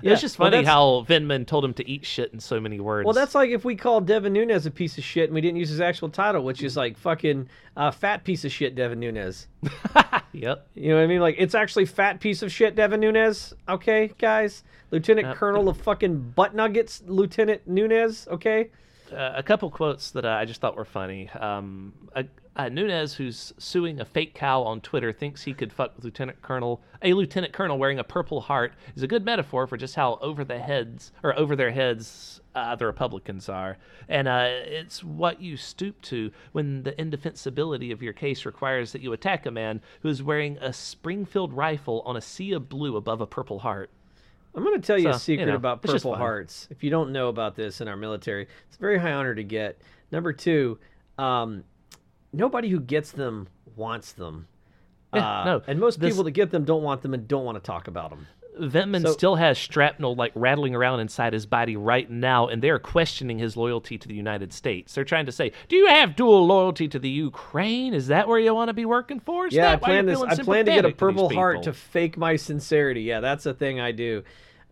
Yeah, 0.01 0.11
It's 0.13 0.21
just 0.21 0.35
funny 0.37 0.57
that's- 0.57 0.67
how 0.67 1.05
Vindman 1.07 1.45
told 1.47 1.63
him 1.63 1.73
to 1.75 1.89
eat 1.89 2.05
shit 2.05 2.33
in 2.33 2.39
so 2.39 2.59
many 2.59 2.79
words. 2.79 3.05
Well, 3.05 3.13
that's 3.13 3.33
like 3.35 3.51
if 3.51 3.63
we 3.63 3.75
called 3.75 4.05
Devin 4.05 4.33
Nunes 4.33 4.65
a 4.65 4.71
piece 4.71 4.97
of 4.97 5.03
shit 5.03 5.25
and 5.25 5.33
we 5.33 5.39
didn't 5.41 5.57
use 5.57 5.69
his 5.69 5.79
actual 5.79 6.09
title, 6.09 6.43
which 6.43 6.61
is 6.63 6.75
like 6.75 6.97
fucking 6.97 7.47
uh, 7.77 7.91
fat 7.91 8.23
piece 8.25 8.43
of 8.43 8.51
shit 8.51 8.75
Devin 8.75 8.99
Nunes. 8.99 9.47
yep. 10.33 10.67
You 10.75 10.89
know 10.89 10.95
what 10.95 11.03
I 11.03 11.07
mean? 11.07 11.21
Like 11.21 11.35
it's 11.37 11.55
actually 11.55 11.85
fat 11.85 12.19
piece 12.19 12.41
of 12.41 12.51
shit 12.51 12.75
Devin 12.75 12.99
Nunes. 12.99 13.53
Okay, 13.69 14.11
guys. 14.17 14.63
Lieutenant 14.91 15.27
Yep. 15.27 15.37
Colonel 15.37 15.69
of 15.69 15.77
fucking 15.77 16.33
butt 16.35 16.53
nuggets, 16.53 17.01
Lieutenant 17.07 17.65
Nunes. 17.67 18.27
Okay. 18.29 18.69
Uh, 19.11 19.33
a 19.35 19.43
couple 19.43 19.69
quotes 19.69 20.11
that 20.11 20.25
I 20.25 20.43
just 20.45 20.59
thought 20.59 20.75
were 20.75 20.85
funny. 20.85 21.29
Um, 21.29 21.93
uh, 22.15 22.23
uh, 22.55 22.69
Nunes, 22.69 23.15
who's 23.15 23.53
suing 23.57 23.99
a 23.99 24.05
fake 24.05 24.35
cow 24.35 24.61
on 24.61 24.81
Twitter, 24.81 25.11
thinks 25.11 25.41
he 25.41 25.53
could 25.53 25.73
fuck 25.73 25.93
Lieutenant 26.01 26.41
Colonel. 26.41 26.81
A 27.01 27.13
Lieutenant 27.13 27.53
Colonel 27.53 27.77
wearing 27.77 27.99
a 27.99 28.03
purple 28.03 28.41
heart 28.41 28.73
is 28.95 29.03
a 29.03 29.07
good 29.07 29.25
metaphor 29.25 29.65
for 29.65 29.77
just 29.77 29.95
how 29.95 30.19
over 30.21 30.43
the 30.43 30.59
heads 30.59 31.11
or 31.23 31.37
over 31.37 31.55
their 31.55 31.71
heads 31.71 32.41
uh, 32.55 32.75
the 32.75 32.85
Republicans 32.85 33.49
are, 33.49 33.77
and 34.07 34.27
uh, 34.27 34.47
it's 34.47 35.03
what 35.03 35.41
you 35.41 35.57
stoop 35.57 35.99
to 36.03 36.31
when 36.51 36.83
the 36.83 36.99
indefensibility 37.01 37.91
of 37.91 38.03
your 38.03 38.13
case 38.13 38.45
requires 38.45 38.91
that 38.91 39.01
you 39.01 39.11
attack 39.13 39.45
a 39.47 39.51
man 39.51 39.81
who 40.01 40.09
is 40.09 40.21
wearing 40.21 40.57
a 40.57 40.71
Springfield 40.71 41.51
rifle 41.53 42.03
on 42.05 42.15
a 42.15 42.21
sea 42.21 42.51
of 42.51 42.69
blue 42.69 42.95
above 42.95 43.21
a 43.21 43.27
purple 43.27 43.59
heart. 43.59 43.89
I'm 44.55 44.63
going 44.63 44.79
to 44.79 44.85
tell 44.85 44.99
you 44.99 45.09
a 45.09 45.17
secret 45.17 45.45
you 45.45 45.51
know, 45.51 45.55
about 45.55 45.81
Purple. 45.81 46.15
Hearts. 46.15 46.67
If 46.69 46.83
you 46.83 46.91
don't 46.91 47.11
know 47.11 47.29
about 47.29 47.55
this 47.55 47.81
in 47.81 47.87
our 47.87 47.97
military, 47.97 48.47
it's 48.67 48.77
a 48.77 48.79
very 48.79 48.99
high 48.99 49.13
honor 49.13 49.33
to 49.33 49.43
get. 49.43 49.81
Number 50.11 50.31
two, 50.31 50.77
um, 51.17 51.63
nobody 52.33 52.69
who 52.69 52.79
gets 52.79 53.11
them 53.11 53.47
wants 53.75 54.11
them. 54.11 54.47
Yeah, 55.13 55.41
Uh, 55.41 55.45
no, 55.45 55.61
and 55.67 55.79
most 55.79 55.99
this- 55.99 56.11
people 56.11 56.23
that 56.23 56.31
get 56.31 56.49
them 56.51 56.65
don't 56.65 56.83
want 56.83 57.01
them 57.03 57.13
and 57.13 57.27
don't 57.27 57.45
want 57.45 57.55
to 57.55 57.61
talk 57.61 57.87
about 57.87 58.09
them. 58.09 58.27
Vindman 58.59 59.01
So- 59.01 59.11
still 59.13 59.35
has 59.35 59.57
shrapnel 59.57 60.13
like 60.15 60.31
rattling 60.35 60.75
around 60.75 60.99
inside 60.99 61.33
his 61.33 61.47
body 61.47 61.75
right 61.75 62.07
now, 62.09 62.47
and 62.47 62.61
they're 62.61 62.77
questioning 62.77 63.39
his 63.39 63.57
loyalty 63.57 63.97
to 63.97 64.07
the 64.07 64.13
United 64.13 64.53
States. 64.53 64.93
They're 64.93 65.03
trying 65.03 65.25
to 65.25 65.31
say, 65.31 65.51
"Do 65.69 65.75
you 65.75 65.87
have 65.87 66.15
dual 66.15 66.45
loyalty 66.45 66.87
to 66.89 66.99
the 66.99 67.09
Ukraine? 67.09 67.95
Is 67.95 68.07
that 68.07 68.27
where 68.27 68.37
you 68.39 68.53
want 68.53 68.69
to 68.69 68.73
be 68.73 68.85
working 68.85 69.19
for? 69.19 69.47
Is 69.47 69.53
Yeah, 69.55 69.71
I 69.71 69.75
plan 69.77 70.05
this. 70.05 70.21
I 70.21 70.35
plan 70.35 70.65
to 70.65 70.71
get 70.71 70.85
a 70.85 70.89
sympathetic 70.89 70.97
to 70.97 70.99
Purple 70.99 71.29
Heart 71.29 71.63
to 71.63 71.73
fake 71.73 72.15
my 72.15 72.35
sincerity. 72.35 73.01
Yeah, 73.01 73.21
that's 73.21 73.47
a 73.47 73.55
thing 73.55 73.79
I 73.79 73.91
do. 73.91 74.21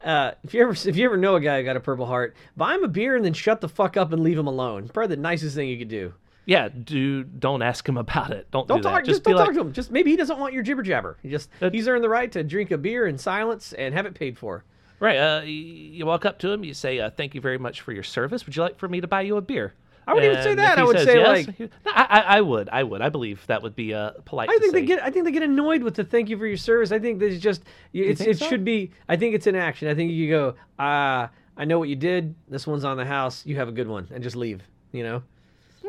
Uh, 0.04 0.32
if 0.44 0.54
you 0.54 0.62
ever 0.62 0.74
if 0.74 0.96
you 0.96 1.06
ever 1.06 1.18
know 1.18 1.36
a 1.36 1.40
guy 1.42 1.58
who 1.60 1.64
got 1.66 1.76
a 1.76 1.80
Purple 1.80 2.06
Heart, 2.06 2.36
buy 2.56 2.76
him 2.76 2.84
a 2.84 2.88
beer 2.88 3.16
and 3.16 3.26
then 3.26 3.34
shut 3.34 3.62
the 3.62 3.70
fuck 3.70 3.98
up 3.98 4.12
and 4.12 4.22
leave 4.22 4.38
him 4.38 4.48
alone. 4.48 4.90
Probably 4.94 5.16
the 5.16 5.22
nicest 5.22 5.56
thing 5.56 5.70
you 5.70 5.78
could 5.80 5.90
do. 5.90 6.14
Yeah, 6.46 6.70
do 6.70 7.24
don't 7.24 7.62
ask 7.62 7.88
him 7.88 7.98
about 7.98 8.32
it. 8.32 8.50
Don't, 8.52 8.68
Don't 8.68 8.80
do 8.80 8.84
talk. 8.84 9.04
that. 9.04 9.06
Just, 9.06 9.24
be 9.24 9.32
don't 9.32 9.40
like, 9.40 9.48
talk 9.48 9.56
to 9.56 9.62
him. 9.62 9.74
Just 9.74 9.92
maybe 9.92 10.12
he 10.12 10.18
doesn't 10.18 10.40
want 10.40 10.54
your 10.54 10.64
jibber 10.64 10.82
jabber. 10.84 11.18
He 11.22 11.30
just 11.30 11.50
That- 11.60 11.74
he's 11.74 11.88
earned 11.88 12.04
the 12.04 12.10
right 12.10 12.32
to 12.32 12.44
drink 12.44 12.72
a 12.72 12.78
beer 12.78 13.08
in 13.08 13.18
silence 13.18 13.74
and 13.74 13.94
have 13.94 14.06
it 14.06 14.16
paid 14.16 14.38
for. 14.38 14.64
Right. 15.00 15.18
Uh, 15.18 15.42
you 15.44 16.06
walk 16.06 16.26
up 16.26 16.38
to 16.40 16.52
him, 16.52 16.64
you 16.64 16.74
say, 16.74 17.00
uh, 17.00 17.10
"Thank 17.10 17.34
you 17.34 17.42
very 17.42 17.58
much 17.58 17.82
for 17.82 17.92
your 17.92 18.04
service. 18.04 18.46
Would 18.46 18.56
you 18.56 18.62
like 18.62 18.78
for 18.78 18.88
me 18.88 19.02
to 19.02 19.08
buy 19.08 19.22
you 19.22 19.38
a 19.38 19.42
beer?" 19.42 19.74
I 20.08 20.14
wouldn't 20.14 20.32
even 20.32 20.44
say 20.44 20.56
that. 20.56 20.80
I 20.80 20.84
would 20.84 21.00
say, 21.00 21.20
yes, 21.20 21.48
like- 21.48 21.60
No, 21.60 21.68
I, 21.96 22.24
I, 22.28 22.42
would. 22.42 22.70
I 22.70 22.84
would. 22.84 23.02
I 23.02 23.10
believe 23.10 23.46
that 23.48 23.62
would 23.62 23.76
be 23.76 23.94
uh, 23.94 24.12
polite. 24.26 24.50
I 24.50 24.56
to 24.56 24.60
think 24.60 24.74
they 24.74 24.86
get. 24.86 25.02
I 25.02 25.12
think 25.12 25.26
they 25.26 25.32
get 25.32 25.44
annoyed 25.44 25.84
with 25.84 25.94
the 25.96 26.04
"thank 26.04 26.30
you 26.30 26.38
for 26.38 26.48
your 26.48 26.58
service." 26.58 26.92
I 26.92 27.00
think 27.00 27.20
there's 27.20 27.40
just. 27.40 27.64
It's, 27.94 28.20
it 28.20 28.40
so? 28.40 28.48
should 28.48 28.66
be. 28.66 28.92
I 29.08 29.16
think 29.16 29.36
it's 29.36 29.48
an 29.48 29.56
action. 29.56 29.88
I 29.88 29.96
think 29.96 30.12
you 30.12 30.30
go. 30.30 30.56
Ah, 30.80 31.30
I 31.56 31.66
know 31.66 31.78
what 31.80 31.88
you 31.90 31.96
did. 31.96 32.34
This 32.50 32.66
one's 32.66 32.84
on 32.84 32.98
the 32.98 33.06
house. 33.06 33.46
You 33.46 33.56
have 33.58 33.68
a 33.70 33.72
good 33.72 33.88
one, 33.88 34.08
and 34.12 34.24
just 34.24 34.36
leave. 34.36 34.62
You 34.92 35.04
know. 35.04 35.24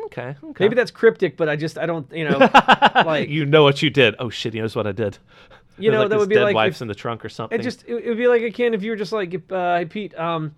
Okay. 0.05 0.35
Okay. 0.43 0.63
Maybe 0.63 0.75
that's 0.75 0.91
cryptic, 0.91 1.37
but 1.37 1.49
I 1.49 1.55
just 1.55 1.77
I 1.77 1.85
don't. 1.85 2.11
You 2.11 2.29
know. 2.29 2.37
like 3.05 3.29
you 3.29 3.45
know 3.45 3.63
what 3.63 3.81
you 3.81 3.89
did. 3.89 4.15
Oh 4.19 4.29
shit, 4.29 4.53
he 4.53 4.59
knows 4.59 4.75
what 4.75 4.87
I 4.87 4.91
did. 4.91 5.17
You 5.77 5.91
know, 5.91 6.01
like, 6.01 6.09
that 6.09 6.19
would 6.19 6.29
be 6.29 6.35
dead 6.35 6.43
like 6.43 6.55
wife's 6.55 6.77
if- 6.77 6.83
in 6.83 6.87
the 6.87 6.95
trunk 6.95 7.25
or 7.25 7.29
something. 7.29 7.59
it 7.59 7.63
just 7.63 7.83
it, 7.87 8.05
would 8.05 8.17
be 8.17 8.27
like 8.27 8.41
akin 8.41 8.73
if 8.73 8.83
you 8.83 8.91
were 8.91 8.95
just 8.95 9.11
like, 9.11 9.33
uh, 9.51 9.77
"Hey 9.77 9.85
Pete, 9.85 10.17
um, 10.17 10.53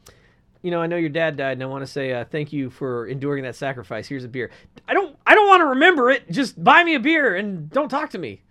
you 0.62 0.72
know, 0.72 0.82
I 0.82 0.88
know 0.88 0.98
your 0.98 1.10
dad 1.10 1.38
died, 1.38 1.54
and 1.54 1.64
I 1.64 1.68
want 1.68 1.84
to 1.84 1.92
say 1.92 2.12
uh, 2.12 2.26
thank 2.26 2.52
you 2.52 2.70
for 2.70 3.08
enduring 3.08 3.44
that 3.44 3.56
sacrifice. 3.56 4.08
Here's 4.08 4.26
a 4.26 4.28
beer. 4.28 4.52
I 4.88 4.94
don't 4.94 5.16
I 5.26 5.36
don't 5.36 5.48
want 5.48 5.62
to 5.62 5.68
remember 5.68 6.10
it. 6.12 6.30
Just 6.30 6.62
buy 6.62 6.84
me 6.84 6.96
a 6.96 7.00
beer 7.00 7.36
and 7.36 7.70
don't 7.70 7.90
talk 7.90 8.10
to 8.12 8.18
me." 8.18 8.42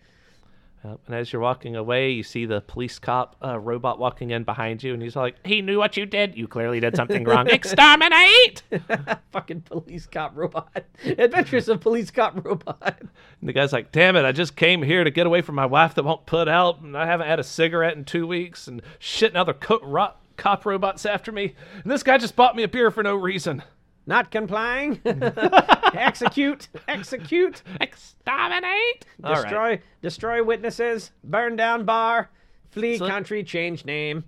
Yep, 0.85 1.01
And 1.07 1.15
as 1.17 1.33
you're 1.33 1.41
walking 1.41 1.77
away, 1.77 2.11
you 2.11 2.23
see 2.23 2.45
the 2.45 2.61
police 2.61 2.99
cop 2.99 3.37
uh, 3.43 3.59
robot 3.59 3.99
walking 3.99 4.31
in 4.31 4.45
behind 4.45 4.83
you, 4.83 4.93
and 4.93 5.03
he's 5.03 5.17
like, 5.17 5.37
"He 5.47 5.63
knew 5.63 5.79
what 5.79 5.97
you 5.97 6.05
did. 6.05 6.37
You 6.37 6.47
clearly 6.47 6.79
did 6.79 6.95
something 6.95 7.25
wrong. 7.25 7.49
Exterminate!" 7.51 8.63
Fucking 9.33 9.63
police 9.63 10.07
cop 10.07 10.33
robot. 10.37 10.85
Adventures 11.05 11.71
of 11.71 11.81
police 11.81 12.11
cop 12.11 12.45
robot. 12.45 12.99
And 13.01 13.49
the 13.49 13.55
guy's 13.55 13.73
like, 13.73 13.93
"Damn 13.93 14.15
it! 14.17 14.27
I 14.27 14.33
just 14.33 14.57
came 14.57 14.83
here 14.83 15.05
to 15.05 15.11
get 15.11 15.27
away 15.27 15.41
from 15.41 15.55
my 15.55 15.67
wife 15.67 15.95
that 15.95 16.05
won't 16.05 16.27
put 16.27 16.49
out, 16.49 16.83
and 16.83 16.97
I 16.99 17.07
haven't 17.07 17.29
had 17.29 17.41
a 17.41 17.45
cigarette 17.45 17.97
in 17.97 18.05
two 18.05 18.27
weeks, 18.27 18.69
and 18.69 18.83
shit. 18.99 19.33
Now 19.33 19.45
they're 19.45 19.55
co- 19.55 19.81
ro- 19.83 20.13
cop 20.37 20.67
robots 20.67 21.07
after 21.07 21.33
me, 21.33 21.55
and 21.83 21.91
this 21.91 22.03
guy 22.03 22.19
just 22.19 22.37
bought 22.37 22.57
me 22.57 22.63
a 22.63 22.69
beer 22.69 22.91
for 22.91 23.03
no 23.03 23.17
reason. 23.17 23.63
Not 24.07 24.31
complying. 24.31 25.01
execute. 25.95 26.69
Execute. 26.89 27.63
Exterminate! 27.81 29.07
All 29.23 29.33
right. 29.35 29.43
Destroy. 29.43 29.81
Destroy 30.03 30.45
witnesses. 30.45 31.11
Burn 31.23 31.57
down 31.57 31.85
bar. 31.85 32.31
Flee 32.71 32.99
So- 32.99 33.09
country. 33.09 33.43
Change 33.45 33.85
name. 33.85 34.25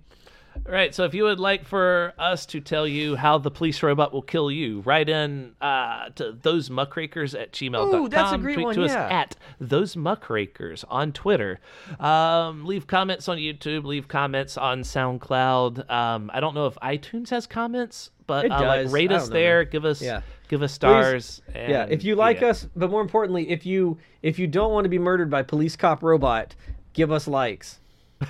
All 0.67 0.73
right, 0.73 0.93
so 0.93 1.05
if 1.05 1.13
you 1.13 1.23
would 1.23 1.39
like 1.39 1.63
for 1.65 2.11
us 2.19 2.45
to 2.47 2.59
tell 2.59 2.85
you 2.85 3.15
how 3.15 3.37
the 3.37 3.49
police 3.49 3.81
robot 3.81 4.11
will 4.11 4.21
kill 4.21 4.51
you, 4.51 4.81
write 4.81 5.07
in 5.07 5.55
uh, 5.61 6.09
to 6.15 6.33
those 6.41 6.69
muckrakers 6.69 7.33
at 7.39 7.53
gmail.com. 7.53 7.95
Ooh, 7.95 8.09
that's 8.09 8.33
a 8.33 8.37
great 8.37 8.55
Tweet 8.55 8.65
one, 8.65 8.75
to 8.75 8.83
us 8.83 8.91
at 8.91 9.37
those 9.61 9.95
muckrakers 9.95 10.83
on 10.89 11.13
Twitter. 11.13 11.61
Um, 12.01 12.65
leave 12.65 12.85
comments 12.85 13.29
on 13.29 13.37
YouTube, 13.37 13.85
leave 13.85 14.09
comments 14.09 14.57
on 14.57 14.81
SoundCloud. 14.81 15.89
Um, 15.89 16.29
I 16.33 16.41
don't 16.41 16.53
know 16.53 16.65
if 16.67 16.75
iTunes 16.83 17.29
has 17.29 17.47
comments, 17.47 18.11
but 18.27 18.43
It 18.43 18.51
uh, 18.51 18.59
like 18.65 18.81
does. 18.83 18.91
rate 18.91 19.09
I 19.13 19.15
us 19.15 19.21
don't 19.23 19.29
know, 19.29 19.33
there, 19.39 19.63
man. 19.63 19.71
give 19.71 19.85
us 19.85 20.01
Yeah. 20.01 20.19
give 20.49 20.61
us 20.63 20.73
stars. 20.73 21.41
yeah, 21.55 21.85
if 21.89 22.03
you 22.03 22.15
like 22.17 22.41
yeah. 22.41 22.47
us, 22.49 22.67
but 22.75 22.91
more 22.91 23.01
importantly, 23.01 23.49
if 23.49 23.65
you 23.65 23.99
if 24.21 24.37
you 24.37 24.47
don't 24.47 24.73
want 24.73 24.83
to 24.83 24.89
be 24.89 24.99
murdered 24.99 25.29
by 25.29 25.43
police 25.43 25.77
cop 25.77 26.03
robot, 26.03 26.55
give 26.91 27.09
us 27.09 27.25
likes. 27.25 27.79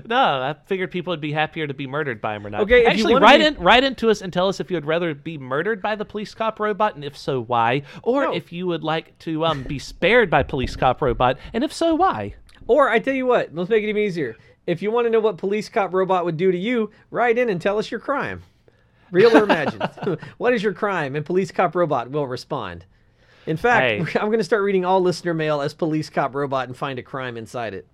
No, 0.06 0.16
I 0.16 0.54
figured 0.66 0.90
people 0.90 1.12
would 1.12 1.20
be 1.20 1.32
happier 1.32 1.66
to 1.66 1.74
be 1.74 1.86
murdered 1.86 2.20
by 2.20 2.36
him 2.36 2.46
or 2.46 2.50
not. 2.50 2.60
Okay, 2.62 2.84
actually, 2.86 3.14
write 3.16 3.40
be- 3.40 3.46
in, 3.46 3.54
write 3.56 3.84
into 3.84 4.10
us 4.10 4.20
and 4.22 4.32
tell 4.32 4.48
us 4.48 4.60
if 4.60 4.70
you 4.70 4.76
would 4.76 4.86
rather 4.86 5.14
be 5.14 5.38
murdered 5.38 5.80
by 5.82 5.94
the 5.94 6.04
police 6.04 6.34
cop 6.34 6.58
robot, 6.60 6.94
and 6.94 7.04
if 7.04 7.16
so, 7.16 7.40
why, 7.40 7.82
or 8.02 8.24
No. 8.24 8.34
if 8.34 8.52
you 8.52 8.66
would 8.66 8.82
like 8.84 9.18
to 9.20 9.44
um, 9.44 9.62
be 9.64 9.78
spared 9.78 10.30
by 10.30 10.42
police 10.42 10.76
cop 10.76 11.02
robot, 11.02 11.38
and 11.52 11.62
if 11.64 11.72
so, 11.72 11.94
why. 11.94 12.34
Or 12.66 12.88
I 12.90 12.98
tell 12.98 13.14
you 13.14 13.26
what, 13.26 13.54
let's 13.54 13.70
make 13.70 13.82
it 13.82 13.88
even 13.88 14.02
easier. 14.02 14.36
If 14.66 14.80
you 14.82 14.90
want 14.92 15.06
to 15.06 15.10
know 15.10 15.20
what 15.20 15.38
police 15.38 15.68
cop 15.68 15.92
robot 15.92 16.24
would 16.24 16.36
do 16.36 16.52
to 16.52 16.58
you, 16.58 16.90
write 17.10 17.36
in 17.38 17.48
and 17.48 17.60
tell 17.60 17.78
us 17.78 17.90
your 17.90 18.00
crime. 18.00 18.42
Real 19.10 19.36
or 19.36 19.42
imagined. 19.42 19.82
what 20.38 20.54
is 20.54 20.62
your 20.62 20.72
crime? 20.72 21.16
And 21.16 21.26
police 21.26 21.50
cop 21.50 21.74
robot 21.74 22.10
will 22.10 22.26
respond. 22.26 22.84
In 23.46 23.56
fact, 23.56 24.08
Hey. 24.10 24.18
I'm 24.20 24.28
going 24.28 24.38
to 24.38 24.44
start 24.44 24.62
reading 24.62 24.84
all 24.84 25.00
listener 25.00 25.34
mail 25.34 25.60
as 25.60 25.74
police 25.74 26.08
cop 26.08 26.34
robot 26.34 26.68
and 26.68 26.76
find 26.76 26.98
a 26.98 27.02
crime 27.02 27.36
inside 27.36 27.74
it. 27.74 27.88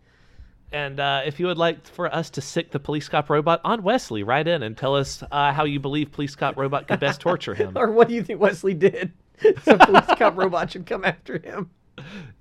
And 0.71 1.01
uh, 1.01 1.23
if 1.25 1.41
you 1.41 1.47
would 1.47 1.57
like 1.57 1.87
for 1.87 2.15
us 2.15 2.29
to 2.31 2.43
sick 2.43 2.71
the 2.71 2.79
police 2.79 3.09
cop 3.09 3.31
robot 3.31 3.63
on 3.65 3.83
Wesley, 3.83 4.23
write 4.23 4.47
in 4.47 4.63
and 4.63 4.77
tell 4.77 4.95
us 4.95 5.23
uh, 5.31 5.53
how 5.53 5.65
you 5.65 5.81
believe 5.81 6.13
police 6.13 6.35
cop 6.35 6.59
robot 6.59 6.89
could 6.89 7.01
best 7.01 7.21
torture 7.21 7.55
him. 7.55 7.73
Or 7.77 7.91
what 7.91 8.09
do 8.09 8.15
you 8.15 8.23
think 8.23 8.41
Wesley 8.41 8.75
did? 8.75 9.13
so 9.63 9.79
police 9.79 10.05
cop 10.19 10.37
robot 10.37 10.73
should 10.73 10.85
come 10.85 11.05
after 11.05 11.39
him. 11.39 11.71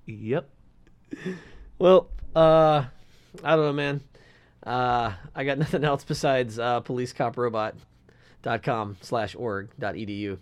Yep. 0.06 0.50
Well, 1.80 2.10
uh, 2.36 2.84
I 3.44 3.56
don't 3.56 3.66
know, 3.66 3.74
man. 3.74 4.02
Uh, 4.66 5.14
I 5.34 5.46
got 5.46 5.58
nothing 5.58 5.86
else 5.86 6.04
besides 6.04 6.60
uh, 6.60 6.82
policecoprobot.com 6.82 8.98
slash 9.02 9.36
org 9.36 9.70
dot 9.80 9.96
edu. 9.96 10.38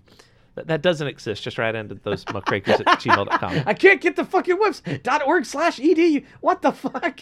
That, 0.55 0.67
that 0.67 0.81
doesn't 0.81 1.07
exist. 1.07 1.43
Just 1.43 1.59
write 1.59 1.75
into 1.75 1.95
those 1.95 2.23
muckrakers 2.25 2.79
at 2.79 2.86
gmail.com. 2.99 3.63
I 3.67 3.73
can't 3.73 4.01
get 4.01 4.15
the 4.15 4.25
fucking 4.25 4.57
webs 4.59 4.81
dot 5.03 5.25
org 5.27 5.45
slash 5.45 5.79
edu. 5.79 6.25
What 6.41 6.61
the 6.61 6.71
fuck? 6.71 7.21